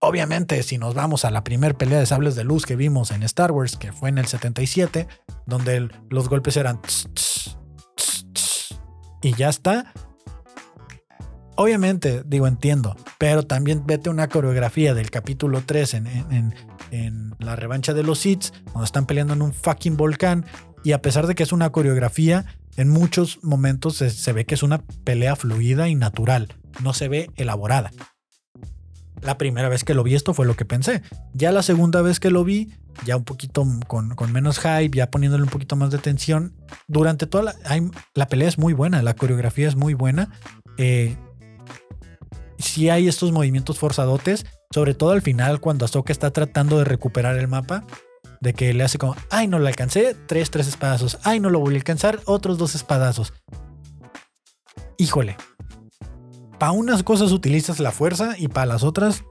obviamente 0.00 0.62
si 0.62 0.78
nos 0.78 0.94
vamos 0.94 1.24
a 1.24 1.30
la 1.30 1.44
primera 1.44 1.76
pelea 1.76 1.98
de 1.98 2.06
sables 2.06 2.34
de 2.34 2.44
luz 2.44 2.66
que 2.66 2.76
vimos 2.76 3.10
en 3.10 3.22
Star 3.22 3.52
Wars, 3.52 3.76
que 3.76 3.92
fue 3.92 4.10
en 4.10 4.18
el 4.18 4.26
77, 4.26 5.08
donde 5.46 5.88
los 6.10 6.28
golpes 6.28 6.56
eran... 6.56 6.80
y 9.22 9.34
ya 9.34 9.48
está. 9.48 9.92
Obviamente, 11.54 12.22
digo, 12.24 12.46
entiendo, 12.46 12.96
pero 13.18 13.42
también 13.42 13.86
vete 13.86 14.10
una 14.10 14.28
coreografía 14.28 14.94
del 14.94 15.10
capítulo 15.10 15.62
3 15.64 15.94
en, 15.94 16.06
en, 16.06 16.54
en 16.90 17.34
la 17.38 17.56
revancha 17.56 17.92
de 17.92 18.02
los 18.02 18.20
Sith, 18.20 18.46
cuando 18.64 18.84
están 18.84 19.06
peleando 19.06 19.34
en 19.34 19.42
un 19.42 19.52
fucking 19.52 19.96
volcán, 19.96 20.46
y 20.82 20.92
a 20.92 21.02
pesar 21.02 21.26
de 21.26 21.34
que 21.34 21.42
es 21.42 21.52
una 21.52 21.70
coreografía, 21.70 22.46
en 22.76 22.88
muchos 22.88 23.38
momentos 23.42 23.96
se, 23.96 24.32
ve 24.32 24.44
que 24.44 24.54
es 24.54 24.62
una 24.62 24.82
pelea 25.04 25.36
fluida 25.36 25.88
y 25.88 25.94
natural, 25.94 26.54
no 26.82 26.94
se 26.94 27.08
ve 27.08 27.30
elaborada. 27.36 27.90
La 29.20 29.38
primera 29.38 29.68
vez 29.68 29.84
que 29.84 29.94
lo 29.94 30.02
vi 30.02 30.14
esto 30.14 30.34
fue 30.34 30.46
lo 30.46 30.56
que 30.56 30.64
pensé. 30.64 31.02
Ya 31.32 31.52
la 31.52 31.62
segunda 31.62 32.02
vez 32.02 32.18
que 32.18 32.30
lo 32.30 32.42
vi, 32.42 32.72
ya 33.04 33.16
un 33.16 33.24
poquito 33.24 33.64
con, 33.86 34.16
menos 34.32 34.58
hype, 34.58 34.96
ya 34.96 35.10
poniéndole 35.10 35.44
un 35.44 35.50
poquito 35.50 35.76
más 35.76 35.90
de 35.90 35.98
tensión. 35.98 36.56
Durante 36.88 37.26
toda 37.26 37.44
la, 37.44 37.54
la 38.14 38.26
pelea 38.26 38.48
es 38.48 38.58
muy 38.58 38.72
buena, 38.72 39.00
la 39.02 39.14
coreografía 39.14 39.68
es 39.68 39.76
muy 39.76 39.94
buena. 39.94 40.30
Eh, 40.76 41.16
si 42.58 42.88
hay 42.88 43.06
estos 43.06 43.32
movimientos 43.32 43.78
forzadotes, 43.78 44.46
sobre 44.72 44.94
todo 44.94 45.10
al 45.10 45.22
final 45.22 45.60
cuando 45.60 45.84
Ahsoka 45.84 46.12
está 46.12 46.32
tratando 46.32 46.78
de 46.78 46.84
recuperar 46.84 47.36
el 47.36 47.48
mapa, 47.48 47.84
de 48.42 48.54
que 48.54 48.74
le 48.74 48.82
hace 48.82 48.98
como, 48.98 49.14
ay, 49.30 49.46
no 49.46 49.60
lo 49.60 49.68
alcancé, 49.68 50.16
tres, 50.26 50.50
tres 50.50 50.66
espadazos, 50.66 51.18
ay, 51.22 51.38
no 51.38 51.48
lo 51.48 51.60
voy 51.60 51.74
a 51.74 51.76
alcanzar, 51.78 52.20
otros 52.24 52.58
dos 52.58 52.74
espadazos. 52.74 53.32
Híjole, 54.98 55.36
para 56.58 56.72
unas 56.72 57.04
cosas 57.04 57.30
utilizas 57.30 57.78
la 57.78 57.92
fuerza 57.92 58.34
y 58.36 58.48
para 58.48 58.66
las 58.66 58.82
otras, 58.82 59.22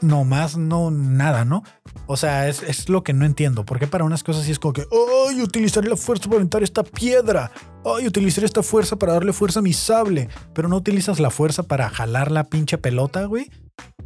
no 0.00 0.22
más, 0.24 0.56
no 0.56 0.92
nada, 0.92 1.44
¿no? 1.44 1.64
O 2.06 2.16
sea, 2.16 2.48
es, 2.48 2.88
lo 2.88 3.02
que 3.02 3.12
no 3.12 3.24
entiendo. 3.24 3.64
Porque 3.64 3.86
para 3.86 4.04
unas 4.04 4.22
cosas 4.22 4.44
sí 4.44 4.52
es 4.52 4.58
como 4.58 4.74
que, 4.74 4.86
ay, 5.28 5.42
utilizaré 5.42 5.88
la 5.88 5.96
fuerza 5.96 6.26
para 6.26 6.36
aventar 6.36 6.62
esta 6.62 6.84
piedra. 6.84 7.50
Ay, 7.84 8.06
utilizaré 8.06 8.46
esta 8.46 8.62
fuerza 8.62 8.96
para 8.96 9.14
darle 9.14 9.32
fuerza 9.32 9.60
a 9.60 9.62
mi 9.62 9.72
sable. 9.72 10.28
Pero 10.54 10.68
no 10.68 10.76
utilizas 10.76 11.18
la 11.18 11.30
fuerza 11.30 11.64
para 11.64 11.88
jalar 11.88 12.30
la 12.30 12.44
pinche 12.44 12.78
pelota, 12.78 13.24
güey. 13.24 13.50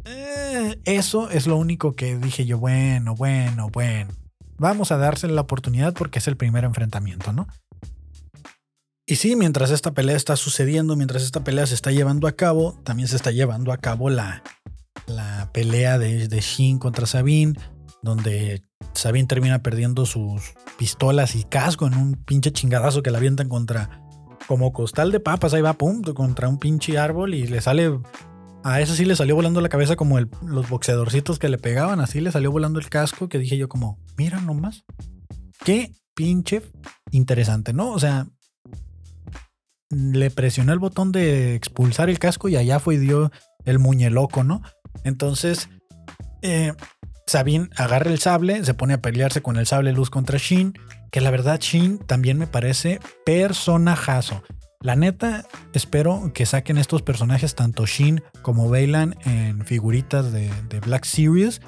Eh, 0.05 0.79
eso 0.85 1.29
es 1.29 1.47
lo 1.47 1.57
único 1.57 1.95
que 1.95 2.17
dije 2.17 2.45
yo, 2.45 2.57
bueno, 2.57 3.15
bueno, 3.15 3.69
bueno. 3.69 4.11
Vamos 4.57 4.91
a 4.91 4.97
dársele 4.97 5.33
la 5.33 5.41
oportunidad 5.41 5.93
porque 5.93 6.19
es 6.19 6.27
el 6.27 6.37
primer 6.37 6.63
enfrentamiento, 6.63 7.31
¿no? 7.31 7.47
Y 9.05 9.15
sí, 9.15 9.35
mientras 9.35 9.71
esta 9.71 9.91
pelea 9.93 10.15
está 10.15 10.35
sucediendo, 10.35 10.95
mientras 10.95 11.23
esta 11.23 11.43
pelea 11.43 11.65
se 11.65 11.73
está 11.73 11.91
llevando 11.91 12.27
a 12.27 12.33
cabo, 12.33 12.79
también 12.83 13.07
se 13.07 13.15
está 13.15 13.31
llevando 13.31 13.71
a 13.71 13.77
cabo 13.77 14.09
la, 14.09 14.43
la 15.07 15.49
pelea 15.51 15.97
de, 15.97 16.27
de 16.27 16.41
Shin 16.41 16.77
contra 16.77 17.07
Sabine, 17.07 17.57
donde 18.03 18.61
Sabine 18.93 19.27
termina 19.27 19.63
perdiendo 19.63 20.05
sus 20.05 20.53
pistolas 20.77 21.35
y 21.35 21.43
casco 21.43 21.87
en 21.87 21.95
un 21.95 22.13
pinche 22.13 22.51
chingadazo 22.51 23.01
que 23.01 23.11
la 23.11 23.17
avientan 23.17 23.49
contra 23.49 24.01
como 24.47 24.73
costal 24.73 25.11
de 25.11 25.19
papas, 25.19 25.53
ahí 25.53 25.61
va, 25.61 25.73
pum, 25.73 26.01
contra 26.01 26.49
un 26.49 26.57
pinche 26.57 26.97
árbol 26.97 27.33
y 27.33 27.45
le 27.47 27.61
sale 27.61 27.99
a 28.63 28.81
eso 28.81 28.93
sí 28.93 29.05
le 29.05 29.15
salió 29.15 29.35
volando 29.35 29.61
la 29.61 29.69
cabeza 29.69 29.95
como 29.95 30.19
los 30.19 30.69
boxeadorcitos 30.69 31.39
que 31.39 31.49
le 31.49 31.57
pegaban, 31.57 31.99
así 31.99 32.19
le 32.19 32.31
salió 32.31 32.51
volando 32.51 32.79
el 32.79 32.89
casco 32.89 33.29
que 33.29 33.39
dije 33.39 33.57
yo 33.57 33.69
como, 33.69 33.99
mira 34.17 34.41
nomás. 34.41 34.83
Qué 35.63 35.93
pinche 36.13 36.61
interesante, 37.11 37.73
¿no? 37.73 37.91
O 37.91 37.99
sea, 37.99 38.27
le 39.89 40.29
presionó 40.29 40.73
el 40.73 40.79
botón 40.79 41.11
de 41.11 41.55
expulsar 41.55 42.09
el 42.09 42.19
casco 42.19 42.49
y 42.49 42.55
allá 42.55 42.79
fue 42.79 42.95
y 42.95 42.99
dio 42.99 43.31
el 43.65 43.79
muñeloco, 43.79 44.43
¿no? 44.43 44.61
Entonces, 45.03 45.69
eh, 46.41 46.73
agarra 47.75 48.09
el 48.09 48.19
sable, 48.19 48.63
se 48.65 48.73
pone 48.73 48.95
a 48.95 49.01
pelearse 49.01 49.41
con 49.41 49.57
el 49.57 49.67
sable 49.67 49.93
luz 49.93 50.09
contra 50.09 50.37
Shin, 50.37 50.73
que 51.11 51.21
la 51.21 51.31
verdad 51.31 51.59
Shin 51.59 51.99
también 51.99 52.37
me 52.37 52.47
parece 52.47 52.99
personajazo. 53.25 54.43
La 54.81 54.95
neta, 54.95 55.45
espero 55.73 56.31
que 56.33 56.45
saquen 56.45 56.77
estos 56.77 57.01
personajes, 57.01 57.53
tanto 57.53 57.85
Shin 57.85 58.23
como 58.41 58.69
Bailan, 58.69 59.13
en 59.25 59.65
figuritas 59.65 60.31
de, 60.31 60.49
Black 60.85 61.03
Series, 61.03 61.61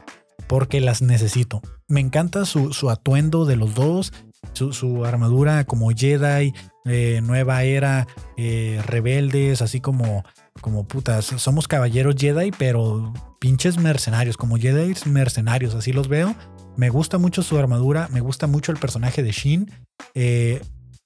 porque 0.47 0.79
las 0.79 1.01
necesito. 1.01 1.61
Me 1.89 1.99
encanta 1.99 2.45
su, 2.45 2.89
atuendo 2.89 3.43
de 3.43 3.57
los 3.57 3.75
dos, 3.75 4.13
su, 4.53 5.03
armadura 5.03 5.65
como 5.65 5.89
Jedi, 5.89 6.53
eh, 6.85 7.19
nueva 7.21 7.63
era, 7.63 8.07
eh, 8.37 8.81
rebeldes, 8.85 9.61
así 9.61 9.81
como, 9.81 10.23
como 10.61 10.87
putas. 10.87 11.25
Somos 11.25 11.67
caballeros 11.67 12.15
Jedi, 12.17 12.51
pero 12.51 13.11
pinches 13.41 13.77
mercenarios, 13.77 14.37
como 14.37 14.55
Jedi 14.55 14.93
mercenarios, 15.05 15.75
así 15.75 15.91
los 15.91 16.07
veo. 16.07 16.33
Me 16.77 16.89
gusta 16.89 17.17
mucho 17.17 17.43
su 17.43 17.57
armadura, 17.57 18.07
me 18.13 18.21
gusta 18.21 18.47
mucho 18.47 18.71
el 18.71 18.77
personaje 18.77 19.21
de 19.21 19.31
Shin. 19.31 19.69
Eh, 20.13 20.61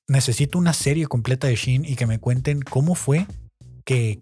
necesito 0.08 0.58
una 0.58 0.74
serie 0.74 1.08
completa 1.08 1.48
de 1.48 1.56
Shin 1.56 1.86
y 1.86 1.96
que 1.96 2.06
me 2.06 2.20
cuenten 2.20 2.62
cómo 2.62 2.96
fue 2.96 3.28
que, 3.84 4.20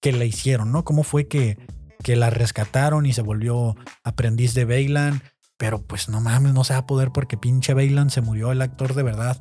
que 0.00 0.12
la 0.12 0.24
hicieron, 0.24 0.72
¿no? 0.72 0.84
Cómo 0.84 1.02
fue 1.02 1.28
que, 1.28 1.58
que 2.02 2.16
la 2.16 2.30
rescataron 2.30 3.06
y 3.06 3.12
se 3.12 3.22
volvió 3.22 3.76
aprendiz 4.04 4.54
de 4.54 4.64
Bailan. 4.64 5.22
Pero 5.56 5.80
pues 5.82 6.08
no 6.08 6.20
mames, 6.20 6.54
no 6.54 6.64
se 6.64 6.72
va 6.72 6.80
a 6.80 6.86
poder 6.86 7.10
porque 7.12 7.36
pinche 7.36 7.74
Bailan 7.74 8.10
se 8.10 8.20
murió 8.20 8.52
el 8.52 8.62
actor 8.62 8.94
de 8.94 9.02
verdad. 9.02 9.40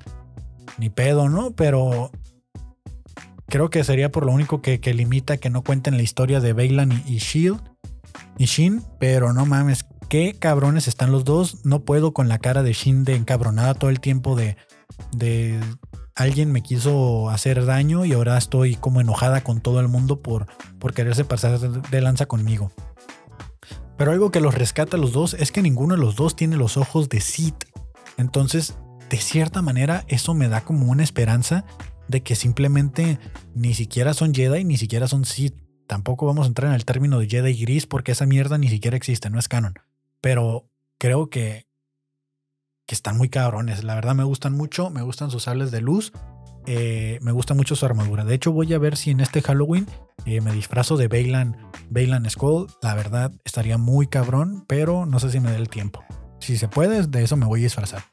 Ni 0.77 0.89
pedo, 0.89 1.29
¿no? 1.29 1.51
Pero 1.51 2.11
creo 3.47 3.69
que 3.69 3.83
sería 3.83 4.11
por 4.11 4.25
lo 4.25 4.31
único 4.31 4.61
que, 4.61 4.79
limita 4.93 5.37
que 5.37 5.49
no 5.49 5.63
cuenten 5.63 5.97
la 5.97 6.03
historia 6.03 6.39
de 6.39 6.53
Bailan 6.53 6.91
y, 6.91 7.15
y 7.15 7.17
Shield 7.17 7.61
y 8.37 8.45
Shin. 8.45 8.83
Pero 8.99 9.33
no 9.33 9.45
mames, 9.45 9.85
qué 10.09 10.35
cabrones 10.37 10.87
están 10.87 11.11
los 11.11 11.23
dos. 11.23 11.65
No 11.65 11.85
puedo 11.85 12.13
con 12.13 12.27
la 12.27 12.37
cara 12.37 12.61
de 12.61 12.73
Shin 12.73 13.03
de 13.03 13.15
encabronada 13.15 13.73
todo 13.73 13.89
el 13.89 13.99
tiempo 13.99 14.35
de 14.35 14.57
de 15.11 15.59
alguien 16.15 16.51
me 16.51 16.61
quiso 16.61 17.29
hacer 17.29 17.65
daño 17.65 18.05
y 18.05 18.13
ahora 18.13 18.37
estoy 18.37 18.75
como 18.75 19.01
enojada 19.01 19.43
con 19.43 19.61
todo 19.61 19.79
el 19.79 19.87
mundo 19.87 20.21
por, 20.21 20.47
por 20.79 20.93
quererse 20.93 21.25
pasar 21.25 21.59
de 21.59 22.01
lanza 22.01 22.25
conmigo. 22.25 22.71
Pero 23.97 24.11
algo 24.11 24.31
que 24.31 24.39
los 24.39 24.55
rescata 24.55 24.97
a 24.97 24.99
los 24.99 25.11
dos 25.11 25.35
es 25.35 25.51
que 25.51 25.61
ninguno 25.61 25.95
de 25.95 26.01
los 26.01 26.15
dos 26.15 26.35
tiene 26.35 26.57
los 26.57 26.77
ojos 26.77 27.07
de 27.09 27.21
Sith. 27.21 27.65
Entonces, 28.17 28.75
de 29.09 29.17
cierta 29.17 29.61
manera, 29.61 30.05
eso 30.07 30.33
me 30.33 30.47
da 30.47 30.61
como 30.61 30.89
una 30.91 31.03
esperanza 31.03 31.65
de 32.07 32.23
que 32.23 32.35
simplemente 32.35 33.19
ni 33.53 33.73
siquiera 33.73 34.13
son 34.13 34.33
Jedi, 34.33 34.63
ni 34.63 34.77
siquiera 34.77 35.07
son 35.07 35.25
Sith. 35.25 35.55
Tampoco 35.87 36.25
vamos 36.25 36.45
a 36.45 36.47
entrar 36.47 36.69
en 36.69 36.75
el 36.75 36.85
término 36.85 37.19
de 37.19 37.27
Jedi 37.27 37.53
gris 37.61 37.85
porque 37.85 38.13
esa 38.13 38.25
mierda 38.25 38.57
ni 38.57 38.69
siquiera 38.69 38.97
existe, 38.97 39.29
no 39.29 39.37
es 39.37 39.47
canon. 39.47 39.75
Pero 40.19 40.69
creo 40.97 41.29
que, 41.29 41.67
que 42.91 42.95
están 42.95 43.17
muy 43.17 43.29
cabrones. 43.29 43.85
La 43.85 43.95
verdad 43.95 44.15
me 44.15 44.25
gustan 44.25 44.51
mucho, 44.51 44.89
me 44.89 45.01
gustan 45.01 45.31
sus 45.31 45.43
sables 45.43 45.71
de 45.71 45.79
luz. 45.79 46.11
eh, 46.67 47.19
me 47.21 47.31
gusta 47.31 47.53
mucho 47.53 47.73
su 47.77 47.85
armadura. 47.85 48.25
De 48.25 48.35
hecho, 48.35 48.51
voy 48.51 48.73
a 48.73 48.79
ver 48.79 48.97
si 48.97 49.11
en 49.11 49.21
este 49.21 49.41
Halloween 49.41 49.87
eh, 50.25 50.41
me 50.41 50.51
disfrazo 50.51 50.97
de 50.97 51.07
Bailan, 51.07 51.55
Bailan 51.89 52.29
Skull. 52.29 52.67
La 52.81 52.93
verdad, 52.93 53.31
estaría 53.45 53.77
muy 53.77 54.07
cabrón, 54.07 54.65
pero 54.67 55.05
no 55.05 55.21
sé 55.21 55.31
si 55.31 55.39
me 55.39 55.51
dé 55.51 55.55
el 55.55 55.69
tiempo. 55.69 56.03
Si 56.41 56.57
se 56.57 56.67
puede, 56.67 57.07
de 57.07 57.23
eso 57.23 57.37
me 57.37 57.45
voy 57.45 57.61
a 57.61 57.63
disfrazar. 57.63 58.03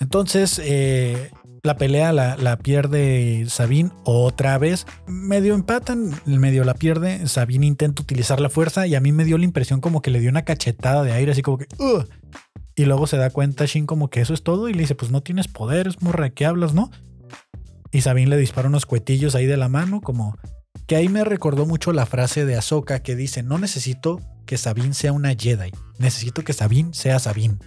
Entonces, 0.00 0.58
eh, 0.64 1.30
la 1.62 1.76
pelea 1.76 2.14
la, 2.14 2.56
pierde 2.56 3.44
Sabine 3.46 3.90
otra 4.04 4.56
vez. 4.56 4.86
Medio 5.06 5.54
empatan, 5.54 6.14
medio 6.24 6.64
la 6.64 6.72
pierde. 6.72 7.28
Sabine 7.28 7.66
intenta 7.66 8.00
utilizar 8.00 8.40
la 8.40 8.48
fuerza 8.48 8.86
y 8.86 8.94
a 8.94 9.00
mí 9.00 9.12
me 9.12 9.26
dio 9.26 9.36
la 9.36 9.44
impresión 9.44 9.82
como 9.82 10.00
que 10.00 10.10
le 10.10 10.20
dio 10.20 10.30
una 10.30 10.46
cachetada 10.46 11.02
de 11.02 11.12
aire, 11.12 11.32
así 11.32 11.42
como 11.42 11.58
que... 11.58 11.66
Y 12.74 12.84
luego 12.84 13.06
se 13.06 13.16
da 13.16 13.30
cuenta 13.30 13.66
Shin 13.66 13.86
como 13.86 14.08
que 14.08 14.20
eso 14.20 14.34
es 14.34 14.42
todo 14.42 14.68
y 14.68 14.74
le 14.74 14.80
dice, 14.80 14.94
pues 14.94 15.10
no 15.10 15.22
tienes 15.22 15.48
poderes, 15.48 16.02
morra, 16.02 16.30
¿qué 16.30 16.46
hablas, 16.46 16.72
no? 16.72 16.90
Y 17.92 18.02
Sabine 18.02 18.30
le 18.30 18.36
dispara 18.36 18.68
unos 18.68 18.86
cuetillos 18.86 19.34
ahí 19.34 19.46
de 19.46 19.56
la 19.56 19.68
mano, 19.68 20.00
como 20.00 20.36
que 20.86 20.96
ahí 20.96 21.08
me 21.08 21.24
recordó 21.24 21.66
mucho 21.66 21.92
la 21.92 22.06
frase 22.06 22.44
de 22.44 22.56
Ahsoka 22.56 23.00
que 23.02 23.16
dice, 23.16 23.42
no 23.42 23.58
necesito 23.58 24.20
que 24.46 24.56
Sabine 24.56 24.94
sea 24.94 25.12
una 25.12 25.34
Jedi, 25.34 25.72
necesito 25.98 26.42
que 26.42 26.52
Sabine 26.52 26.94
sea 26.94 27.18
Sabine. 27.18 27.58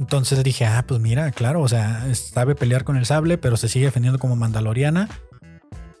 Entonces 0.00 0.42
dije, 0.42 0.64
ah, 0.64 0.84
pues 0.86 1.00
mira, 1.00 1.30
claro, 1.30 1.62
o 1.62 1.68
sea, 1.68 2.12
sabe 2.14 2.54
pelear 2.54 2.84
con 2.84 2.96
el 2.96 3.06
sable, 3.06 3.38
pero 3.38 3.56
se 3.56 3.68
sigue 3.68 3.86
defendiendo 3.86 4.18
como 4.18 4.36
mandaloriana. 4.36 5.08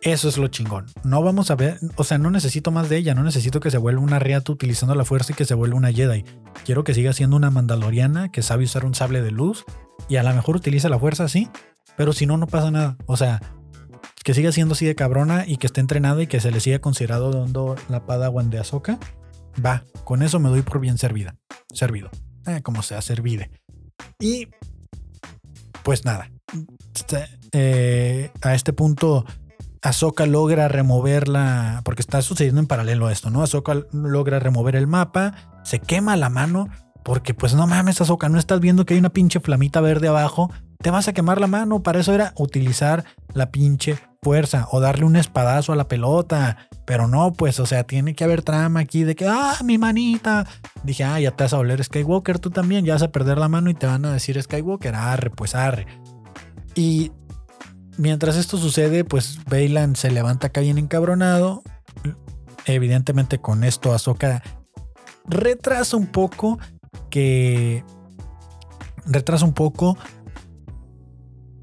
Eso 0.04 0.28
es 0.28 0.36
lo 0.36 0.48
chingón. 0.48 0.84
No 1.02 1.22
vamos 1.22 1.50
a 1.50 1.56
ver, 1.56 1.78
o 1.96 2.04
sea, 2.04 2.18
no 2.18 2.30
necesito 2.30 2.70
más 2.70 2.90
de 2.90 2.98
ella, 2.98 3.14
no 3.14 3.22
necesito 3.22 3.58
que 3.58 3.70
se 3.70 3.78
vuelva 3.78 4.02
una 4.02 4.18
riata 4.18 4.52
utilizando 4.52 4.94
la 4.94 5.06
fuerza 5.06 5.32
y 5.32 5.34
que 5.34 5.46
se 5.46 5.54
vuelva 5.54 5.78
una 5.78 5.92
Jedi. 5.92 6.26
Quiero 6.66 6.84
que 6.84 6.92
siga 6.92 7.14
siendo 7.14 7.36
una 7.36 7.50
mandaloriana 7.50 8.30
que 8.30 8.42
sabe 8.42 8.64
usar 8.64 8.84
un 8.84 8.94
sable 8.94 9.22
de 9.22 9.30
luz 9.30 9.64
y 10.10 10.16
a 10.16 10.22
lo 10.22 10.34
mejor 10.34 10.56
utiliza 10.56 10.90
la 10.90 10.98
fuerza, 10.98 11.26
sí, 11.26 11.48
pero 11.96 12.12
si 12.12 12.26
no, 12.26 12.36
no 12.36 12.46
pasa 12.46 12.70
nada. 12.70 12.98
O 13.06 13.16
sea, 13.16 13.40
que 14.22 14.34
siga 14.34 14.52
siendo 14.52 14.74
así 14.74 14.84
de 14.84 14.94
cabrona 14.94 15.44
y 15.46 15.56
que 15.56 15.66
esté 15.66 15.80
entrenada 15.80 16.22
y 16.22 16.26
que 16.26 16.38
se 16.38 16.50
le 16.50 16.60
siga 16.60 16.80
considerado 16.80 17.30
dando 17.30 17.74
la 17.88 18.04
padawan 18.04 18.50
de 18.50 18.58
Azoka. 18.58 18.98
Va, 19.64 19.84
con 20.04 20.22
eso 20.22 20.38
me 20.38 20.50
doy 20.50 20.60
por 20.60 20.80
bien 20.80 20.98
servida. 20.98 21.36
Servido. 21.72 22.10
Eh, 22.46 22.60
como 22.62 22.82
sea, 22.82 23.00
servide. 23.00 23.50
Y 24.20 24.48
pues 25.82 26.04
nada. 26.04 26.30
Eh, 27.52 28.30
a 28.42 28.54
este 28.54 28.74
punto, 28.74 29.24
Ahsoka 29.84 30.26
logra 30.26 30.66
removerla, 30.68 31.82
porque 31.84 32.00
está 32.00 32.22
sucediendo 32.22 32.60
en 32.60 32.66
paralelo 32.66 33.06
a 33.06 33.12
esto, 33.12 33.30
¿no? 33.30 33.42
Ahsoka 33.42 33.82
logra 33.92 34.40
remover 34.40 34.76
el 34.76 34.86
mapa, 34.86 35.34
se 35.62 35.78
quema 35.78 36.16
la 36.16 36.30
mano, 36.30 36.68
porque 37.04 37.34
pues 37.34 37.54
no 37.54 37.66
mames, 37.66 38.00
Ahsoka, 38.00 38.28
no 38.28 38.38
estás 38.38 38.60
viendo 38.60 38.86
que 38.86 38.94
hay 38.94 39.00
una 39.00 39.10
pinche 39.10 39.40
flamita 39.40 39.82
verde 39.82 40.08
abajo, 40.08 40.50
te 40.84 40.90
vas 40.90 41.08
a 41.08 41.14
quemar 41.14 41.40
la 41.40 41.46
mano. 41.46 41.82
Para 41.82 42.00
eso 42.00 42.12
era 42.12 42.34
utilizar 42.36 43.04
la 43.32 43.50
pinche 43.50 43.98
fuerza 44.22 44.68
o 44.70 44.80
darle 44.80 45.06
un 45.06 45.16
espadazo 45.16 45.72
a 45.72 45.76
la 45.76 45.88
pelota. 45.88 46.58
Pero 46.84 47.08
no, 47.08 47.32
pues, 47.32 47.58
o 47.58 47.64
sea, 47.64 47.84
tiene 47.84 48.14
que 48.14 48.24
haber 48.24 48.42
trama 48.42 48.80
aquí 48.80 49.02
de 49.02 49.14
que, 49.14 49.26
ah, 49.26 49.56
mi 49.64 49.78
manita. 49.78 50.46
Dije, 50.82 51.04
ah, 51.04 51.18
ya 51.18 51.30
te 51.30 51.44
vas 51.44 51.54
a 51.54 51.56
volver 51.56 51.82
Skywalker 51.82 52.38
tú 52.38 52.50
también, 52.50 52.84
ya 52.84 52.92
vas 52.92 53.02
a 53.02 53.12
perder 53.12 53.38
la 53.38 53.48
mano 53.48 53.70
y 53.70 53.74
te 53.74 53.86
van 53.86 54.04
a 54.04 54.12
decir 54.12 54.40
Skywalker, 54.42 54.94
arre, 54.94 55.30
pues 55.30 55.54
arre. 55.54 55.86
Y 56.74 57.12
mientras 57.96 58.36
esto 58.36 58.58
sucede, 58.58 59.04
pues 59.04 59.38
Bailan 59.48 59.96
se 59.96 60.10
levanta 60.10 60.48
acá 60.48 60.60
bien 60.60 60.78
encabronado. 60.78 61.62
Evidentemente 62.66 63.38
con 63.38 63.64
esto 63.64 63.92
Ahsoka 63.92 64.42
retrasa 65.26 65.96
un 65.96 66.06
poco 66.06 66.58
que... 67.10 67.84
Retrasa 69.06 69.44
un 69.44 69.52
poco 69.52 69.98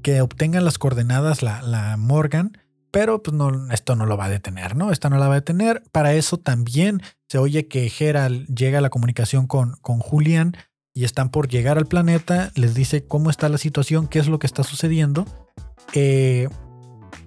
que 0.02 0.20
obtengan 0.20 0.64
las 0.64 0.78
coordenadas 0.78 1.42
la, 1.42 1.96
Morgan, 1.98 2.58
pero 2.90 3.22
pues 3.22 3.34
no, 3.34 3.72
esto 3.72 3.96
no 3.96 4.06
lo 4.06 4.16
va 4.16 4.26
a 4.26 4.28
detener, 4.28 4.76
¿no? 4.76 4.92
Esto 4.92 5.10
no 5.10 5.18
la 5.18 5.26
va 5.28 5.34
a 5.34 5.40
detener. 5.40 5.82
Para 5.92 6.14
eso 6.14 6.38
también 6.38 7.02
se 7.28 7.38
oye 7.38 7.66
que 7.66 7.88
Gerald 7.88 8.46
llega 8.54 8.78
a 8.78 8.80
la 8.80 8.90
comunicación 8.90 9.46
con, 9.46 9.76
con 9.80 9.98
Julian 9.98 10.56
y 10.94 11.04
están 11.04 11.30
por 11.30 11.48
llegar 11.48 11.78
al 11.78 11.86
planeta, 11.86 12.52
les 12.54 12.74
dice 12.74 13.04
cómo 13.04 13.30
está 13.30 13.48
la 13.48 13.58
situación, 13.58 14.06
qué 14.06 14.18
es 14.18 14.28
lo 14.28 14.38
que 14.38 14.46
está 14.46 14.62
sucediendo. 14.62 15.26
Eh, 15.94 16.48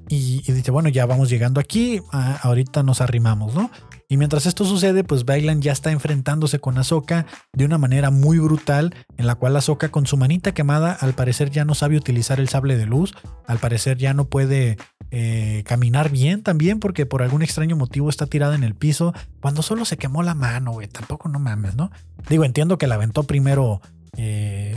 y, 0.07 0.51
dice, 0.51 0.69
bueno, 0.69 0.89
ya 0.89 1.05
vamos 1.05 1.29
llegando 1.29 1.59
aquí, 1.59 1.99
ahorita 2.11 2.83
nos 2.83 3.01
arrimamos, 3.01 3.55
¿no? 3.55 3.71
Y 4.07 4.17
mientras 4.17 4.45
esto 4.45 4.65
sucede, 4.65 5.03
pues 5.03 5.25
Bailan 5.25 5.63
ya 5.63 5.71
está 5.71 5.91
enfrentándose 5.91 6.59
con 6.59 6.77
Ahsoka 6.77 7.25
de 7.53 7.65
una 7.65 7.79
manera 7.79 8.11
muy 8.11 8.37
brutal, 8.37 8.93
en 9.17 9.25
la 9.25 9.33
cual 9.33 9.55
Ahsoka 9.55 9.89
con 9.89 10.05
su 10.05 10.15
manita 10.15 10.53
quemada 10.53 10.91
al 10.91 11.13
parecer 11.13 11.49
ya 11.49 11.65
no 11.65 11.73
sabe 11.73 11.97
utilizar 11.97 12.39
el 12.39 12.47
sable 12.47 12.77
de 12.77 12.85
luz, 12.85 13.15
al 13.47 13.57
parecer 13.57 13.97
ya 13.97 14.13
no 14.13 14.25
puede 14.25 14.77
eh, 15.09 15.63
caminar 15.65 16.11
bien 16.11 16.43
también 16.43 16.79
porque 16.79 17.07
por 17.07 17.23
algún 17.23 17.41
extraño 17.41 17.75
motivo 17.75 18.09
está 18.09 18.27
tirada 18.27 18.53
en 18.53 18.63
el 18.63 18.75
piso, 18.75 19.11
cuando 19.41 19.63
solo 19.63 19.85
se 19.85 19.97
quemó 19.97 20.21
la 20.21 20.35
mano, 20.35 20.73
güey, 20.73 20.87
tampoco 20.87 21.27
no 21.27 21.39
mames, 21.39 21.75
¿no? 21.75 21.89
Digo, 22.29 22.45
entiendo 22.45 22.77
que 22.77 22.85
la 22.85 22.95
aventó 22.95 23.23
primero 23.23 23.81
eh, 24.17 24.75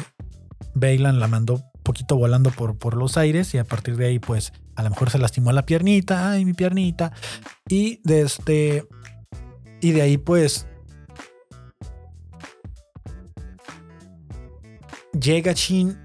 Bailan, 0.75 1.21
la 1.21 1.29
mandó 1.29 1.63
poquito 1.89 2.17
volando 2.17 2.51
por, 2.51 2.77
por 2.77 2.99
los 2.99 3.17
aires 3.17 3.55
y 3.55 3.59
a 3.59 3.65
partir 3.65 3.97
de 3.97 4.05
ahí 4.05 4.19
pues 4.19 4.53
a 4.77 4.83
lo 4.83 4.91
mejor 4.91 5.09
se 5.09 5.17
lastimó 5.17 5.53
la 5.53 5.65
piernita, 5.65 6.33
ay 6.33 6.45
mi 6.45 6.53
piernita, 6.53 7.13
y 7.67 8.03
desde 8.05 8.87
y 9.81 9.93
de 9.93 10.03
ahí 10.03 10.19
pues 10.19 10.67
llega 15.19 15.53
Shin 15.55 15.97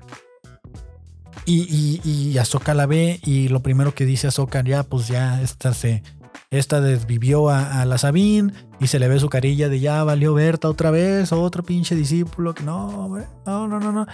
y, 1.45 1.99
y, 2.03 2.09
y 2.09 2.37
Ahsoka 2.37 2.73
la 2.73 2.85
ve 2.85 3.19
y 3.21 3.49
lo 3.49 3.61
primero 3.61 3.93
que 3.93 4.05
dice 4.05 4.27
Ahsoka, 4.27 4.63
ya 4.63 4.83
pues 4.83 5.09
ya 5.09 5.41
esta 5.41 5.73
se... 5.73 6.01
Esta 6.49 6.81
desvivió 6.81 7.49
a, 7.49 7.83
la 7.85 7.97
Sabine 7.97 8.53
y 8.83 8.87
se 8.87 8.99
le 8.99 9.07
ve 9.07 9.17
su 9.17 9.29
carilla 9.29 9.69
de 9.69 9.79
ya 9.79 10.03
valió 10.03 10.33
Berta 10.33 10.67
otra 10.67 10.91
vez, 10.91 11.31
otro 11.31 11.63
pinche 11.63 11.95
discípulo 11.95 12.53
que 12.53 12.63
no, 12.63 13.07
no, 13.45 13.67
no, 13.67 13.79
no, 13.79 13.91
no. 13.93 14.05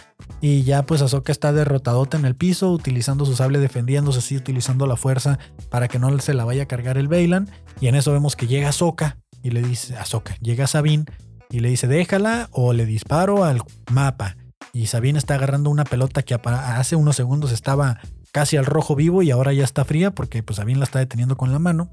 Y 0.42 0.62
ya 0.62 0.86
pues 0.86 1.02
Ahsoka 1.02 1.32
está 1.32 1.52
derrotadota 1.52 2.18
en 2.18 2.26
el 2.26 2.36
piso, 2.36 2.72
utilizando 2.72 3.26
su 3.26 3.36
sable, 3.36 3.58
defendiéndose 3.58 4.20
así, 4.20 4.38
utilizando 4.38 4.86
la 4.86 4.96
fuerza 4.96 5.40
para 5.72 5.88
que 5.88 5.98
no 5.98 6.18
se 6.20 6.36
la 6.36 6.46
vaya 6.46 6.64
a 6.64 6.66
cargar 6.68 7.00
el 7.00 7.08
Bailan. 7.08 7.50
Y 7.82 7.88
en 7.88 7.96
eso 7.96 8.12
vemos 8.12 8.36
que 8.36 8.46
llega 8.46 8.70
Ahsoka 8.70 9.18
y 9.42 9.50
le 9.50 9.64
dice 9.64 9.98
a 9.98 10.06
Soka, 10.06 10.36
llega 10.40 10.68
Sabine 10.68 11.06
y 11.50 11.62
le 11.62 11.70
dice 11.70 11.88
déjala 11.88 12.50
o 12.52 12.74
le 12.74 12.86
disparo 12.86 13.46
al 13.46 13.64
mapa. 13.92 14.38
Y 14.72 14.86
Sabine 14.86 15.18
está 15.18 15.34
agarrando 15.34 15.72
una 15.72 15.84
pelota 15.84 16.22
que 16.22 16.36
hace 16.36 16.96
unos 16.96 17.16
segundos 17.16 17.52
estaba 17.52 18.00
casi 18.32 18.56
al 18.56 18.68
rojo 18.68 18.96
vivo 18.96 19.24
y 19.24 19.32
ahora 19.32 19.52
ya 19.52 19.64
está 19.64 19.84
fría 19.84 20.12
porque 20.12 20.44
pues 20.44 20.58
Sabine 20.58 20.78
la 20.78 20.86
está 20.86 21.00
deteniendo 21.00 21.38
con 21.38 21.52
la 21.52 21.58
mano. 21.58 21.90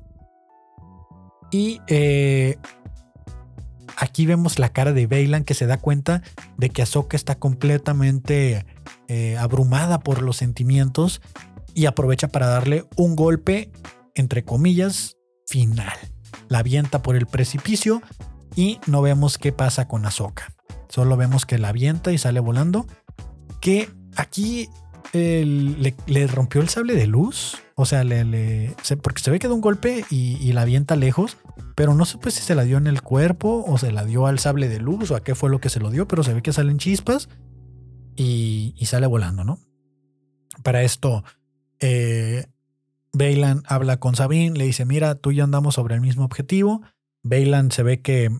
Y 1.57 1.80
eh, 1.86 2.59
aquí 3.96 4.26
vemos 4.26 4.59
la 4.59 4.68
cara 4.68 4.92
de 4.92 5.07
Bailan 5.07 5.42
que 5.42 5.54
se 5.54 5.66
da 5.66 5.78
cuenta 5.78 6.20
de 6.59 6.68
que 6.68 6.82
Ahsoka 6.82 7.16
está 7.16 7.36
completamente 7.36 8.66
eh, 9.09 9.38
abrumada 9.38 10.00
por 10.00 10.20
los 10.20 10.36
sentimientos 10.36 11.22
y 11.72 11.86
aprovecha 11.86 12.28
para 12.28 12.48
darle 12.48 12.84
un 12.96 13.16
golpe, 13.16 13.70
entre 14.14 14.44
comillas, 14.44 15.16
final 15.46 15.96
la 16.48 16.59
avienta 16.59 17.02
por 17.02 17.16
el 17.16 17.24
precipicio 17.24 18.02
y 18.54 18.78
no 18.86 19.00
vemos 19.00 19.38
qué 19.38 19.50
pasa 19.50 19.88
con 19.88 20.04
Ahsoka. 20.04 20.52
Solo 20.90 21.16
vemos 21.16 21.46
que 21.46 21.57
la 21.57 21.68
avienta 21.68 22.12
y 22.12 22.18
sale 22.18 22.40
volando. 22.40 22.86
Que 23.62 23.88
aquí 24.14 24.68
le, 25.12 26.26
rompió 26.26 26.61
el 26.61 26.68
sable 26.68 26.94
de 26.94 27.07
luz. 27.07 27.59
O 27.74 27.84
sea, 27.84 28.04
le, 28.04 28.74
porque 29.02 29.22
se 29.22 29.30
ve 29.30 29.38
que 29.38 29.48
da 29.48 29.54
un 29.54 29.61
golpe 29.61 30.04
y, 30.11 30.52
la 30.52 30.62
avienta 30.62 30.96
lejos. 30.96 31.36
Pero 31.74 31.94
no 31.94 32.04
sé 32.04 32.18
pues, 32.18 32.34
si 32.34 32.42
se 32.42 32.54
la 32.54 32.64
dio 32.64 32.78
en 32.78 32.86
el 32.86 33.02
cuerpo 33.02 33.64
o 33.66 33.78
se 33.78 33.92
la 33.92 34.04
dio 34.04 34.26
al 34.26 34.38
sable 34.38 34.68
de 34.68 34.80
luz 34.80 35.11
o 35.11 35.16
a 35.16 35.22
qué 35.22 35.34
fue 35.34 35.50
lo 35.50 35.61
que 35.61 35.68
se 35.68 35.80
lo 35.80 35.90
dio. 35.90 36.09
Pero 36.09 36.22
se 36.22 36.34
ve 36.34 36.42
que 36.42 36.52
salen 36.52 36.78
chispas 36.78 37.28
y, 38.16 38.74
sale 38.86 39.07
volando, 39.07 39.44
¿no? 39.44 39.59
Para 40.62 40.82
esto, 40.82 41.22
eh, 41.80 42.46
habla 43.66 43.98
con 43.98 44.16
Sabine, 44.16 44.57
le 44.57 44.64
dice, 44.64 44.84
mira, 44.84 45.14
tú 45.16 45.30
y 45.30 45.36
yo 45.36 45.44
andamos 45.44 45.74
sobre 45.74 45.94
el 45.94 46.00
mismo 46.00 46.24
objetivo. 46.24 46.82
Bailan 47.22 47.70
se 47.70 47.82
ve 47.82 48.00
que 48.00 48.30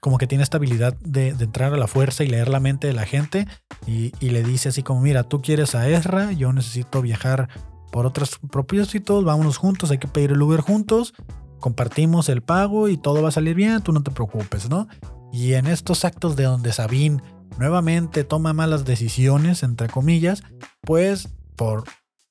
como 0.00 0.18
que 0.18 0.26
tiene 0.26 0.42
esta 0.42 0.56
habilidad 0.56 0.94
de, 1.00 1.28
entrar 1.28 1.72
a 1.72 1.76
la 1.76 1.86
fuerza 1.86 2.24
y 2.24 2.28
leer 2.28 2.48
la 2.48 2.60
mente 2.60 2.86
de 2.86 2.94
la 2.94 3.06
gente 3.06 3.46
y, 3.86 4.12
le 4.20 4.42
dice 4.42 4.70
así 4.70 4.82
como, 4.82 5.00
mira, 5.00 5.24
tú 5.24 5.42
quieres 5.42 5.74
a 5.74 5.88
Ezra, 5.88 6.32
yo 6.32 6.52
necesito 6.52 7.02
viajar 7.02 7.48
por 7.92 8.06
otros 8.06 8.38
propósitos, 8.50 9.24
vámonos 9.24 9.58
juntos, 9.58 9.90
hay 9.90 9.98
que 9.98 10.08
pedir 10.08 10.32
el 10.32 10.42
Uber 10.42 10.60
juntos, 10.60 11.12
compartimos 11.58 12.28
el 12.28 12.42
pago 12.42 12.88
y 12.88 12.96
todo 12.96 13.22
va 13.22 13.28
a 13.28 13.32
salir 13.32 13.54
bien, 13.54 13.82
tú 13.82 13.92
no 13.92 14.02
te 14.02 14.10
preocupes, 14.10 14.68
¿no? 14.68 14.88
Y 15.32 15.54
en 15.54 15.66
estos 15.66 16.04
actos 16.04 16.36
de 16.36 16.44
donde 16.44 16.72
Sabine 16.72 17.22
nuevamente 17.58 18.24
toma 18.24 18.52
malas 18.52 18.84
decisiones, 18.84 19.62
entre 19.62 19.88
comillas, 19.88 20.42
pues 20.80 21.28
por 21.56 21.84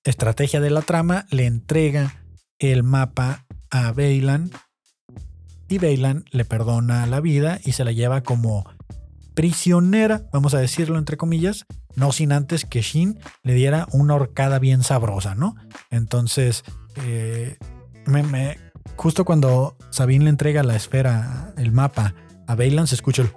estrategia 0.04 0.60
de 0.60 0.70
la 0.70 0.82
trama, 0.82 1.26
le 1.30 1.46
entrega 1.46 2.24
el 2.58 2.84
mapa 2.84 3.46
a 3.70 3.92
Bailan 3.92 4.50
y 5.70 5.78
Bailan 5.78 6.26
le 6.32 6.46
perdona 6.46 7.06
la 7.06 7.22
vida 7.22 7.60
y 7.64 7.74
se 7.74 7.84
la 7.84 7.92
lleva 7.92 8.22
como 8.22 8.66
prisionera, 9.34 10.24
vamos 10.34 10.54
a 10.54 10.60
decirlo 10.60 10.98
entre 10.98 11.16
comillas, 11.16 11.66
no 11.96 12.12
sin 12.12 12.32
antes 12.32 12.66
que 12.66 12.82
Shin 12.82 13.20
le 13.44 13.54
diera 13.54 13.88
una 13.92 14.16
horcada 14.16 14.60
bien 14.60 14.84
sabrosa, 14.84 15.36
¿no? 15.36 15.56
Entonces, 15.92 16.64
eh, 17.06 17.58
me, 18.06 18.58
justo 18.96 19.24
cuando 19.24 19.78
Sabine 19.92 20.26
le 20.26 20.30
entrega 20.30 20.64
la 20.64 20.76
esfera, 20.76 21.54
el 21.58 21.72
mapa 21.72 22.16
a 22.48 22.56
Bailan, 22.56 22.88
se 22.88 22.96
escucha 22.96 23.22
el... 23.22 23.32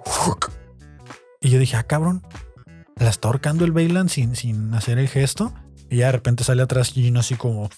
Y 1.39 1.49
yo 1.49 1.59
dije, 1.59 1.75
ah, 1.75 1.83
cabrón, 1.83 2.23
la 2.97 3.09
está 3.09 3.27
ahorcando 3.27 3.63
el 3.65 3.71
Bailan 3.71 4.09
sin, 4.09 4.35
sin 4.35 4.73
hacer 4.73 4.97
el 4.97 5.07
gesto. 5.07 5.53
Y 5.89 5.97
ya 5.97 6.07
de 6.07 6.13
repente 6.13 6.43
sale 6.43 6.63
atrás 6.63 6.91
Gino 6.91 7.19
así 7.19 7.35
como, 7.35 7.69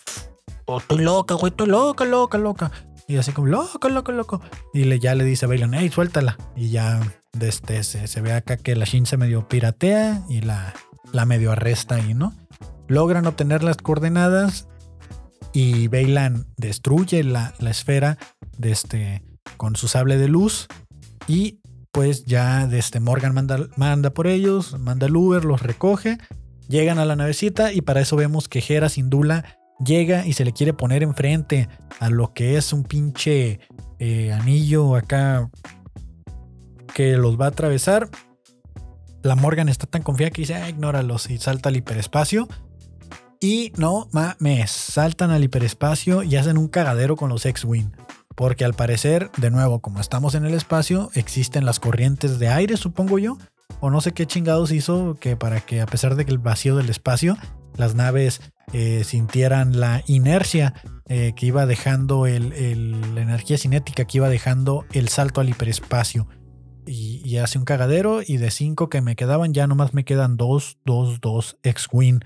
oh, 0.66 0.78
estoy 0.78 1.04
loca, 1.04 1.36
güey, 1.36 1.52
estoy 1.52 1.68
loca, 1.68 2.06
loca, 2.06 2.38
loca. 2.38 2.72
Y 3.08 3.18
así 3.18 3.32
como, 3.32 3.48
loco, 3.48 3.90
loco, 3.90 4.12
loco. 4.12 4.42
Y 4.74 4.86
le, 4.86 5.00
ya 5.00 5.16
le 5.16 5.24
dice 5.24 5.46
a 5.46 5.48
Bailan, 5.48 5.74
hey, 5.74 5.90
suéltala. 5.90 6.38
Y 6.56 6.70
ya 6.70 7.00
desde 7.34 7.84
se, 7.84 8.08
se 8.08 8.22
ve 8.22 8.34
acá 8.34 8.58
que 8.58 8.76
la 8.76 8.86
Shin 8.86 9.06
se 9.06 9.18
medio 9.18 9.48
piratea 9.48 10.24
y 10.30 10.42
la, 10.42 10.74
la 11.12 11.26
medio 11.26 11.52
arresta 11.52 11.96
ahí, 11.96 12.14
¿no? 12.14 12.34
Logran 12.88 13.26
obtener 13.26 13.64
las 13.64 13.78
coordenadas 13.78 14.68
y 15.54 15.88
Bailan 15.88 16.48
destruye 16.58 17.24
la, 17.24 17.54
la 17.60 17.70
esfera 17.70 18.18
de 18.58 18.72
este, 18.72 19.24
con 19.58 19.76
su 19.76 19.88
sable 19.88 20.18
de 20.18 20.28
luz 20.28 20.68
y 21.28 21.60
pues 21.92 22.26
ya 22.26 22.68
desde 22.68 23.00
Morgan 23.00 23.34
manda, 23.34 23.68
manda 23.78 24.10
por 24.10 24.28
ellos, 24.28 24.78
manda 24.78 25.08
el 25.08 25.16
Uber, 25.16 25.46
los 25.46 25.62
recoge, 25.62 26.18
llegan 26.68 27.00
a 27.00 27.06
la 27.06 27.16
navecita 27.16 27.72
y 27.72 27.82
para 27.82 28.02
eso 28.02 28.18
vemos 28.18 28.50
que 28.50 28.64
Hera 28.68 28.90
Sindula 28.90 29.46
llega 29.84 30.26
y 30.26 30.34
se 30.34 30.46
le 30.46 30.54
quiere 30.54 30.74
poner 30.74 31.04
enfrente 31.04 31.70
a 32.00 32.10
lo 32.10 32.34
que 32.34 32.58
es 32.58 32.74
un 32.74 32.84
pinche 32.84 33.60
eh, 34.00 34.32
anillo 34.34 34.96
acá 34.96 35.50
que 36.94 37.18
los 37.18 37.40
va 37.40 37.46
a 37.46 37.50
atravesar. 37.50 38.10
La 39.22 39.36
Morgan 39.36 39.70
está 39.70 39.86
tan 39.88 40.04
confiada 40.04 40.32
que 40.32 40.42
dice, 40.42 40.56
ah, 40.56 40.70
ignóralos 40.70 41.30
y 41.30 41.38
salta 41.38 41.70
al 41.70 41.76
hiperespacio. 41.76 42.48
Y 43.42 43.74
no 43.78 44.08
mames, 44.12 44.72
saltan 44.72 45.32
al 45.32 45.44
hiperespacio 45.44 46.24
y 46.24 46.36
hacen 46.36 46.58
un 46.58 46.68
cagadero 46.68 47.16
con 47.16 47.30
los 47.30 47.46
X-Wing. 47.46 47.92
Porque 48.36 48.66
al 48.66 48.74
parecer, 48.74 49.30
de 49.38 49.50
nuevo, 49.50 49.80
como 49.80 50.00
estamos 50.00 50.36
en 50.36 50.46
el 50.46 50.54
espacio, 50.54 51.10
existen 51.14 51.66
las 51.66 51.80
corrientes 51.80 52.40
de 52.40 52.50
aire, 52.50 52.78
supongo 52.78 53.20
yo. 53.20 53.38
O 53.80 53.90
no 53.90 54.00
sé 54.02 54.14
qué 54.14 54.26
chingados 54.26 54.72
hizo 54.72 55.18
que 55.20 55.36
para 55.36 55.60
que 55.60 55.82
a 55.82 55.86
pesar 55.86 56.16
de 56.16 56.26
que 56.26 56.32
el 56.32 56.38
vacío 56.38 56.76
del 56.76 56.90
espacio, 56.90 57.38
las 57.78 57.96
naves 57.96 58.42
eh, 58.74 59.04
sintieran 59.04 59.80
la 59.80 60.04
inercia 60.08 60.74
eh, 61.08 61.34
que 61.36 61.46
iba 61.46 61.66
dejando 61.66 62.26
el, 62.26 63.14
la 63.14 63.22
energía 63.22 63.58
cinética 63.58 64.06
que 64.06 64.18
iba 64.18 64.30
dejando 64.30 64.86
el 64.92 65.08
salto 65.08 65.42
al 65.42 65.50
hiperespacio. 65.50 66.28
Y, 66.88 67.38
hace 67.38 67.58
un 67.58 67.66
cagadero 67.66 68.22
y 68.26 68.38
de 68.38 68.52
cinco 68.52 68.90
que 68.90 69.02
me 69.02 69.16
quedaban 69.16 69.54
ya 69.54 69.66
nomás 69.66 69.94
me 69.94 70.06
quedan 70.06 70.38
dos, 70.38 70.78
dos, 70.86 71.20
dos 71.20 71.58
X-Wing. 71.64 72.20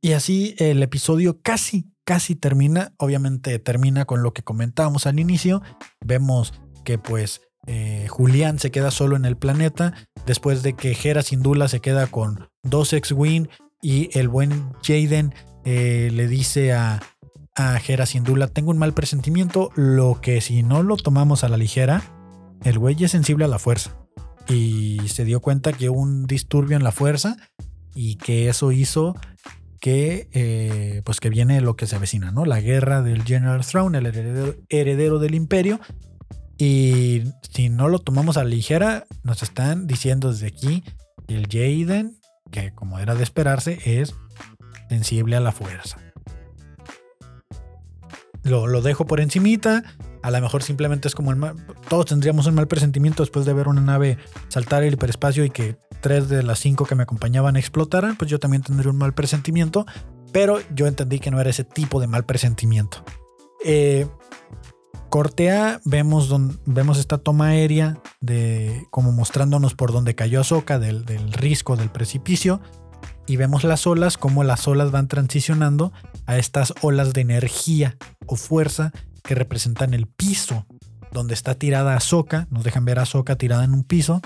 Y 0.00 0.12
así 0.12 0.54
el 0.58 0.82
episodio 0.82 1.40
casi, 1.42 1.92
casi 2.04 2.36
termina. 2.36 2.94
Obviamente 2.98 3.58
termina 3.58 4.04
con 4.04 4.22
lo 4.22 4.32
que 4.32 4.42
comentábamos 4.42 5.06
al 5.06 5.18
inicio. 5.18 5.62
Vemos 6.00 6.52
que 6.84 6.98
pues 6.98 7.40
eh, 7.66 8.06
Julián 8.08 8.58
se 8.58 8.70
queda 8.70 8.90
solo 8.90 9.16
en 9.16 9.24
el 9.24 9.36
planeta 9.36 9.94
después 10.26 10.62
de 10.62 10.74
que 10.74 10.96
Hera 11.00 11.22
Sindula 11.22 11.68
se 11.68 11.80
queda 11.80 12.06
con 12.08 12.48
dos 12.62 12.92
X-Wing 12.92 13.48
y 13.82 14.16
el 14.18 14.28
buen 14.28 14.72
Jaden 14.82 15.34
eh, 15.64 16.10
le 16.12 16.28
dice 16.28 16.72
a, 16.72 17.00
a 17.54 17.78
Hera 17.78 18.06
Sindula, 18.06 18.46
tengo 18.46 18.70
un 18.70 18.78
mal 18.78 18.94
presentimiento, 18.94 19.70
lo 19.74 20.20
que 20.22 20.40
si 20.40 20.62
no 20.62 20.82
lo 20.82 20.96
tomamos 20.96 21.44
a 21.44 21.48
la 21.48 21.56
ligera, 21.56 22.02
el 22.64 22.78
güey 22.78 23.02
es 23.04 23.10
sensible 23.10 23.44
a 23.44 23.48
la 23.48 23.58
fuerza. 23.58 23.98
Y 24.48 25.00
se 25.06 25.24
dio 25.24 25.40
cuenta 25.40 25.72
que 25.72 25.90
hubo 25.90 26.00
un 26.00 26.26
disturbio 26.26 26.76
en 26.76 26.84
la 26.84 26.92
fuerza 26.92 27.36
y 27.94 28.16
que 28.16 28.48
eso 28.48 28.72
hizo 28.72 29.14
que 29.80 30.28
eh, 30.32 31.02
pues 31.04 31.18
que 31.18 31.28
viene 31.28 31.60
lo 31.60 31.74
que 31.74 31.88
se 31.88 31.96
avecina, 31.96 32.30
¿no? 32.30 32.44
La 32.44 32.60
guerra 32.60 33.02
del 33.02 33.24
General 33.24 33.64
Throne, 33.66 33.98
el 33.98 34.06
heredero, 34.68 35.18
del 35.18 35.34
imperio. 35.34 35.80
Y 36.56 37.24
si 37.52 37.68
no 37.68 37.88
lo 37.88 37.98
tomamos 37.98 38.36
a 38.36 38.44
la 38.44 38.50
ligera, 38.50 39.06
nos 39.24 39.42
están 39.42 39.88
diciendo 39.88 40.30
desde 40.30 40.46
aquí 40.46 40.84
el 41.26 41.48
Jaden, 41.48 42.16
que 42.52 42.72
como 42.72 43.00
era 43.00 43.16
de 43.16 43.24
esperarse, 43.24 43.80
es 43.84 44.14
sensible 44.88 45.34
a 45.34 45.40
la 45.40 45.50
fuerza. 45.50 45.98
Lo, 48.44 48.68
lo 48.68 48.82
dejo 48.82 49.06
por 49.06 49.20
encimita. 49.20 49.82
A 50.22 50.30
lo 50.30 50.40
mejor 50.40 50.62
simplemente 50.62 51.08
es 51.08 51.16
como 51.16 51.32
el 51.32 51.36
mal, 51.36 51.56
todos 51.88 52.06
tendríamos 52.06 52.46
un 52.46 52.54
mal 52.54 52.68
presentimiento 52.68 53.24
después 53.24 53.44
de 53.44 53.52
ver 53.52 53.66
una 53.66 53.80
nave 53.80 54.18
saltar 54.46 54.84
el 54.84 54.94
hiperespacio 54.94 55.44
y 55.44 55.50
que 55.50 55.76
tres 56.00 56.28
de 56.28 56.44
las 56.44 56.60
cinco 56.60 56.84
que 56.84 56.94
me 56.94 57.02
acompañaban 57.02 57.56
explotaran, 57.56 58.16
pues 58.16 58.30
yo 58.30 58.38
también 58.38 58.62
tendría 58.62 58.90
un 58.90 58.98
mal 58.98 59.14
presentimiento, 59.14 59.84
pero 60.32 60.60
yo 60.74 60.86
entendí 60.86 61.18
que 61.18 61.32
no 61.32 61.40
era 61.40 61.50
ese 61.50 61.64
tipo 61.64 62.00
de 62.00 62.06
mal 62.06 62.24
presentimiento. 62.24 63.04
Eh, 63.64 64.06
cortea, 65.12 65.82
vemos, 65.84 66.34
vemos 66.64 66.98
esta 66.98 67.18
toma 67.18 67.48
aérea 67.48 67.98
de 68.22 68.86
como 68.90 69.12
mostrándonos 69.12 69.74
por 69.74 69.92
donde 69.92 70.14
cayó 70.14 70.40
Azoka 70.40 70.78
del, 70.78 71.04
del 71.04 71.34
risco 71.34 71.76
del 71.76 71.90
precipicio 71.90 72.62
y 73.26 73.36
vemos 73.36 73.62
las 73.62 73.86
olas, 73.86 74.16
como 74.16 74.42
las 74.42 74.66
olas 74.66 74.90
van 74.90 75.08
transicionando 75.08 75.92
a 76.24 76.38
estas 76.38 76.72
olas 76.80 77.12
de 77.12 77.20
energía 77.20 77.98
o 78.24 78.36
fuerza 78.36 78.90
que 79.22 79.34
representan 79.34 79.92
el 79.92 80.06
piso 80.06 80.64
donde 81.12 81.34
está 81.34 81.56
tirada 81.56 81.94
Ahsoka. 81.94 82.46
Nos 82.48 82.64
dejan 82.64 82.86
ver 82.86 82.98
a 82.98 83.02
Ahsoka 83.02 83.36
tirada 83.36 83.64
en 83.64 83.74
un 83.74 83.84
piso, 83.84 84.22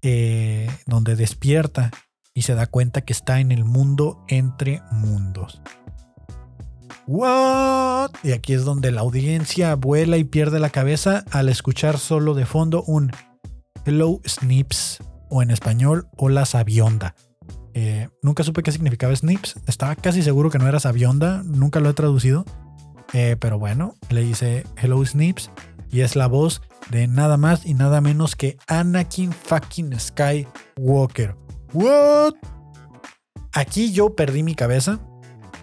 eh, 0.00 0.70
donde 0.86 1.14
despierta 1.14 1.90
y 2.32 2.42
se 2.42 2.54
da 2.54 2.66
cuenta 2.66 3.02
que 3.02 3.12
está 3.12 3.40
en 3.40 3.52
el 3.52 3.66
mundo 3.66 4.24
entre 4.28 4.80
mundos. 4.92 5.60
¿What? 7.06 8.10
Y 8.22 8.32
aquí 8.32 8.52
es 8.52 8.64
donde 8.64 8.90
la 8.90 9.00
audiencia 9.02 9.74
vuela 9.74 10.16
y 10.16 10.24
pierde 10.24 10.60
la 10.60 10.70
cabeza 10.70 11.24
al 11.30 11.48
escuchar 11.48 11.98
solo 11.98 12.34
de 12.34 12.46
fondo 12.46 12.82
un 12.84 13.12
Hello 13.84 14.20
Snips 14.26 14.98
o 15.28 15.42
en 15.42 15.50
español 15.50 16.08
Hola 16.16 16.44
Sabionda. 16.44 17.14
Eh, 17.74 18.08
nunca 18.22 18.42
supe 18.42 18.62
qué 18.62 18.72
significaba 18.72 19.14
Snips. 19.14 19.56
Estaba 19.66 19.96
casi 19.96 20.22
seguro 20.22 20.50
que 20.50 20.58
no 20.58 20.68
era 20.68 20.80
Sabionda. 20.80 21.42
Nunca 21.44 21.80
lo 21.80 21.90
he 21.90 21.94
traducido. 21.94 22.44
Eh, 23.12 23.36
pero 23.38 23.58
bueno, 23.58 23.94
le 24.10 24.22
dice 24.22 24.64
Hello 24.76 25.04
Snips 25.04 25.50
y 25.90 26.00
es 26.00 26.16
la 26.16 26.26
voz 26.26 26.62
de 26.90 27.06
nada 27.06 27.36
más 27.36 27.66
y 27.66 27.74
nada 27.74 28.00
menos 28.00 28.36
que 28.36 28.56
Anakin 28.66 29.32
fucking 29.32 29.98
Skywalker. 29.98 31.36
What? 31.72 32.34
Aquí 33.52 33.92
yo 33.92 34.16
perdí 34.16 34.42
mi 34.42 34.54
cabeza. 34.54 34.98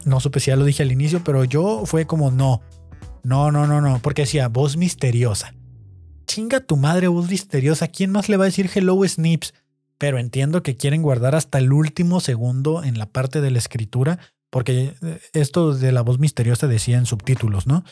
No 0.06 0.20
supe 0.20 0.40
si 0.40 0.52
ya 0.52 0.56
lo 0.56 0.66
dije 0.66 0.84
al 0.84 0.92
inicio, 0.92 1.24
pero 1.24 1.44
yo 1.44 1.86
fue 1.86 2.06
como 2.06 2.32
no. 2.32 2.62
No, 3.24 3.52
no, 3.52 3.68
no, 3.68 3.82
no, 3.82 4.00
porque 4.02 4.24
decía 4.24 4.48
voz 4.48 4.78
misteriosa. 4.78 5.54
Chinga 6.26 6.62
tu 6.62 6.78
madre, 6.78 7.08
voz 7.08 7.30
misteriosa. 7.30 7.88
¿Quién 7.88 8.12
más 8.12 8.30
le 8.30 8.38
va 8.38 8.46
a 8.46 8.48
decir 8.48 8.70
Hello 8.74 9.06
Snips? 9.08 9.54
Pero 9.98 10.18
entiendo 10.20 10.64
que 10.64 10.78
quieren 10.78 11.02
guardar 11.02 11.36
hasta 11.36 11.58
el 11.58 11.74
último 11.74 12.22
segundo 12.22 12.84
en 12.84 12.98
la 12.98 13.08
parte 13.08 13.42
de 13.42 13.52
la 13.52 13.58
escritura 13.58 14.20
porque 14.50 14.96
eh, 15.02 15.20
esto 15.34 15.74
de 15.74 15.92
la 15.92 16.02
voz 16.02 16.20
misteriosa 16.20 16.68
decía 16.68 16.98
en 16.98 17.06
subtítulos, 17.06 17.68
¿no? 17.68 17.84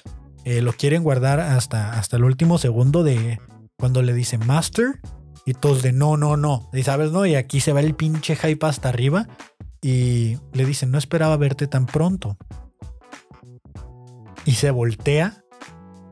Eh, 0.43 0.61
lo 0.61 0.73
quieren 0.73 1.03
guardar 1.03 1.39
hasta, 1.39 1.93
hasta 1.93 2.17
el 2.17 2.23
último 2.23 2.57
segundo 2.57 3.03
de 3.03 3.39
cuando 3.77 4.01
le 4.01 4.13
dice 4.13 4.37
Master 4.37 4.99
y 5.45 5.53
todos 5.53 5.81
de 5.81 5.91
no, 5.91 6.17
no, 6.17 6.37
no. 6.37 6.69
Y 6.73 6.83
sabes, 6.83 7.11
¿no? 7.11 7.25
Y 7.25 7.35
aquí 7.35 7.59
se 7.59 7.73
va 7.73 7.81
el 7.81 7.95
pinche 7.95 8.35
hype 8.35 8.65
hasta 8.65 8.89
arriba 8.89 9.27
y 9.81 10.37
le 10.53 10.65
dicen, 10.65 10.91
no 10.91 10.97
esperaba 10.97 11.37
verte 11.37 11.67
tan 11.67 11.85
pronto. 11.85 12.37
Y 14.45 14.53
se 14.53 14.71
voltea 14.71 15.43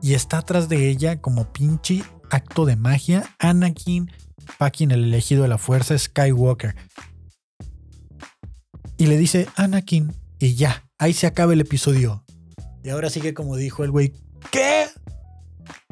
y 0.02 0.14
está 0.14 0.38
atrás 0.38 0.68
de 0.68 0.88
ella 0.88 1.20
como 1.20 1.52
pinche 1.52 2.04
acto 2.30 2.64
de 2.64 2.76
magia 2.76 3.34
Anakin, 3.38 4.10
fucking 4.58 4.90
el 4.90 5.04
elegido 5.04 5.42
de 5.42 5.48
la 5.48 5.58
fuerza 5.58 5.96
Skywalker. 5.98 6.74
Y 8.98 9.06
le 9.06 9.18
dice, 9.18 9.48
Anakin, 9.56 10.14
y 10.38 10.54
ya, 10.54 10.84
ahí 10.98 11.12
se 11.12 11.26
acaba 11.26 11.52
el 11.52 11.60
episodio. 11.60 12.24
Y 12.82 12.90
ahora 12.90 13.10
sigue 13.10 13.34
como 13.34 13.56
dijo 13.56 13.84
el 13.84 13.90
güey. 13.90 14.12
¿Qué? 14.50 14.86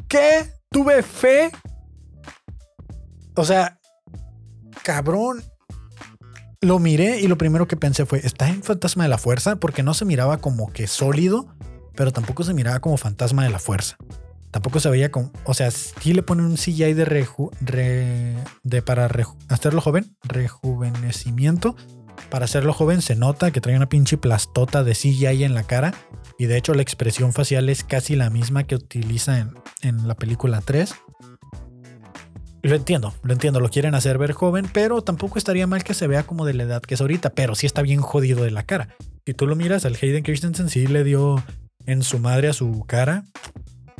¿Qué? 0.07 0.53
¿Tuve 0.69 1.03
fe? 1.03 1.51
O 3.35 3.43
sea, 3.43 3.79
cabrón. 4.83 5.43
Lo 6.65 6.79
miré 6.79 7.19
y 7.19 7.27
lo 7.27 7.37
primero 7.37 7.67
que 7.67 7.77
pensé 7.77 8.07
fue, 8.07 8.25
¿está 8.25 8.49
en 8.49 8.63
Fantasma 8.63 9.03
de 9.03 9.09
la 9.09 9.19
Fuerza? 9.19 9.57
Porque 9.57 9.83
no 9.83 9.93
se 9.93 10.03
miraba 10.03 10.37
como 10.37 10.73
que 10.73 10.87
sólido, 10.87 11.45
pero 11.93 12.11
tampoco 12.11 12.43
se 12.43 12.55
miraba 12.55 12.79
como 12.79 12.97
Fantasma 12.97 13.43
de 13.43 13.51
la 13.51 13.59
Fuerza. 13.59 13.97
Tampoco 14.49 14.79
se 14.79 14.89
veía 14.89 15.11
como, 15.11 15.31
o 15.43 15.53
sea, 15.53 15.69
sí 15.69 16.13
le 16.13 16.23
ponen 16.23 16.47
un 16.47 16.55
CGI 16.55 16.95
de, 16.95 17.05
reju, 17.05 17.51
de 17.59 18.81
para 18.81 19.07
hacerlo 19.47 19.79
joven, 19.79 20.17
rejuvenecimiento, 20.23 21.75
para 22.31 22.45
hacerlo 22.45 22.73
joven 22.73 23.03
se 23.03 23.15
nota 23.15 23.51
que 23.51 23.61
trae 23.61 23.75
una 23.75 23.87
pinche 23.87 24.17
plastota 24.17 24.83
de 24.83 24.93
CGI 24.93 25.43
en 25.43 25.53
la 25.53 25.63
cara. 25.63 25.93
Y 26.39 26.45
de 26.45 26.57
hecho 26.57 26.73
la 26.73 26.81
expresión 26.81 27.31
facial 27.31 27.69
es 27.69 27.83
casi 27.83 28.15
la 28.15 28.31
misma 28.31 28.63
que 28.63 28.73
utiliza 28.73 29.37
en, 29.81 30.07
la 30.07 30.15
película 30.15 30.61
3. 30.61 30.95
Lo 32.65 32.75
entiendo, 32.75 33.13
lo 33.21 33.31
entiendo, 33.31 33.59
lo 33.59 33.69
quieren 33.69 33.93
hacer 33.93 34.17
ver 34.17 34.31
joven, 34.31 34.67
pero 34.73 35.03
tampoco 35.03 35.37
estaría 35.37 35.67
mal 35.67 35.83
que 35.83 35.93
se 35.93 36.07
vea 36.07 36.23
como 36.23 36.47
de 36.47 36.55
la 36.55 36.63
edad 36.63 36.81
que 36.81 36.95
es 36.95 37.01
ahorita, 37.01 37.29
pero 37.29 37.53
sí 37.53 37.67
está 37.67 37.83
bien 37.83 38.01
jodido 38.01 38.43
de 38.43 38.49
la 38.49 38.63
cara. 38.63 38.87
Si 39.23 39.35
tú 39.35 39.45
lo 39.45 39.55
miras, 39.55 39.85
al 39.85 39.95
Hayden 40.01 40.23
Christensen 40.23 40.69
sí 40.69 40.87
le 40.87 41.03
dio 41.03 41.43
en 41.85 42.01
su 42.01 42.17
madre 42.17 42.47
a 42.47 42.53
su 42.53 42.83
cara 42.87 43.25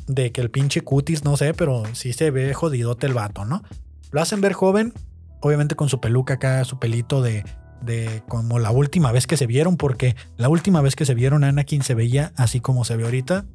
de 0.07 0.31
que 0.31 0.41
el 0.41 0.49
pinche 0.49 0.81
cutis, 0.81 1.23
no 1.23 1.37
sé, 1.37 1.53
pero 1.53 1.83
sí 1.93 2.11
se 2.11 2.31
ve 2.31 2.55
jodidote 2.55 3.05
el 3.05 3.13
vato, 3.13 3.45
¿no? 3.45 3.61
Lo 4.09 4.19
hacen 4.19 4.41
ver 4.41 4.53
joven, 4.53 4.93
obviamente 5.41 5.75
con 5.75 5.87
su 5.87 6.01
peluca 6.01 6.33
acá, 6.33 6.65
su 6.65 6.79
pelito 6.79 7.21
de, 7.21 7.45
de 7.83 8.23
como 8.27 8.57
la 8.57 8.71
última 8.71 9.11
vez 9.11 9.27
que 9.27 9.37
se 9.37 9.45
vieron, 9.45 9.77
porque 9.77 10.15
la 10.37 10.49
última 10.49 10.81
vez 10.81 10.95
que 10.95 11.05
se 11.05 11.13
vieron 11.13 11.43
Anakin 11.43 11.83
se 11.83 11.93
veía 11.93 12.33
así 12.35 12.61
como 12.61 12.83
se 12.83 12.97
ve 12.97 13.03
ahorita. 13.03 13.45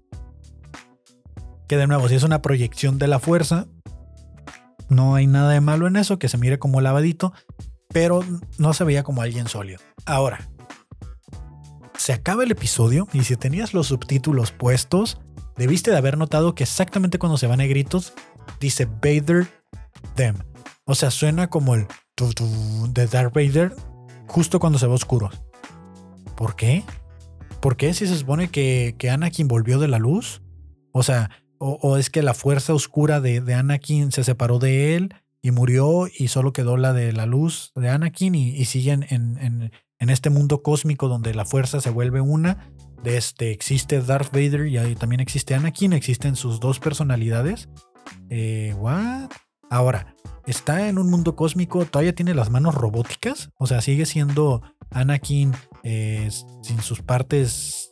Que 1.67 1.77
de 1.77 1.89
nuevo, 1.89 2.09
si 2.09 2.15
es 2.15 2.23
una 2.23 2.43
proyección 2.43 2.99
de 2.99 3.09
la 3.09 3.19
fuerza, 3.19 3.67
no 4.91 5.14
hay 5.14 5.26
nada 5.26 5.53
de 5.53 5.61
malo 5.61 5.86
en 5.86 5.97
eso, 5.97 6.18
que 6.18 6.28
se 6.28 6.36
mire 6.36 6.59
como 6.59 6.80
lavadito, 6.80 7.32
pero 7.88 8.24
no 8.59 8.74
se 8.74 8.84
veía 8.84 9.03
como 9.03 9.22
alguien 9.22 9.49
sólido. 9.49 9.80
Ahora, 10.05 10.51
se 11.97 12.12
acaba 12.12 12.45
el 12.45 12.51
episodio 12.51 13.09
y 13.12 13.24
si 13.24 13.36
tenías 13.36 13.74
los 13.74 13.88
subtítulos 13.88 14.53
puestos, 14.53 15.20
debiste 15.57 15.91
de 15.91 15.97
haber 15.97 16.18
notado 16.18 16.55
que 16.55 16.64
exactamente 16.64 17.18
cuando 17.18 17.38
se 17.38 17.47
van 17.47 17.61
a 17.61 17.66
gritos, 17.66 18.12
dice 18.59 18.86
Vader 18.86 19.49
them. 20.14 20.36
O 20.84 20.95
sea, 20.95 21.11
suena 21.11 21.49
como 21.49 21.74
el 21.74 21.86
de 22.93 23.07
Darth 23.07 23.34
Vader 23.34 23.74
justo 24.26 24.61
cuando 24.61 24.78
se 24.78 24.86
va 24.86 24.95
oscuro. 24.95 25.30
¿Por 26.36 26.57
qué? 26.57 26.84
¿Por 27.61 27.76
qué 27.76 27.93
si 27.95 28.07
se 28.07 28.16
supone 28.16 28.49
que, 28.49 28.95
que 28.99 29.11
Anakin 29.11 29.49
volvió 29.49 29.78
de 29.78 29.88
la 29.88 29.99
luz? 29.99 30.43
O 30.93 31.03
sea, 31.03 31.30
o, 31.63 31.99
es 31.99 32.09
que 32.09 32.23
la 32.23 32.33
fuerza 32.33 32.73
oscura 32.73 33.21
de, 33.21 33.55
Anakin 33.55 34.13
se 34.13 34.25
separó 34.25 34.59
de 34.59 34.97
él 34.97 35.15
y 35.43 35.51
murió 35.51 36.07
y 36.07 36.29
solo 36.29 36.55
quedó 36.55 36.79
la 36.79 36.95
de 36.95 37.13
la 37.13 37.27
luz 37.27 37.73
de 37.75 37.91
Anakin 37.91 38.35
y, 38.35 38.65
siguen 38.65 39.07
en, 39.11 39.71
este 39.99 40.31
mundo 40.31 40.63
cósmico 40.63 41.09
donde 41.09 41.35
la 41.35 41.45
fuerza 41.45 41.81
se 41.81 41.91
vuelve 41.91 42.23
una. 42.23 42.73
De 43.05 43.17
este, 43.17 43.51
existe 43.51 44.01
Darth 44.01 44.33
Vader 44.33 44.67
y 44.67 44.79
ahí 44.79 44.95
también 44.95 45.21
existe 45.21 45.55
Anakin, 45.55 45.93
existen 45.93 46.35
sus 46.35 46.61
dos 46.61 46.81
personalidades. 46.81 47.69
Eh, 48.31 48.75
¿What? 48.79 49.31
Ahora, 49.69 50.15
está 50.47 50.89
en 50.89 50.99
un 50.99 51.11
mundo 51.11 51.37
cósmico, 51.37 51.85
todavía 51.85 52.15
tiene 52.15 52.35
las 52.35 52.51
manos 52.51 52.75
robóticas, 52.75 53.51
o 53.57 53.67
sea, 53.67 53.83
sigue 53.83 54.07
siendo 54.07 54.63
Anakin 54.91 55.55
eh, 55.83 56.29
sin 56.63 56.81
sus 56.81 57.03
partes 57.03 57.89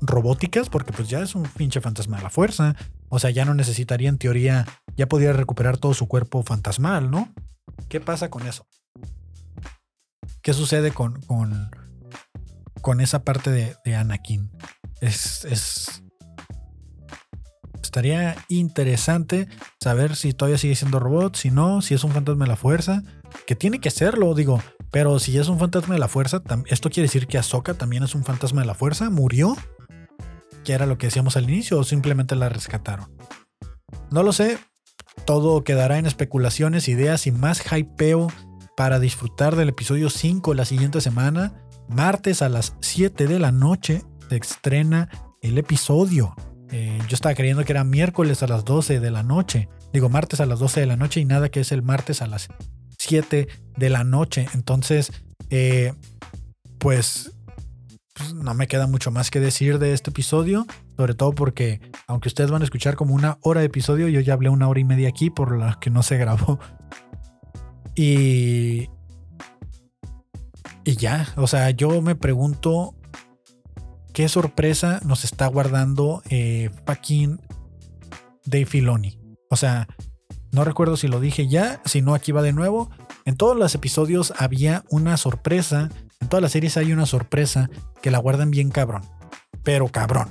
robóticas, 0.00 0.68
porque 0.68 0.92
pues 0.92 1.08
ya 1.08 1.20
es 1.20 1.34
un 1.34 1.44
pinche 1.44 1.80
fantasma 1.80 2.16
de 2.16 2.22
la 2.22 2.30
fuerza. 2.30 2.76
O 3.08 3.18
sea, 3.18 3.30
ya 3.30 3.44
no 3.44 3.54
necesitaría 3.54 4.08
en 4.08 4.18
teoría, 4.18 4.66
ya 4.96 5.06
podría 5.08 5.32
recuperar 5.32 5.78
todo 5.78 5.94
su 5.94 6.08
cuerpo 6.08 6.42
fantasmal, 6.42 7.10
¿no? 7.10 7.32
¿Qué 7.88 8.00
pasa 8.00 8.30
con 8.30 8.46
eso? 8.46 8.66
¿Qué 10.42 10.54
sucede 10.54 10.92
con, 10.92 11.20
con, 11.22 11.70
con 12.80 13.00
esa 13.00 13.24
parte 13.24 13.50
de, 13.50 13.96
Anakin? 13.96 14.50
Es, 15.00 15.44
es, 15.44 16.02
Estaría 17.92 18.36
interesante 18.48 19.48
saber 19.78 20.16
si 20.16 20.32
todavía 20.32 20.56
sigue 20.56 20.76
siendo 20.76 20.98
robot, 20.98 21.36
si 21.36 21.50
no, 21.50 21.82
si 21.82 21.92
es 21.92 22.04
un 22.04 22.12
fantasma 22.12 22.46
de 22.46 22.48
la 22.48 22.56
fuerza, 22.56 23.02
que 23.46 23.54
tiene 23.54 23.80
que 23.80 23.90
serlo, 23.90 24.34
digo. 24.34 24.62
Pero 24.92 25.18
si 25.18 25.38
es 25.38 25.48
un 25.48 25.58
fantasma 25.58 25.94
de 25.94 26.00
la 26.00 26.06
fuerza, 26.06 26.42
esto 26.66 26.90
quiere 26.90 27.08
decir 27.08 27.26
que 27.26 27.38
Ahsoka 27.38 27.74
también 27.74 28.04
es 28.04 28.14
un 28.14 28.24
fantasma 28.24 28.60
de 28.60 28.66
la 28.66 28.74
fuerza, 28.74 29.08
murió, 29.08 29.56
que 30.64 30.74
era 30.74 30.86
lo 30.86 30.98
que 30.98 31.06
decíamos 31.06 31.36
al 31.36 31.44
inicio, 31.44 31.78
o 31.78 31.84
simplemente 31.84 32.36
la 32.36 32.50
rescataron. 32.50 33.10
No 34.10 34.22
lo 34.22 34.34
sé, 34.34 34.58
todo 35.24 35.64
quedará 35.64 35.98
en 35.98 36.04
especulaciones, 36.04 36.88
ideas 36.88 37.26
y 37.26 37.32
más 37.32 37.62
hypeo 37.72 38.28
para 38.76 39.00
disfrutar 39.00 39.56
del 39.56 39.70
episodio 39.70 40.10
5 40.10 40.52
la 40.52 40.66
siguiente 40.66 41.00
semana. 41.00 41.54
Martes 41.88 42.42
a 42.42 42.50
las 42.50 42.76
7 42.80 43.26
de 43.26 43.38
la 43.38 43.50
noche 43.50 44.02
se 44.28 44.36
estrena 44.36 45.08
el 45.40 45.56
episodio. 45.56 46.34
Eh, 46.70 46.98
yo 47.08 47.14
estaba 47.14 47.34
creyendo 47.34 47.64
que 47.64 47.72
era 47.72 47.84
miércoles 47.84 48.42
a 48.42 48.46
las 48.46 48.66
12 48.66 49.00
de 49.00 49.10
la 49.10 49.22
noche. 49.22 49.70
Digo, 49.92 50.10
martes 50.10 50.40
a 50.40 50.46
las 50.46 50.58
12 50.58 50.80
de 50.80 50.86
la 50.86 50.96
noche 50.96 51.20
y 51.20 51.24
nada 51.24 51.48
que 51.50 51.60
es 51.60 51.72
el 51.72 51.82
martes 51.82 52.20
a 52.20 52.26
las 52.26 52.48
7 53.12 53.46
de 53.76 53.90
la 53.90 54.04
noche. 54.04 54.46
Entonces, 54.54 55.12
eh, 55.50 55.92
pues, 56.78 57.30
pues, 58.14 58.32
no 58.32 58.54
me 58.54 58.68
queda 58.68 58.86
mucho 58.86 59.10
más 59.10 59.30
que 59.30 59.38
decir 59.38 59.78
de 59.78 59.92
este 59.92 60.08
episodio. 60.08 60.66
Sobre 60.96 61.12
todo 61.12 61.34
porque, 61.34 61.82
aunque 62.06 62.28
ustedes 62.28 62.50
van 62.50 62.62
a 62.62 62.64
escuchar 62.64 62.96
como 62.96 63.14
una 63.14 63.36
hora 63.42 63.60
de 63.60 63.66
episodio, 63.66 64.08
yo 64.08 64.20
ya 64.20 64.32
hablé 64.32 64.48
una 64.48 64.66
hora 64.66 64.80
y 64.80 64.84
media 64.84 65.10
aquí 65.10 65.28
por 65.28 65.58
la 65.58 65.78
que 65.78 65.90
no 65.90 66.02
se 66.02 66.16
grabó. 66.16 66.58
Y. 67.94 68.88
Y 70.84 70.96
ya, 70.96 71.28
o 71.36 71.46
sea, 71.46 71.68
yo 71.70 72.00
me 72.00 72.14
pregunto 72.14 72.94
qué 74.14 74.26
sorpresa 74.30 75.00
nos 75.04 75.24
está 75.24 75.46
guardando 75.46 76.22
eh, 76.30 76.70
fucking 76.86 77.38
Dave 78.46 78.64
Filoni. 78.64 79.18
O 79.50 79.56
sea, 79.56 79.86
no 80.52 80.64
recuerdo 80.64 80.98
si 80.98 81.08
lo 81.08 81.18
dije 81.18 81.48
ya, 81.48 81.80
si 81.86 82.02
no, 82.02 82.14
aquí 82.14 82.30
va 82.30 82.42
de 82.42 82.52
nuevo. 82.52 82.90
En 83.24 83.36
todos 83.36 83.56
los 83.56 83.74
episodios 83.74 84.32
había 84.36 84.84
una 84.90 85.16
sorpresa. 85.16 85.90
En 86.20 86.28
todas 86.28 86.42
las 86.42 86.52
series 86.52 86.76
hay 86.76 86.92
una 86.92 87.06
sorpresa 87.06 87.70
que 88.00 88.10
la 88.10 88.18
guardan 88.18 88.50
bien 88.50 88.70
cabrón. 88.70 89.02
Pero 89.62 89.88
cabrón. 89.88 90.28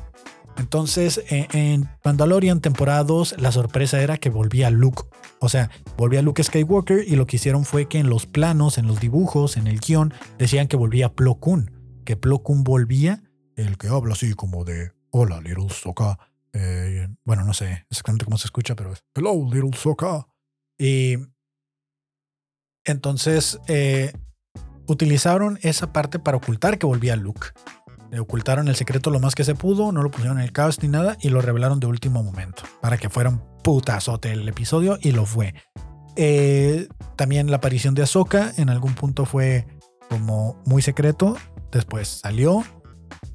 Entonces, 0.57 1.23
e, 1.29 1.47
en 1.53 1.89
Mandalorian 2.03 2.59
temporadas, 2.59 3.35
la 3.39 3.51
sorpresa 3.51 4.01
era 4.01 4.17
que 4.17 4.29
volvía 4.29 4.69
Luke. 4.69 5.03
O 5.39 5.49
sea, 5.49 5.69
volvía 5.97 6.21
Luke 6.21 6.43
Skywalker 6.43 7.05
y 7.07 7.15
lo 7.15 7.25
que 7.25 7.37
hicieron 7.37 7.65
fue 7.65 7.87
que 7.87 7.99
en 7.99 8.09
los 8.09 8.25
planos, 8.25 8.77
en 8.77 8.87
los 8.87 8.99
dibujos, 8.99 9.57
en 9.57 9.67
el 9.67 9.79
guion, 9.79 10.13
decían 10.37 10.67
que 10.67 10.77
volvía 10.77 11.13
Plo 11.13 11.35
Koon. 11.35 11.71
Que 12.05 12.17
Plo 12.17 12.43
Koon 12.43 12.63
volvía, 12.63 13.23
el 13.55 13.77
que 13.77 13.87
habla 13.87 14.13
así 14.13 14.33
como 14.33 14.63
de 14.65 14.91
Hola, 15.11 15.39
Little 15.41 15.69
Soka 15.69 16.17
eh, 16.53 17.07
bueno, 17.23 17.45
no 17.45 17.53
sé 17.53 17.85
exactamente 17.89 18.25
cómo 18.25 18.37
se 18.37 18.47
escucha, 18.47 18.75
pero 18.75 18.93
es 18.93 19.03
Hello, 19.15 19.33
little 19.51 19.77
Soka. 19.77 20.27
Y 20.77 21.17
entonces 22.85 23.59
eh, 23.67 24.13
utilizaron 24.87 25.59
esa 25.61 25.93
parte 25.93 26.19
para 26.19 26.37
ocultar 26.37 26.77
que 26.77 26.85
volvía 26.85 27.15
Luke. 27.15 27.47
Le 28.11 28.19
ocultaron 28.19 28.67
el 28.67 28.75
secreto 28.75 29.09
lo 29.09 29.19
más 29.19 29.35
que 29.35 29.45
se 29.45 29.55
pudo, 29.55 29.91
no 29.91 30.03
lo 30.03 30.11
pusieron 30.11 30.37
en 30.37 30.43
el 30.43 30.51
cast 30.51 30.83
ni 30.83 30.89
nada 30.89 31.17
y 31.21 31.29
lo 31.29 31.41
revelaron 31.41 31.79
de 31.79 31.87
último 31.87 32.23
momento 32.23 32.63
para 32.81 32.97
que 32.97 33.09
fuera 33.09 33.29
un 33.29 33.41
putazote 33.63 34.31
el 34.31 34.47
episodio 34.47 34.97
y 35.01 35.11
lo 35.11 35.25
fue. 35.25 35.53
Eh, 36.17 36.89
también 37.15 37.49
la 37.49 37.57
aparición 37.57 37.95
de 37.95 38.03
Ahsoka 38.03 38.51
en 38.57 38.69
algún 38.69 38.95
punto 38.95 39.25
fue 39.25 39.65
como 40.09 40.61
muy 40.65 40.81
secreto. 40.81 41.37
Después 41.71 42.07
salió, 42.09 42.65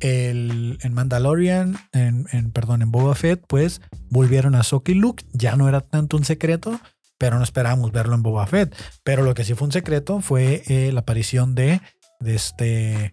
el, 0.00 0.78
en 0.82 0.94
Mandalorian, 0.94 1.76
en, 1.92 2.50
perdón, 2.52 2.82
en 2.82 2.90
Boba 2.90 3.14
Fett, 3.14 3.42
pues 3.46 3.80
volvieron 4.10 4.54
a 4.54 4.62
Soka 4.62 4.92
y 4.92 4.94
Luke. 4.94 5.24
Ya 5.32 5.56
no 5.56 5.68
era 5.68 5.80
tanto 5.80 6.16
un 6.16 6.24
secreto, 6.24 6.78
pero 7.18 7.38
no 7.38 7.44
esperábamos 7.44 7.92
verlo 7.92 8.14
en 8.14 8.22
Boba 8.22 8.46
Fett. 8.46 8.74
Pero 9.04 9.22
lo 9.22 9.34
que 9.34 9.44
sí 9.44 9.54
fue 9.54 9.66
un 9.66 9.72
secreto 9.72 10.20
fue 10.20 10.62
eh, 10.66 10.92
la 10.92 11.00
aparición 11.00 11.54
de, 11.54 11.80
este 12.24 13.12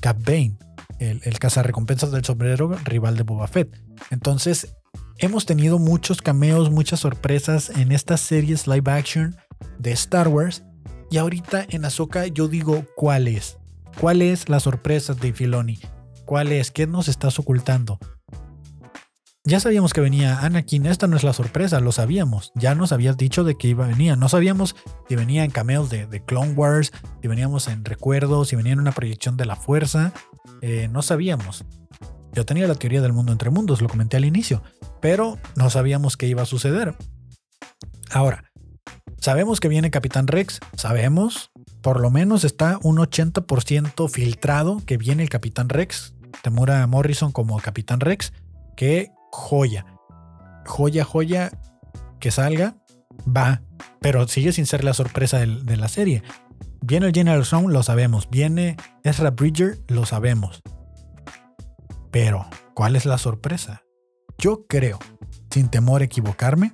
Cap 0.00 0.18
Bane, 0.24 0.58
el, 0.98 1.20
el 1.24 1.38
cazarrecompensas 1.38 2.12
del 2.12 2.24
sombrero 2.24 2.76
rival 2.84 3.16
de 3.16 3.22
Boba 3.22 3.46
Fett. 3.46 3.80
Entonces, 4.10 4.76
hemos 5.18 5.46
tenido 5.46 5.78
muchos 5.78 6.22
cameos, 6.22 6.70
muchas 6.70 7.00
sorpresas 7.00 7.70
en 7.70 7.92
estas 7.92 8.20
series 8.20 8.66
live 8.66 8.90
action 8.90 9.36
de 9.78 9.92
Star 9.92 10.28
Wars. 10.28 10.64
Y 11.10 11.18
ahorita 11.18 11.66
en 11.68 11.84
Ahsoka 11.84 12.26
yo 12.26 12.48
digo 12.48 12.84
cuál 12.96 13.28
es. 13.28 13.58
¿Cuál 14.00 14.22
es 14.22 14.48
la 14.48 14.58
sorpresa 14.58 15.14
de 15.14 15.32
Filoni? 15.32 15.78
¿Cuál 16.24 16.52
es? 16.52 16.70
¿Qué 16.70 16.86
nos 16.86 17.08
estás 17.08 17.38
ocultando? 17.38 17.98
Ya 19.46 19.60
sabíamos 19.60 19.92
que 19.92 20.00
venía 20.00 20.38
Anakin, 20.40 20.86
esta 20.86 21.06
no 21.06 21.18
es 21.18 21.22
la 21.22 21.34
sorpresa, 21.34 21.78
lo 21.78 21.92
sabíamos. 21.92 22.50
Ya 22.54 22.74
nos 22.74 22.92
habías 22.92 23.18
dicho 23.18 23.44
de 23.44 23.56
que 23.56 23.68
iba 23.68 23.84
a 23.84 23.88
venir. 23.88 24.16
No 24.16 24.30
sabíamos 24.30 24.74
si 25.06 25.16
venía 25.16 25.44
en 25.44 25.50
cameos 25.50 25.90
de, 25.90 26.22
Clone 26.24 26.52
Wars, 26.52 26.92
si 27.20 27.28
veníamos 27.28 27.68
en 27.68 27.84
recuerdos, 27.84 28.48
si 28.48 28.56
venía 28.56 28.72
en 28.72 28.80
una 28.80 28.92
proyección 28.92 29.36
de 29.36 29.44
la 29.44 29.54
fuerza. 29.54 30.14
Eh, 30.62 30.88
no 30.90 31.02
sabíamos. 31.02 31.66
Yo 32.32 32.46
tenía 32.46 32.66
la 32.66 32.74
teoría 32.74 33.02
del 33.02 33.12
mundo 33.12 33.32
entre 33.32 33.50
mundos, 33.50 33.82
lo 33.82 33.88
comenté 33.90 34.16
al 34.16 34.24
inicio, 34.24 34.62
pero 35.02 35.38
no 35.56 35.68
sabíamos 35.68 36.16
qué 36.16 36.26
iba 36.26 36.40
a 36.40 36.46
suceder. 36.46 36.94
Ahora, 38.10 38.50
sabemos 39.20 39.60
que 39.60 39.68
viene 39.68 39.90
Capitán 39.90 40.26
Rex, 40.26 40.60
sabemos, 40.74 41.50
por 41.82 42.00
lo 42.00 42.10
menos 42.10 42.44
está 42.44 42.78
un 42.82 42.96
80% 42.96 44.08
filtrado 44.08 44.80
que 44.86 44.96
viene 44.96 45.22
el 45.22 45.28
Capitán 45.28 45.68
Rex, 45.68 46.14
Temura 46.42 46.86
Morrison 46.86 47.30
como 47.30 47.60
Capitán 47.60 48.00
Rex, 48.00 48.32
que 48.74 49.12
joya, 49.34 49.84
joya, 50.64 51.04
joya 51.04 51.50
que 52.20 52.30
salga, 52.30 52.76
va, 53.24 53.62
pero 54.00 54.26
sigue 54.28 54.52
sin 54.52 54.66
ser 54.66 54.84
la 54.84 54.94
sorpresa 54.94 55.38
de, 55.40 55.76
la 55.76 55.88
serie. 55.88 56.22
Viene 56.80 57.06
el 57.06 57.12
General 57.12 57.44
Zone, 57.44 57.72
lo 57.72 57.82
sabemos. 57.82 58.28
Viene 58.30 58.76
Ezra 59.02 59.30
Bridger, 59.30 59.78
lo 59.88 60.06
sabemos. 60.06 60.62
Pero, 62.10 62.46
¿cuál 62.74 62.96
es 62.96 63.06
la 63.06 63.18
sorpresa? 63.18 63.82
Yo 64.38 64.66
creo, 64.66 64.98
sin 65.50 65.68
temor 65.68 66.02
a 66.02 66.04
equivocarme, 66.04 66.72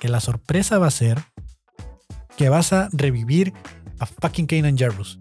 que 0.00 0.08
la 0.08 0.20
sorpresa 0.20 0.78
va 0.78 0.86
a 0.86 0.90
ser 0.90 1.22
que 2.36 2.48
vas 2.48 2.72
a 2.72 2.88
revivir 2.92 3.52
a 3.98 4.06
fucking 4.06 4.46
Kanan 4.46 4.78
Jarrus. 4.78 5.18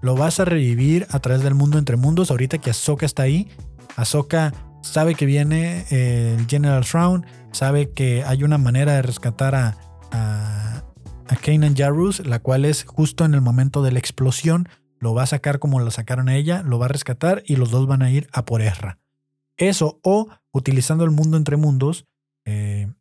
Lo 0.00 0.16
vas 0.16 0.40
a 0.40 0.44
revivir 0.44 1.06
a 1.10 1.18
través 1.20 1.42
del 1.42 1.54
mundo 1.54 1.78
entre 1.78 1.96
mundos. 1.96 2.30
Ahorita 2.30 2.58
que 2.58 2.70
Ahsoka 2.70 3.06
está 3.06 3.24
ahí, 3.24 3.48
Ahsoka 3.96 4.52
sabe 4.88 5.14
que 5.14 5.26
viene 5.26 5.84
eh, 5.90 6.36
el 6.38 6.46
General 6.46 6.84
Thrawn, 6.84 7.26
sabe 7.52 7.90
que 7.90 8.24
hay 8.24 8.42
una 8.42 8.58
manera 8.58 8.94
de 8.94 9.02
rescatar 9.02 9.54
a, 9.54 9.76
a, 10.10 10.84
a 11.28 11.36
Kanan 11.36 11.76
Jarrus, 11.76 12.26
la 12.26 12.40
cual 12.40 12.64
es 12.64 12.84
justo 12.84 13.24
en 13.24 13.34
el 13.34 13.40
momento 13.40 13.82
de 13.82 13.92
la 13.92 13.98
explosión. 13.98 14.68
Lo 14.98 15.14
va 15.14 15.22
a 15.22 15.26
sacar 15.26 15.58
como 15.58 15.78
lo 15.80 15.90
sacaron 15.90 16.28
a 16.28 16.36
ella, 16.36 16.62
lo 16.62 16.78
va 16.78 16.86
a 16.86 16.88
rescatar 16.88 17.42
y 17.46 17.56
los 17.56 17.70
dos 17.70 17.86
van 17.86 18.02
a 18.02 18.10
ir 18.10 18.28
a 18.32 18.44
por 18.44 18.62
Ezra. 18.62 18.98
Eso, 19.56 20.00
o 20.02 20.28
utilizando 20.52 21.04
el 21.04 21.10
mundo 21.10 21.36
entre 21.36 21.56
mundos, 21.56 22.06
eh, 22.44 22.92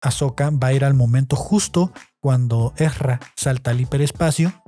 Ahsoka 0.00 0.50
va 0.50 0.68
a 0.68 0.72
ir 0.72 0.84
al 0.84 0.94
momento 0.94 1.36
justo 1.36 1.92
cuando 2.20 2.74
Ezra 2.76 3.20
salta 3.36 3.70
al 3.70 3.80
hiperespacio 3.80 4.61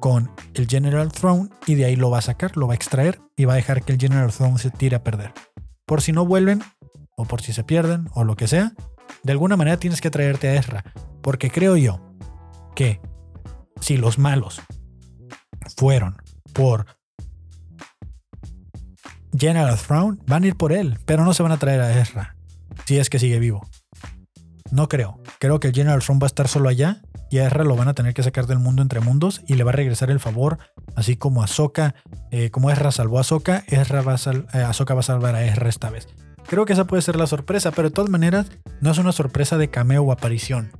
con 0.00 0.30
el 0.54 0.66
General 0.66 1.12
Throne 1.12 1.50
y 1.66 1.74
de 1.76 1.84
ahí 1.84 1.96
lo 1.96 2.10
va 2.10 2.18
a 2.18 2.22
sacar, 2.22 2.56
lo 2.56 2.66
va 2.66 2.72
a 2.72 2.76
extraer 2.76 3.20
y 3.36 3.44
va 3.44 3.52
a 3.52 3.56
dejar 3.56 3.82
que 3.84 3.92
el 3.92 4.00
General 4.00 4.32
Throne 4.32 4.58
se 4.58 4.70
tire 4.70 4.96
a 4.96 5.04
perder. 5.04 5.32
Por 5.86 6.02
si 6.02 6.12
no 6.12 6.26
vuelven, 6.26 6.62
o 7.16 7.26
por 7.26 7.42
si 7.42 7.52
se 7.52 7.64
pierden, 7.64 8.08
o 8.14 8.24
lo 8.24 8.34
que 8.34 8.48
sea, 8.48 8.72
de 9.22 9.32
alguna 9.32 9.56
manera 9.56 9.76
tienes 9.76 10.00
que 10.00 10.10
traerte 10.10 10.48
a 10.48 10.54
Ezra. 10.54 10.84
Porque 11.22 11.50
creo 11.50 11.76
yo 11.76 12.00
que 12.74 13.00
si 13.80 13.96
los 13.96 14.18
malos 14.18 14.60
fueron 15.76 16.16
por 16.52 16.86
General 19.38 19.78
Throne, 19.78 20.18
van 20.26 20.44
a 20.44 20.46
ir 20.46 20.56
por 20.56 20.72
él, 20.72 20.98
pero 21.04 21.24
no 21.24 21.34
se 21.34 21.42
van 21.42 21.52
a 21.52 21.58
traer 21.58 21.80
a 21.80 22.00
Ezra. 22.00 22.36
Si 22.86 22.98
es 22.98 23.10
que 23.10 23.18
sigue 23.18 23.38
vivo. 23.38 23.68
No 24.70 24.88
creo. 24.88 25.20
Creo 25.38 25.60
que 25.60 25.68
el 25.68 25.74
General 25.74 26.00
Throne 26.00 26.20
va 26.20 26.26
a 26.26 26.28
estar 26.28 26.48
solo 26.48 26.68
allá 26.68 27.02
y 27.30 27.38
a 27.38 27.46
Ezra 27.46 27.64
lo 27.64 27.76
van 27.76 27.88
a 27.88 27.94
tener 27.94 28.12
que 28.12 28.22
sacar 28.22 28.46
del 28.46 28.58
mundo 28.58 28.82
entre 28.82 29.00
mundos 29.00 29.42
y 29.46 29.54
le 29.54 29.64
va 29.64 29.70
a 29.70 29.74
regresar 29.74 30.10
el 30.10 30.20
favor, 30.20 30.58
así 30.96 31.16
como 31.16 31.42
Ahsoka, 31.42 31.94
eh, 32.30 32.50
como 32.50 32.70
Ezra 32.70 32.90
salvó 32.90 33.18
a 33.18 33.20
Ahsoka, 33.20 33.64
Ezra 33.68 34.02
va 34.02 34.14
a 34.14 34.58
eh, 34.58 34.62
Ahsoka 34.64 34.94
va 34.94 35.00
a 35.00 35.04
salvar 35.04 35.36
a 35.36 35.44
Ezra 35.44 35.68
esta 35.68 35.90
vez. 35.90 36.08
Creo 36.46 36.64
que 36.64 36.72
esa 36.72 36.86
puede 36.86 37.02
ser 37.02 37.16
la 37.16 37.28
sorpresa, 37.28 37.70
pero 37.70 37.88
de 37.88 37.94
todas 37.94 38.10
maneras 38.10 38.50
no 38.80 38.90
es 38.90 38.98
una 38.98 39.12
sorpresa 39.12 39.56
de 39.56 39.70
cameo 39.70 40.02
o 40.02 40.12
aparición. 40.12 40.72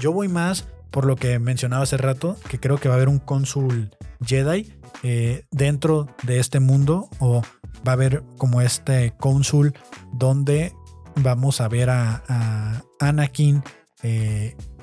Yo 0.00 0.12
voy 0.12 0.28
más 0.28 0.68
por 0.90 1.06
lo 1.06 1.16
que 1.16 1.38
mencionaba 1.38 1.84
hace 1.84 1.96
rato, 1.96 2.36
que 2.48 2.60
creo 2.60 2.78
que 2.78 2.88
va 2.88 2.94
a 2.94 2.96
haber 2.96 3.08
un 3.08 3.18
cónsul 3.18 3.90
Jedi 4.24 4.74
eh, 5.02 5.44
dentro 5.50 6.08
de 6.24 6.40
este 6.40 6.60
mundo 6.60 7.08
o 7.20 7.42
va 7.86 7.92
a 7.92 7.94
haber 7.94 8.22
como 8.36 8.60
este 8.60 9.14
cónsul 9.16 9.72
donde 10.12 10.74
vamos 11.16 11.60
a 11.60 11.68
ver 11.68 11.88
a, 11.88 12.82
Anakin, 12.98 13.62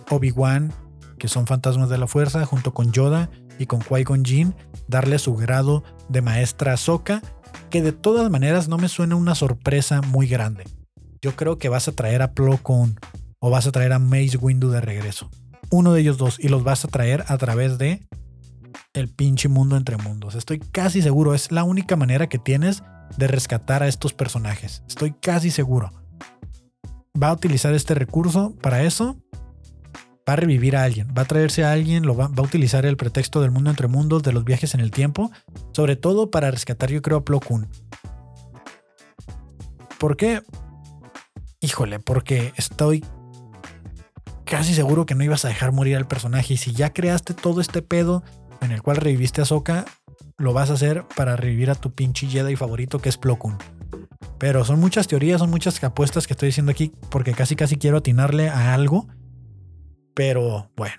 Obi-Wan, 0.09 0.71
que 1.17 1.27
son 1.27 1.47
fantasmas 1.47 1.89
de 1.89 1.97
la 1.97 2.07
fuerza, 2.07 2.45
junto 2.45 2.73
con 2.73 2.91
Yoda 2.91 3.29
y 3.59 3.65
con 3.65 3.81
Qui-Gon 3.81 4.55
darle 4.87 5.19
su 5.19 5.35
grado 5.35 5.83
de 6.09 6.21
maestra 6.21 6.73
Ahsoka, 6.73 7.21
que 7.69 7.81
de 7.81 7.91
todas 7.91 8.29
maneras 8.29 8.67
no 8.67 8.77
me 8.77 8.89
suena 8.89 9.15
una 9.15 9.35
sorpresa 9.35 10.01
muy 10.01 10.27
grande. 10.27 10.63
Yo 11.21 11.35
creo 11.35 11.57
que 11.57 11.69
vas 11.69 11.87
a 11.87 11.91
traer 11.91 12.21
a 12.21 12.31
Plo 12.33 12.57
Koon 12.57 12.99
o 13.39 13.49
vas 13.49 13.67
a 13.67 13.71
traer 13.71 13.93
a 13.93 13.99
Mace 13.99 14.37
Windu 14.37 14.69
de 14.69 14.81
regreso. 14.81 15.29
Uno 15.69 15.93
de 15.93 16.01
ellos 16.01 16.17
dos 16.17 16.39
y 16.39 16.47
los 16.47 16.63
vas 16.63 16.85
a 16.85 16.87
traer 16.87 17.25
a 17.27 17.37
través 17.37 17.77
de 17.77 18.07
el 18.93 19.09
pinche 19.09 19.49
mundo 19.49 19.77
entre 19.77 19.97
mundos. 19.97 20.35
Estoy 20.35 20.59
casi 20.59 21.01
seguro, 21.01 21.33
es 21.33 21.51
la 21.51 21.63
única 21.63 21.95
manera 21.95 22.27
que 22.27 22.39
tienes 22.39 22.83
de 23.17 23.27
rescatar 23.27 23.83
a 23.83 23.87
estos 23.87 24.13
personajes. 24.13 24.83
Estoy 24.87 25.13
casi 25.13 25.51
seguro. 25.51 25.91
Va 27.21 27.29
a 27.29 27.33
utilizar 27.33 27.73
este 27.73 27.93
recurso 27.93 28.55
para 28.61 28.83
eso. 28.83 29.17
Va 30.27 30.33
a 30.33 30.35
revivir 30.35 30.75
a 30.75 30.83
alguien, 30.83 31.07
va 31.17 31.21
a 31.21 31.25
traerse 31.25 31.63
a 31.63 31.71
alguien, 31.71 32.05
lo 32.05 32.15
va, 32.15 32.25
a 32.25 32.41
utilizar 32.41 32.85
el 32.85 32.97
pretexto 32.97 33.41
del 33.41 33.51
mundo 33.51 33.69
entre 33.69 33.87
mundos, 33.87 34.23
de 34.23 34.33
los 34.33 34.43
viajes 34.43 34.73
en 34.73 34.81
el 34.81 34.91
tiempo, 34.91 35.31
sobre 35.71 35.95
todo 35.95 36.31
para 36.31 36.51
rescatar 36.51 36.91
yo 36.91 37.01
creo 37.01 37.19
a 37.19 37.25
Plo 37.25 37.39
Koon. 37.39 37.69
¿Por 39.97 40.17
qué? 40.17 40.41
Híjole, 41.61 41.99
porque 41.99 42.53
estoy 42.57 43.03
casi 44.43 44.73
seguro 44.73 45.05
que 45.05 45.15
no 45.15 45.23
ibas 45.23 45.45
a 45.45 45.49
dejar 45.49 45.71
morir 45.71 45.95
al 45.97 46.07
personaje 46.07 46.53
y 46.53 46.57
si 46.57 46.71
ya 46.71 46.93
creaste 46.93 47.33
todo 47.33 47.61
este 47.61 47.81
pedo 47.81 48.23
en 48.61 48.71
el 48.71 48.81
cual 48.81 48.97
reviviste 48.97 49.41
a 49.41 49.45
Soka, 49.45 49.85
lo 50.37 50.53
vas 50.53 50.69
a 50.69 50.73
hacer 50.73 51.05
para 51.15 51.35
revivir 51.35 51.69
a 51.69 51.75
tu 51.75 51.93
pinche 51.93 52.27
Jedi 52.27 52.55
favorito 52.55 52.99
que 52.99 53.09
es 53.09 53.17
Plo 53.17 53.37
Koon. 53.37 53.57
Pero 54.37 54.63
son 54.65 54.79
muchas 54.79 55.07
teorías, 55.07 55.39
son 55.39 55.49
muchas 55.49 55.83
apuestas 55.83 56.27
que 56.27 56.33
estoy 56.33 56.47
diciendo 56.47 56.71
aquí 56.71 56.91
porque 57.09 57.33
casi 57.33 57.55
casi 57.55 57.77
quiero 57.77 57.97
atinarle 57.97 58.49
a 58.49 58.73
algo. 58.73 59.07
Pero 60.17 60.71
bueno, 60.75 60.95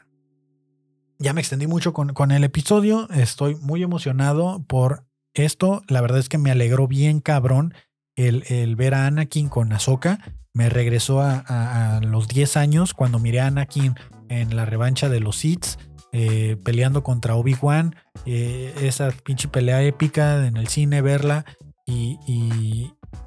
ya 1.18 1.32
me 1.32 1.40
extendí 1.40 1.66
mucho 1.66 1.92
con, 1.92 2.14
con 2.14 2.30
el 2.30 2.44
episodio. 2.44 3.08
Estoy 3.10 3.56
muy 3.56 3.82
emocionado 3.82 4.64
por 4.68 5.06
esto. 5.34 5.82
La 5.88 6.00
verdad 6.00 6.20
es 6.20 6.28
que 6.28 6.38
me 6.38 6.52
alegró 6.52 6.86
bien 6.86 7.18
cabrón 7.18 7.74
el, 8.14 8.44
el 8.46 8.76
ver 8.76 8.94
a 8.94 9.08
Anakin 9.08 9.48
con 9.48 9.72
Ahsoka. 9.72 10.20
Me 10.54 10.68
regresó 10.68 11.20
a, 11.20 12.00
los 12.04 12.28
10 12.28 12.56
años 12.56 12.94
cuando 12.94 13.18
miré 13.18 13.40
a 13.40 13.48
Anakin 13.48 13.96
en 14.28 14.54
la 14.54 14.64
revancha 14.64 15.08
de 15.08 15.18
los 15.18 15.38
Sith. 15.38 15.66
Eh, 16.12 16.56
peleando 16.64 17.02
contra 17.02 17.34
Obi-Wan, 17.34 17.96
eh, 18.24 18.72
esa 18.80 19.10
pinche 19.10 19.48
pelea 19.48 19.82
épica 19.82 20.46
en 20.46 20.56
el 20.56 20.68
cine, 20.68 21.02
verla 21.02 21.44
y, 21.84 22.18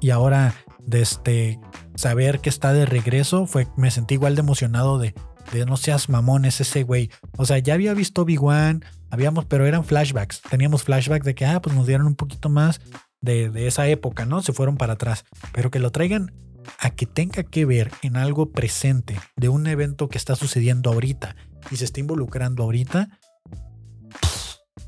y, 0.00 0.10
ahora 0.10 0.52
desde 0.80 1.02
este, 1.02 1.60
saber 1.94 2.40
que 2.40 2.48
está 2.48 2.72
de 2.72 2.84
regreso, 2.84 3.46
fue, 3.46 3.68
me 3.76 3.92
sentí 3.92 4.14
igual 4.14 4.34
de 4.34 4.40
emocionado 4.40 4.98
de, 4.98 5.14
de 5.52 5.66
no 5.66 5.76
seas 5.76 6.08
mamones 6.08 6.60
ese 6.60 6.82
güey. 6.82 7.10
O 7.36 7.46
sea, 7.46 7.58
ya 7.58 7.74
había 7.74 7.94
visto 7.94 8.22
Obi-Wan, 8.22 8.84
habíamos, 9.10 9.44
pero 9.44 9.66
eran 9.66 9.84
flashbacks. 9.84 10.40
Teníamos 10.42 10.82
flashbacks 10.82 11.24
de 11.24 11.34
que, 11.34 11.44
ah, 11.44 11.60
pues 11.60 11.76
nos 11.76 11.86
dieron 11.86 12.06
un 12.06 12.16
poquito 12.16 12.48
más 12.48 12.80
de, 13.20 13.50
de, 13.50 13.66
esa 13.66 13.86
época, 13.86 14.24
¿no? 14.24 14.42
Se 14.42 14.52
fueron 14.52 14.76
para 14.76 14.94
atrás. 14.94 15.24
Pero 15.52 15.70
que 15.70 15.78
lo 15.78 15.92
traigan 15.92 16.32
a 16.78 16.90
que 16.90 17.06
tenga 17.06 17.42
que 17.42 17.64
ver 17.64 17.90
en 18.02 18.16
algo 18.16 18.50
presente 18.50 19.20
de 19.36 19.48
un 19.48 19.66
evento 19.66 20.08
que 20.08 20.18
está 20.18 20.34
sucediendo 20.36 20.90
ahorita 20.90 21.36
y 21.70 21.76
se 21.76 21.84
está 21.84 22.00
involucrando 22.00 22.62
ahorita. 22.62 23.18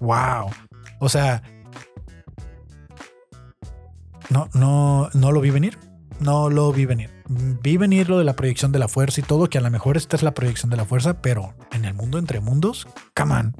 wow. 0.01 0.51
O 1.01 1.09
sea, 1.09 1.43
no, 4.31 4.49
no, 4.55 5.11
no 5.13 5.33
lo 5.33 5.41
vi 5.41 5.51
venir. 5.51 5.79
No 6.21 6.51
lo 6.51 6.73
vi 6.73 6.87
venir. 6.87 7.11
Vi 7.29 7.77
venir 7.77 8.09
lo 8.09 8.19
de 8.19 8.25
la 8.25 8.37
proyección 8.37 8.73
de 8.73 8.79
la 8.79 8.89
fuerza 8.89 9.21
y 9.21 9.25
todo, 9.25 9.49
que 9.49 9.59
a 9.59 9.61
lo 9.61 9.71
mejor 9.71 9.97
esta 9.97 10.17
es 10.17 10.23
la 10.23 10.35
proyección 10.35 10.71
de 10.71 10.77
la 10.77 10.85
fuerza, 10.85 11.21
pero 11.21 11.55
en 11.73 11.85
el 11.85 11.95
mundo 11.95 12.19
entre 12.19 12.41
mundos, 12.41 12.87
come 13.15 13.35
on. 13.35 13.57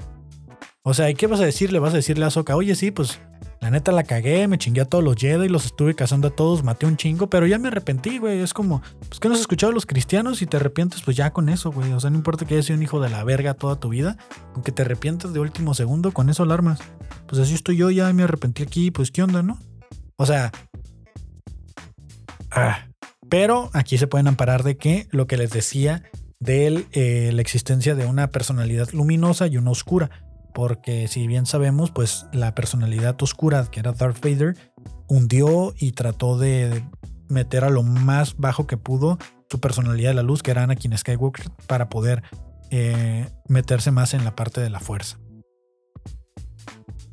O 0.83 0.93
sea, 0.93 1.09
¿y 1.09 1.15
qué 1.15 1.27
vas 1.27 1.39
a 1.39 1.45
decirle? 1.45 1.79
Vas 1.79 1.93
a 1.93 1.97
decirle 1.97 2.25
a 2.25 2.29
Soka, 2.29 2.55
oye, 2.55 2.75
sí, 2.75 2.91
pues 2.91 3.19
la 3.59 3.71
neta 3.71 3.91
la 3.91 4.03
cagué, 4.03 4.47
me 4.47 4.59
chingué 4.59 4.81
a 4.81 4.85
todos 4.85 5.03
los 5.03 5.15
Jedi, 5.15 5.49
los 5.49 5.65
estuve 5.65 5.95
cazando 5.95 6.27
a 6.27 6.31
todos, 6.31 6.63
maté 6.63 6.85
un 6.85 6.97
chingo, 6.97 7.27
pero 7.27 7.47
ya 7.47 7.57
me 7.57 7.69
arrepentí, 7.69 8.19
güey. 8.19 8.39
Es 8.41 8.53
como, 8.53 8.83
pues 9.09 9.19
que 9.19 9.27
no 9.27 9.33
has 9.33 9.41
escuchado 9.41 9.71
a 9.71 9.73
los 9.73 9.87
cristianos 9.87 10.43
y 10.43 10.45
te 10.45 10.57
arrepientes, 10.57 11.01
pues 11.01 11.17
ya 11.17 11.33
con 11.33 11.49
eso, 11.49 11.71
güey. 11.71 11.91
O 11.93 11.99
sea, 11.99 12.11
no 12.11 12.17
importa 12.17 12.45
que 12.45 12.53
hayas 12.53 12.67
sido 12.67 12.77
un 12.77 12.83
hijo 12.83 12.99
de 12.99 13.09
la 13.09 13.23
verga 13.23 13.55
toda 13.55 13.79
tu 13.79 13.89
vida, 13.89 14.17
aunque 14.53 14.71
te 14.71 14.83
arrepientas 14.83 15.33
de 15.33 15.39
último 15.39 15.73
segundo, 15.73 16.11
con 16.11 16.29
eso 16.29 16.43
alarmas. 16.43 16.79
Pues 17.27 17.41
así 17.41 17.55
estoy 17.55 17.77
yo, 17.77 17.89
ya 17.89 18.13
me 18.13 18.21
arrepentí 18.21 18.61
aquí, 18.61 18.91
pues 18.91 19.09
qué 19.09 19.23
onda, 19.23 19.41
¿no? 19.41 19.57
O 20.17 20.27
sea. 20.27 20.51
Ah, 22.55 22.87
pero 23.29 23.69
aquí 23.73 23.97
se 23.97 24.07
pueden 24.07 24.27
amparar 24.27 24.63
de 24.63 24.77
que 24.77 25.07
lo 25.11 25.27
que 25.27 25.37
les 25.37 25.51
decía 25.51 26.03
de 26.39 26.85
eh, 26.91 27.31
la 27.33 27.41
existencia 27.41 27.95
de 27.95 28.05
una 28.05 28.29
personalidad 28.29 28.89
luminosa 28.91 29.47
y 29.47 29.57
una 29.57 29.71
oscura 29.71 30.09
porque 30.55 31.09
si 31.09 31.27
bien 31.27 31.45
sabemos, 31.45 31.91
pues 31.91 32.27
la 32.31 32.55
personalidad 32.55 33.21
oscura 33.21 33.67
que 33.69 33.81
era 33.81 33.91
Darth 33.91 34.23
Vader 34.23 34.55
hundió 35.07 35.75
y 35.77 35.91
trató 35.91 36.37
de 36.37 36.81
meter 37.27 37.65
a 37.65 37.69
lo 37.69 37.83
más 37.83 38.37
bajo 38.37 38.65
que 38.65 38.77
pudo 38.77 39.17
su 39.49 39.59
personalidad 39.59 40.11
de 40.11 40.15
la 40.15 40.23
luz, 40.23 40.41
que 40.41 40.51
era 40.51 40.63
Anakin 40.63 40.97
Skywalker, 40.97 41.51
para 41.67 41.89
poder 41.89 42.23
eh, 42.71 43.27
meterse 43.49 43.91
más 43.91 44.13
en 44.13 44.23
la 44.23 44.33
parte 44.33 44.61
de 44.61 44.69
la 44.69 44.79
fuerza. 44.79 45.19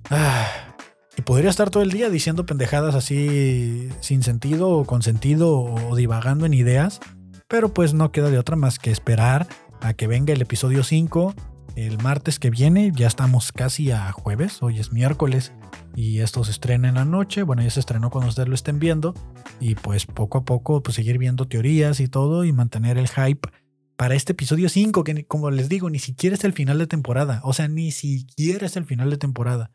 Ah, 0.09 0.72
y 1.17 1.23
podría 1.23 1.51
estar 1.51 1.71
todo 1.71 1.83
el 1.83 1.91
día 1.91 2.11
diciendo 2.11 2.47
pendejadas 2.47 2.95
así 2.95 3.89
sin 4.01 4.23
sentido 4.23 4.71
o 4.71 4.85
con 4.85 5.03
sentido 5.03 5.61
o 5.61 5.97
divagando 5.97 6.47
en 6.47 6.55
ideas, 6.55 7.01
pero 7.49 7.75
pues 7.75 7.95
no 7.95 8.13
queda 8.13 8.31
de 8.31 8.39
otra 8.39 8.57
más 8.57 8.79
que 8.79 8.91
esperar 8.91 9.47
a 9.81 9.95
que 9.95 10.07
venga 10.07 10.33
el 10.33 10.41
episodio 10.41 10.85
5 10.85 11.35
el 11.77 11.99
martes 11.99 12.39
que 12.39 12.51
viene. 12.51 12.93
Ya 12.95 13.07
estamos 13.07 13.53
casi 13.53 13.91
a 13.91 14.11
jueves, 14.13 14.63
hoy 14.63 14.79
es 14.79 14.93
miércoles 14.93 15.53
y 15.95 16.21
esto 16.21 16.45
se 16.45 16.51
estrena 16.51 16.89
en 16.89 16.97
la 16.97 17.05
noche. 17.05 17.43
Bueno, 17.43 17.63
ya 17.63 17.71
se 17.71 17.81
estrenó 17.81 18.11
cuando 18.11 18.29
ustedes 18.29 18.49
lo 18.49 18.55
estén 18.55 18.79
viendo 18.79 19.15
y 19.61 19.75
pues 19.75 20.07
poco 20.07 20.39
a 20.39 20.45
poco 20.45 20.83
pues 20.83 20.97
seguir 20.97 21.19
viendo 21.19 21.47
teorías 21.47 22.01
y 22.01 22.09
todo 22.09 22.45
y 22.45 22.53
mantener 22.53 22.99
el 22.99 23.09
hype 23.09 23.49
para 23.97 24.15
este 24.15 24.33
episodio 24.33 24.69
5 24.69 25.05
que 25.05 25.27
como 25.27 25.51
les 25.51 25.69
digo 25.69 25.91
ni 25.91 25.99
siquiera 25.99 26.35
es 26.35 26.45
el 26.45 26.53
final 26.53 26.79
de 26.79 26.87
temporada, 26.87 27.41
o 27.45 27.53
sea, 27.53 27.69
ni 27.69 27.93
siquiera 27.93 28.67
es 28.67 28.77
el 28.77 28.85
final 28.85 29.11
de 29.11 29.19
temporada. 29.19 29.71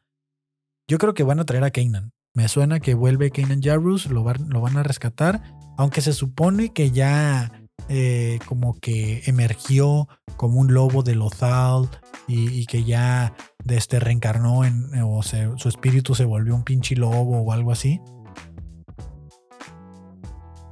Yo 0.90 0.98
creo 0.98 1.14
que 1.14 1.24
van 1.24 1.40
a 1.40 1.46
traer 1.46 1.66
a 1.66 1.72
Kanan. 1.72 2.14
Me 2.34 2.48
suena 2.48 2.80
que 2.80 2.94
vuelve 2.94 3.32
Kanan 3.32 3.62
Jarrus, 3.62 4.06
lo, 4.06 4.24
van 4.24 4.78
a 4.78 4.84
rescatar, 4.84 5.42
aunque 5.78 6.02
se 6.02 6.14
supone 6.14 6.72
que 6.72 6.92
ya 6.92 7.52
eh, 7.90 8.40
como 8.46 8.80
que 8.80 9.24
emergió 9.26 10.08
como 10.38 10.62
un 10.62 10.74
lobo 10.74 11.04
de 11.04 11.16
Lothal 11.16 11.90
y, 12.28 12.66
que 12.68 12.86
ya 12.86 13.34
este, 13.68 14.00
reencarnó 14.00 14.64
en, 14.64 14.94
o 15.04 15.22
su 15.24 15.68
espíritu 15.68 16.16
se 16.16 16.24
volvió 16.24 16.56
un 16.56 16.64
pinche 16.64 16.96
lobo 16.96 17.42
o 17.42 17.52
algo 17.52 17.74
así. 17.74 18.00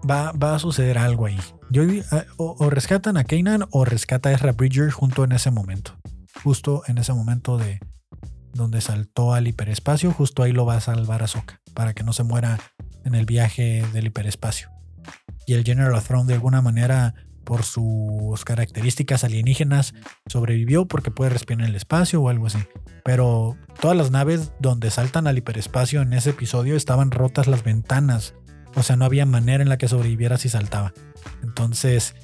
Va, 0.09 0.30
a 0.30 0.59
suceder 0.59 0.97
algo 0.97 1.26
ahí. 1.26 1.39
Yo, 1.72 1.84
eh, 1.84 2.03
o, 2.38 2.70
rescatan 2.70 3.18
a 3.18 3.26
Kanan 3.26 3.66
o 3.72 3.84
rescata 3.84 4.30
a 4.30 4.34
Ezra 4.34 4.53
Bridger 4.53 4.91
junto 4.91 5.26
en 5.26 5.34
ese 5.34 5.51
momento. 5.51 5.97
Justo 6.41 6.84
en 6.88 6.99
ese 6.99 7.11
momento 7.11 7.57
de 7.57 7.80
donde 8.56 8.80
saltó 8.82 9.34
al 9.34 9.47
hiperespacio, 9.47 10.12
justo 10.12 10.41
ahí 10.41 10.53
lo 10.53 10.66
va 10.66 10.78
a 10.78 10.82
salvar 10.82 11.22
a 11.22 11.28
Soka 11.28 11.62
para 11.74 11.93
que 11.93 12.03
no 12.03 12.14
se 12.14 12.24
muera 12.24 12.58
en 13.03 13.14
el 13.14 13.26
viaje 13.26 13.86
del 13.93 14.08
hiperespacio. 14.08 14.70
Y 15.45 15.53
el 15.53 15.64
General 15.64 16.01
Throne 16.01 16.28
de 16.28 16.36
alguna 16.36 16.62
manera 16.62 17.14
por 17.43 17.64
sus 17.64 18.43
características 18.45 19.24
alienígenas 19.24 19.93
sobrevivió 20.26 20.88
porque 20.88 21.12
puede 21.12 21.30
respirar 21.30 21.62
en 21.62 21.70
el 21.70 21.76
espacio 21.76 22.22
o 22.22 22.30
algo 22.30 22.47
así. 22.47 22.60
Pero 23.03 23.58
todas 23.80 23.95
las 23.95 24.10
naves 24.10 24.53
donde 24.60 24.89
saltan 24.89 25.28
al 25.28 25.38
hiperespacio 25.38 26.01
en 26.01 26.14
ese 26.14 26.32
episodio 26.32 26.76
estaban 26.76 27.12
rotas 27.12 27.47
las 27.47 27.64
ventanas. 27.64 28.34
O 28.76 28.84
sea, 28.84 28.95
no 28.95 29.06
había 29.06 29.26
manera 29.26 29.62
en 29.62 29.70
la 29.70 29.78
que 29.78 29.88
sobreviviera 29.88 30.38
si 30.38 30.49
saltaba. 30.49 30.93
Entonces, 31.43 32.16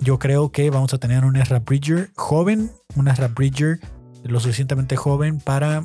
yo 0.00 0.18
creo 0.18 0.50
que 0.50 0.70
vamos 0.70 0.92
a 0.94 0.98
tener 0.98 1.24
un 1.24 1.36
Ezra 1.36 1.60
Bridger 1.60 2.10
joven, 2.16 2.72
un 2.96 3.06
Ezra 3.06 3.28
Bridger 3.28 3.78
lo 4.24 4.40
suficientemente 4.40 4.96
joven 4.96 5.40
para 5.40 5.84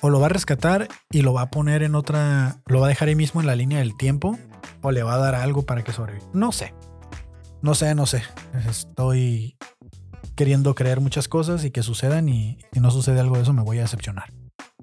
o 0.00 0.10
lo 0.10 0.20
va 0.20 0.26
a 0.26 0.28
rescatar 0.28 0.88
y 1.10 1.22
lo 1.22 1.32
va 1.32 1.42
a 1.42 1.50
poner 1.50 1.82
en 1.82 1.94
otra, 1.94 2.60
lo 2.66 2.80
va 2.80 2.86
a 2.86 2.88
dejar 2.90 3.08
ahí 3.08 3.14
mismo 3.14 3.40
en 3.40 3.46
la 3.46 3.56
línea 3.56 3.78
del 3.78 3.96
tiempo 3.96 4.38
o 4.82 4.90
le 4.92 5.02
va 5.02 5.14
a 5.14 5.18
dar 5.18 5.34
algo 5.34 5.62
para 5.62 5.82
que 5.82 5.92
sobreviva. 5.92 6.26
No 6.34 6.52
sé. 6.52 6.74
No 7.62 7.74
sé, 7.74 7.94
no 7.94 8.04
sé. 8.04 8.22
Estoy 8.68 9.56
queriendo 10.36 10.74
creer 10.74 11.00
muchas 11.00 11.26
cosas 11.26 11.64
y 11.64 11.70
que 11.70 11.82
sucedan 11.82 12.28
y 12.28 12.58
si 12.72 12.80
no 12.80 12.90
sucede 12.90 13.20
algo 13.20 13.36
de 13.36 13.42
eso 13.44 13.54
me 13.54 13.62
voy 13.62 13.78
a 13.78 13.82
decepcionar. 13.82 14.30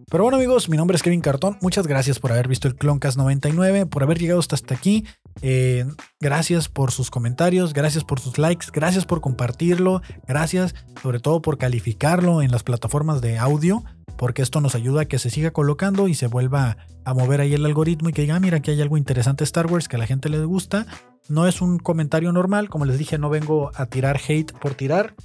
Pero 0.09 0.23
bueno 0.23 0.37
amigos, 0.37 0.67
mi 0.67 0.77
nombre 0.77 0.95
es 0.95 1.03
Kevin 1.03 1.21
Cartón. 1.21 1.57
Muchas 1.61 1.85
gracias 1.85 2.19
por 2.19 2.31
haber 2.31 2.47
visto 2.47 2.67
el 2.67 2.75
Cloncast 2.75 3.17
99, 3.17 3.85
por 3.85 4.01
haber 4.01 4.17
llegado 4.17 4.39
hasta 4.39 4.73
aquí. 4.73 5.05
Eh, 5.41 5.85
gracias 6.19 6.69
por 6.69 6.91
sus 6.91 7.09
comentarios, 7.09 7.73
gracias 7.73 8.03
por 8.03 8.19
sus 8.19 8.37
likes, 8.37 8.67
gracias 8.71 9.05
por 9.05 9.21
compartirlo, 9.21 10.01
gracias 10.27 10.75
sobre 11.01 11.19
todo 11.19 11.41
por 11.41 11.57
calificarlo 11.57 12.41
en 12.41 12.51
las 12.51 12.63
plataformas 12.63 13.21
de 13.21 13.37
audio, 13.37 13.83
porque 14.17 14.41
esto 14.41 14.61
nos 14.61 14.75
ayuda 14.75 15.01
a 15.01 15.05
que 15.05 15.19
se 15.19 15.29
siga 15.29 15.51
colocando 15.51 16.07
y 16.07 16.13
se 16.13 16.27
vuelva 16.27 16.77
a 17.05 17.13
mover 17.13 17.41
ahí 17.41 17.53
el 17.53 17.65
algoritmo 17.65 18.09
y 18.09 18.13
que 18.13 18.21
diga, 18.21 18.35
ah, 18.35 18.39
mira, 18.39 18.57
aquí 18.57 18.71
hay 18.71 18.81
algo 18.81 18.97
interesante 18.97 19.43
Star 19.43 19.65
Wars 19.65 19.87
que 19.87 19.95
a 19.95 19.99
la 19.99 20.05
gente 20.07 20.29
le 20.29 20.43
gusta. 20.45 20.85
No 21.27 21.47
es 21.47 21.61
un 21.61 21.79
comentario 21.79 22.31
normal, 22.31 22.69
como 22.69 22.85
les 22.85 22.97
dije, 22.97 23.17
no 23.17 23.29
vengo 23.29 23.71
a 23.75 23.85
tirar 23.87 24.19
hate 24.27 24.51
por 24.53 24.75
tirar, 24.75 25.15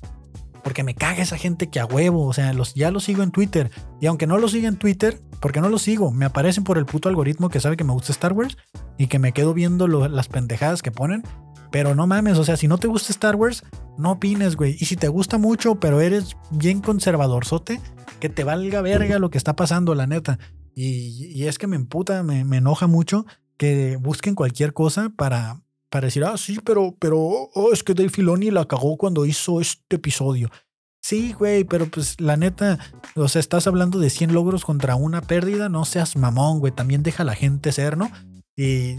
porque 0.67 0.83
me 0.83 0.97
caga 0.97 1.23
esa 1.23 1.39
gente 1.39 1.69
que 1.69 1.79
a 1.79 1.87
huevo, 1.87 2.27
o 2.27 2.33
sea, 2.33 2.53
los, 2.53 2.75
ya 2.75 2.91
lo 2.91 2.99
sigo 2.99 3.23
en 3.23 3.31
Twitter. 3.31 3.71
Y 4.01 4.07
aunque 4.07 4.27
no 4.27 4.37
lo 4.37 4.49
siga 4.49 4.67
en 4.67 4.79
Twitter, 4.79 5.23
porque 5.41 5.61
no 5.61 5.69
lo 5.69 5.79
sigo, 5.79 6.11
me 6.11 6.25
aparecen 6.25 6.65
por 6.65 6.77
el 6.77 6.87
puto 6.87 7.09
algoritmo 7.09 7.51
que 7.51 7.61
sabe 7.61 7.77
que 7.77 7.85
me 7.85 7.93
gusta 7.93 8.11
Star 8.11 8.33
Wars 8.33 8.57
y 8.99 9.07
que 9.07 9.21
me 9.21 9.31
quedo 9.31 9.55
viendo 9.55 9.87
las 9.87 10.27
pendejadas 10.27 10.83
que 10.83 10.91
ponen. 10.91 11.23
Pero 11.71 11.95
no 11.95 12.09
mames, 12.09 12.37
o 12.39 12.43
sea, 12.43 12.57
si 12.57 12.67
no 12.67 12.79
te 12.79 12.89
gusta 12.89 13.13
Star 13.13 13.37
Wars, 13.37 13.63
no 13.97 14.11
opines, 14.11 14.57
güey. 14.57 14.77
Y 14.81 14.87
si 14.87 14.97
te 14.97 15.07
gusta 15.07 15.39
mucho, 15.39 15.79
pero 15.79 16.01
eres 16.01 16.37
bien 16.51 16.81
conservador, 16.81 17.45
sote, 17.45 17.81
que 18.19 18.29
te 18.29 18.43
valga 18.43 18.81
verga 18.81 19.21
lo 19.21 19.31
que 19.31 19.39
está 19.39 19.55
pasando, 19.55 19.95
la 19.95 20.09
neta. 20.09 20.41
Y, 20.75 21.45
es 21.45 21.59
que 21.59 21.69
me 21.69 21.77
emputa, 21.77 22.25
me 22.25 22.41
enoja 22.57 22.89
mucho 22.89 23.25
que 23.57 23.99
busquen 24.01 24.35
cualquier 24.35 24.73
cosa 24.73 25.13
para, 25.17 25.61
para 25.97 26.09
decir, 26.09 26.25
ah, 26.25 26.37
sí, 26.37 26.59
pero, 26.63 26.95
pero, 26.99 27.19
oh, 27.19 27.73
es 27.73 27.83
que 27.83 27.95
Dave 27.95 28.11
Filoni 28.11 28.51
la 28.51 28.67
cagó 28.67 28.99
cuando 28.99 29.25
hizo 29.25 29.63
este 29.63 29.97
episodio. 29.97 30.51
Sí, 31.03 31.33
güey, 31.33 31.65
pero 31.65 31.87
pues 31.87 32.21
la 32.21 32.37
neta, 32.37 32.79
o 33.15 33.29
sea, 33.29 33.41
estás 33.41 33.67
hablando 33.67 33.99
de 33.99 34.11
100 34.11 34.35
logros 34.35 34.63
contra 34.63 34.95
una 34.95 35.23
pérdida, 35.23 35.71
no 35.71 35.87
seas 35.87 36.15
mamón, 36.15 36.59
güey, 36.59 36.71
también 36.71 37.03
deja 37.03 37.23
a 37.23 37.27
la 37.27 37.35
gente 37.35 37.73
ser, 37.73 37.97
¿no? 37.97 38.11
Y 38.59 38.97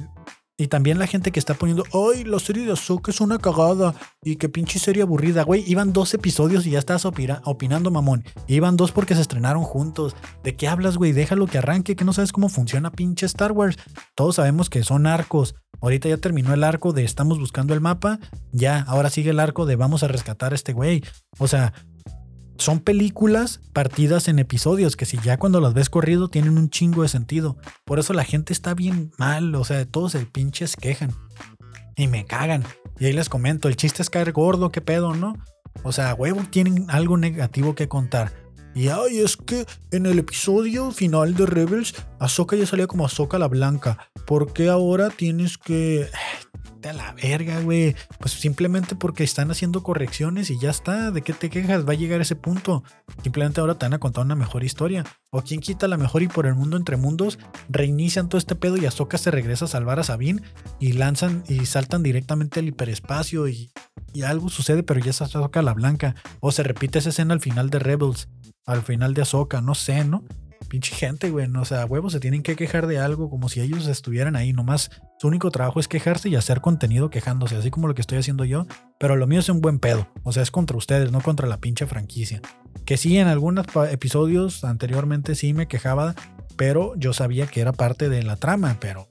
y 0.59 0.67
también 0.69 0.97
la 0.97 1.05
gente 1.05 1.31
que 1.31 1.39
está 1.39 1.53
poniendo, 1.53 1.83
ay, 1.93 2.23
la 2.23 2.39
serie 2.39 2.65
de 2.65 2.71
Ahsoka 2.71 3.11
es 3.11 3.21
una 3.21 3.37
cagada. 3.37 3.93
Y 4.23 4.37
qué 4.37 4.49
pinche 4.49 4.79
serie 4.79 5.03
aburrida, 5.03 5.43
güey. 5.43 5.63
Iban 5.67 5.93
dos 5.93 6.15
episodios 6.15 6.65
y 6.65 6.71
ya 6.71 6.79
estás 6.79 7.05
opinando, 7.05 7.91
mamón. 7.91 8.23
Iban 8.47 8.75
dos 8.75 8.91
porque 8.91 9.13
se 9.13 9.21
estrenaron 9.21 9.61
juntos. 9.61 10.15
¿De 10.43 10.55
qué 10.55 10.67
hablas, 10.67 10.97
güey? 10.97 11.11
Déjalo 11.11 11.45
que 11.45 11.59
arranque, 11.59 11.95
que 11.95 12.05
no 12.05 12.11
sabes 12.11 12.31
cómo 12.31 12.49
funciona 12.49 12.91
pinche 12.91 13.27
Star 13.27 13.51
Wars. 13.51 13.77
Todos 14.15 14.37
sabemos 14.37 14.71
que 14.71 14.83
son 14.83 15.05
arcos. 15.05 15.53
Ahorita 15.82 16.09
ya 16.09 16.17
terminó 16.17 16.53
el 16.53 16.63
arco 16.63 16.93
de 16.93 17.03
estamos 17.03 17.39
buscando 17.39 17.73
el 17.73 17.82
mapa. 17.82 18.19
Ya, 18.51 18.82
ahora 18.82 19.09
sigue 19.09 19.32
el 19.32 19.39
arco 19.39 19.65
de 19.65 19.75
vamos 19.75 20.03
a 20.03 20.07
rescatar 20.07 20.51
a 20.51 20.55
este 20.55 20.73
güey. 20.73 21.03
O 21.38 21.47
sea, 21.47 21.73
son 22.57 22.80
películas 22.80 23.61
partidas 23.73 24.28
en 24.28 24.39
episodios 24.39 24.95
que 24.95 25.05
si 25.05 25.17
ya 25.19 25.38
cuando 25.38 25.61
las 25.61 25.73
ves 25.73 25.89
corrido 25.89 26.30
tienen 26.30 26.57
un 26.57 26.69
chingo 26.69 27.03
de 27.03 27.09
sentido. 27.09 27.57
Por 27.86 27.99
eso 27.99 28.13
la 28.13 28.23
gente 28.23 28.53
está 28.53 28.73
bien 28.73 29.11
mal, 29.17 29.53
o 29.55 29.63
sea, 29.63 29.86
todos 29.86 30.13
se 30.13 30.25
pinches 30.25 30.75
quejan. 30.75 31.11
Y 31.95 32.07
me 32.07 32.25
cagan. 32.25 32.63
Y 32.99 33.05
ahí 33.05 33.13
les 33.13 33.30
comento, 33.30 33.67
el 33.67 33.75
chiste 33.75 34.01
es 34.01 34.09
caer 34.09 34.32
gordo, 34.32 34.71
qué 34.71 34.82
pedo, 34.82 35.13
¿no? 35.13 35.34
O 35.84 35.91
sea, 35.91 36.15
huevo, 36.15 36.41
tienen 36.49 36.86
algo 36.89 37.17
negativo 37.17 37.75
que 37.75 37.88
contar. 37.88 38.32
Y 38.78 38.89
ay, 38.89 39.21
es 39.21 39.38
que 39.38 39.65
en 39.89 40.05
el 40.05 40.19
episodio 40.19 40.91
final 40.91 41.34
de 41.34 41.47
Rebels, 41.47 41.95
Ahsoka 42.19 42.55
ya 42.55 42.67
salía 42.67 42.86
como 42.86 43.07
Ahsoka 43.07 43.39
la 43.39 43.47
Blanca. 43.47 43.97
¿Por 44.28 44.53
qué 44.53 44.69
ahora 44.69 45.09
tienes 45.09 45.57
que 45.57 46.11
a 46.88 46.93
la 46.93 47.13
verga, 47.13 47.59
güey. 47.61 47.95
Pues 48.19 48.34
simplemente 48.34 48.95
porque 48.95 49.23
están 49.23 49.49
haciendo 49.49 49.82
correcciones 49.82 50.51
y 50.51 50.59
ya 50.59 50.69
está. 50.69 51.09
¿De 51.09 51.23
qué 51.23 51.34
te 51.34 51.49
quejas? 51.49 51.88
Va 51.88 51.93
a 51.93 51.95
llegar 51.95 52.21
ese 52.21 52.36
punto. 52.36 52.84
Simplemente 53.23 53.61
ahora 53.61 53.80
te 53.80 53.86
van 53.86 53.95
a 53.95 53.99
contar 53.99 54.23
una 54.23 54.36
mejor 54.36 54.63
historia. 54.63 55.03
O 55.32 55.41
quien 55.41 55.59
quita 55.59 55.88
la 55.88 55.97
mejor 55.97 56.21
y 56.21 56.28
por 56.28 56.45
el 56.45 56.53
mundo 56.53 56.78
entre 56.78 56.97
mundos, 56.97 57.39
reinician 57.69 58.30
todo 58.30 58.38
este 58.38 58.55
pedo 58.55 58.78
y 58.78 58.86
Ahsoka 58.86 59.17
se 59.17 59.32
regresa 59.32 59.65
a 59.65 59.69
salvar 59.69 59.99
a 59.99 60.03
Sabine 60.03 60.43
y 60.80 60.93
lanzan 60.93 61.43
y 61.47 61.65
saltan 61.65 62.03
directamente 62.03 62.59
al 62.59 62.67
hiperespacio 62.67 63.47
y, 63.47 63.71
y 64.13 64.21
algo 64.21 64.49
sucede, 64.49 64.84
pero 64.84 64.99
ya 64.99 65.09
es 65.09 65.21
Ahsoka 65.21 65.63
la 65.63 65.73
blanca. 65.73 66.15
O 66.41 66.51
se 66.51 66.63
repite 66.63 66.99
esa 66.99 67.09
escena 67.09 67.34
al 67.34 67.41
final 67.41 67.69
de 67.69 67.80
Rebels, 67.80 68.30
al 68.68 68.84
final 68.84 69.13
de 69.13 69.24
Ahsoka, 69.24 69.61
no 69.61 69.74
sé, 69.74 70.03
¿no? 70.03 70.24
Pinche 70.68 70.93
gente, 70.93 71.30
güey. 71.30 71.47
O 71.55 71.65
sea, 71.65 71.86
huevos 71.86 72.11
se 72.11 72.20
tienen 72.20 72.43
que 72.43 72.57
quejar 72.57 72.88
de 72.88 72.99
algo 72.99 73.30
como 73.30 73.47
si 73.47 73.61
ellos 73.61 73.88
estuvieran 73.88 74.36
ahí. 74.36 74.51
Nomás 74.51 74.91
su 75.18 75.28
único 75.28 75.49
trabajo 75.49 75.80
es 75.80 75.88
quejarse 75.88 76.28
y 76.28 76.36
hacer 76.36 76.59
contenido 76.59 77.09
quejándose, 77.09 77.55
así 77.55 77.72
como 77.72 77.88
lo 77.88 77.95
que 77.95 78.01
estoy 78.01 78.18
haciendo 78.18 78.43
yo. 78.43 78.68
Pero 78.99 79.15
lo 79.15 79.26
mío 79.26 79.39
es 79.39 79.47
un 79.47 79.61
buen 79.61 79.80
pedo. 79.80 80.09
O 80.24 80.34
sea, 80.34 80.43
es 80.43 80.51
contra 80.51 80.76
ustedes, 80.76 81.11
no 81.11 81.22
contra 81.22 81.47
la 81.47 81.57
pinche 81.57 81.88
franquicia. 81.88 82.41
Que 82.86 82.97
sí, 82.97 83.18
en 83.18 83.28
algunos 83.28 83.65
episodios 83.89 84.65
anteriormente 84.65 85.36
sí 85.36 85.53
me 85.53 85.70
quejaba, 85.70 86.15
pero 86.57 86.93
yo 86.97 87.13
sabía 87.13 87.47
que 87.47 87.61
era 87.61 87.72
parte 87.72 88.09
de 88.09 88.24
la 88.24 88.36
trama. 88.36 88.78
Pero 88.82 89.07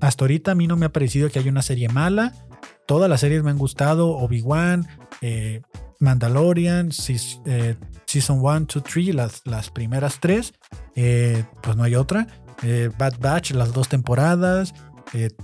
hasta 0.00 0.24
ahorita 0.24 0.52
a 0.52 0.54
mí 0.56 0.66
no 0.66 0.76
me 0.76 0.86
ha 0.86 0.92
parecido 0.92 1.30
que 1.30 1.38
haya 1.38 1.50
una 1.52 1.62
serie 1.62 1.88
mala. 1.88 2.34
Todas 2.88 3.08
las 3.08 3.20
series 3.20 3.44
me 3.44 3.50
han 3.50 3.58
gustado. 3.58 4.16
Obi-Wan, 4.16 4.88
eh, 5.20 5.62
Mandalorian, 6.00 6.90
eh, 7.46 7.76
Season 8.10 8.40
1, 8.40 8.66
2, 8.66 8.82
3, 8.82 9.14
las, 9.14 9.42
las 9.44 9.70
primeras 9.70 10.18
tres, 10.18 10.52
eh, 10.96 11.44
pues 11.62 11.76
no 11.76 11.84
hay 11.84 11.94
otra. 11.94 12.26
Eh, 12.64 12.90
Bad 12.98 13.20
Batch, 13.20 13.52
las 13.52 13.72
dos 13.72 13.88
temporadas, 13.88 14.74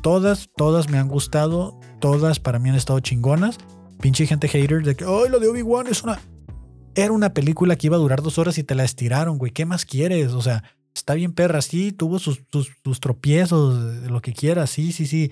todas, 0.03 0.51
todas 0.57 0.91
me 0.91 0.99
han 0.99 1.07
gustado, 1.07 1.79
todas 2.01 2.41
para 2.41 2.59
mí 2.59 2.69
han 2.69 2.75
estado 2.75 2.99
chingonas. 2.99 3.59
Pinche 4.01 4.27
gente 4.27 4.49
hater 4.49 4.83
de 4.83 4.97
que, 4.97 5.05
ay, 5.05 5.31
lo 5.31 5.39
de 5.39 5.49
Obi-Wan 5.49 5.87
es 5.87 6.03
una... 6.03 6.21
Era 6.97 7.13
una 7.13 7.33
película 7.33 7.77
que 7.77 7.87
iba 7.87 7.97
a 7.97 8.01
durar 8.01 8.23
dos 8.23 8.37
horas 8.39 8.59
y 8.59 8.65
te 8.65 8.75
la 8.75 8.83
estiraron, 8.83 9.39
güey. 9.39 9.53
¿Qué 9.53 9.65
más 9.65 9.85
quieres? 9.85 10.33
O 10.33 10.43
sea, 10.43 10.65
está 10.95 11.15
bien 11.15 11.33
perra, 11.35 11.63
sí, 11.63 11.93
tuvo 11.93 12.19
sus, 12.19 12.43
sus, 12.51 12.73
sus 12.83 13.01
tropiezos, 13.01 14.11
lo 14.11 14.21
que 14.23 14.33
quieras, 14.33 14.71
sí, 14.71 14.91
sí, 14.93 15.07
sí. 15.07 15.31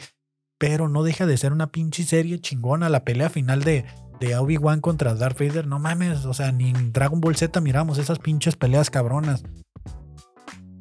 Pero 0.59 0.89
no 0.89 1.03
deja 1.03 1.27
de 1.27 1.37
ser 1.37 1.53
una 1.53 1.73
pinche 1.73 2.05
serie 2.05 2.39
chingona. 2.39 2.89
La 2.91 3.05
pelea 3.05 3.29
final 3.29 3.65
de, 3.65 3.87
de 4.25 4.37
Obi-Wan 4.37 4.81
contra 4.81 5.15
Darth 5.15 5.39
Vader, 5.39 5.67
no 5.67 5.79
mames, 5.79 6.25
o 6.25 6.35
sea, 6.35 6.53
ni 6.53 6.71
en 6.71 6.93
Dragon 6.93 7.21
Ball 7.21 7.37
Z 7.37 7.61
miramos 7.61 7.99
esas 7.99 8.19
pinches 8.19 8.57
peleas 8.57 8.91
cabronas. 8.91 9.43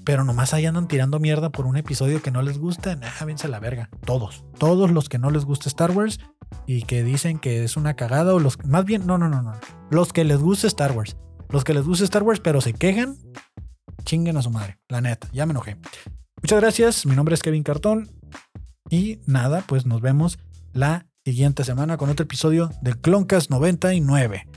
Pero 0.05 0.23
nomás 0.23 0.53
ahí 0.53 0.65
andan 0.65 0.87
tirando 0.87 1.19
mierda 1.19 1.49
por 1.49 1.65
un 1.65 1.77
episodio 1.77 2.21
que 2.21 2.31
no 2.31 2.41
les 2.41 2.57
gusta. 2.57 2.95
Nah, 2.95 3.25
vénse 3.25 3.47
a 3.47 3.49
la 3.49 3.59
verga. 3.59 3.89
Todos. 4.05 4.43
Todos 4.57 4.91
los 4.91 5.07
que 5.07 5.17
no 5.17 5.31
les 5.31 5.45
gusta 5.45 5.69
Star 5.69 5.91
Wars 5.91 6.19
y 6.67 6.83
que 6.83 7.03
dicen 7.03 7.39
que 7.39 7.63
es 7.63 7.77
una 7.77 7.95
cagada 7.95 8.33
o 8.33 8.39
los... 8.39 8.63
Más 8.65 8.83
bien, 8.83 9.07
no, 9.07 9.17
no, 9.17 9.29
no, 9.29 9.41
no. 9.41 9.53
Los 9.91 10.11
que 10.11 10.25
les 10.25 10.39
gusta 10.39 10.67
Star 10.67 10.91
Wars. 10.91 11.15
Los 11.49 11.63
que 11.63 11.73
les 11.73 11.85
gusta 11.85 12.03
Star 12.03 12.23
Wars 12.23 12.41
pero 12.41 12.59
se 12.59 12.73
quejan, 12.73 13.17
chinguen 14.03 14.35
a 14.35 14.41
su 14.41 14.49
madre. 14.49 14.77
La 14.89 14.99
neta, 14.99 15.29
ya 15.31 15.45
me 15.45 15.51
enojé. 15.51 15.77
Muchas 16.41 16.59
gracias. 16.59 17.05
Mi 17.05 17.15
nombre 17.15 17.35
es 17.35 17.41
Kevin 17.41 17.63
Cartón. 17.63 18.11
Y 18.89 19.21
nada, 19.25 19.63
pues 19.65 19.85
nos 19.85 20.01
vemos 20.01 20.37
la 20.73 21.05
siguiente 21.25 21.63
semana 21.63 21.97
con 21.97 22.09
otro 22.09 22.23
episodio 22.25 22.69
del 22.81 22.99
Cloncast 22.99 23.49
99. 23.49 24.47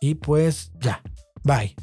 Y 0.00 0.16
pues 0.16 0.72
ya, 0.80 1.02
bye. 1.44 1.74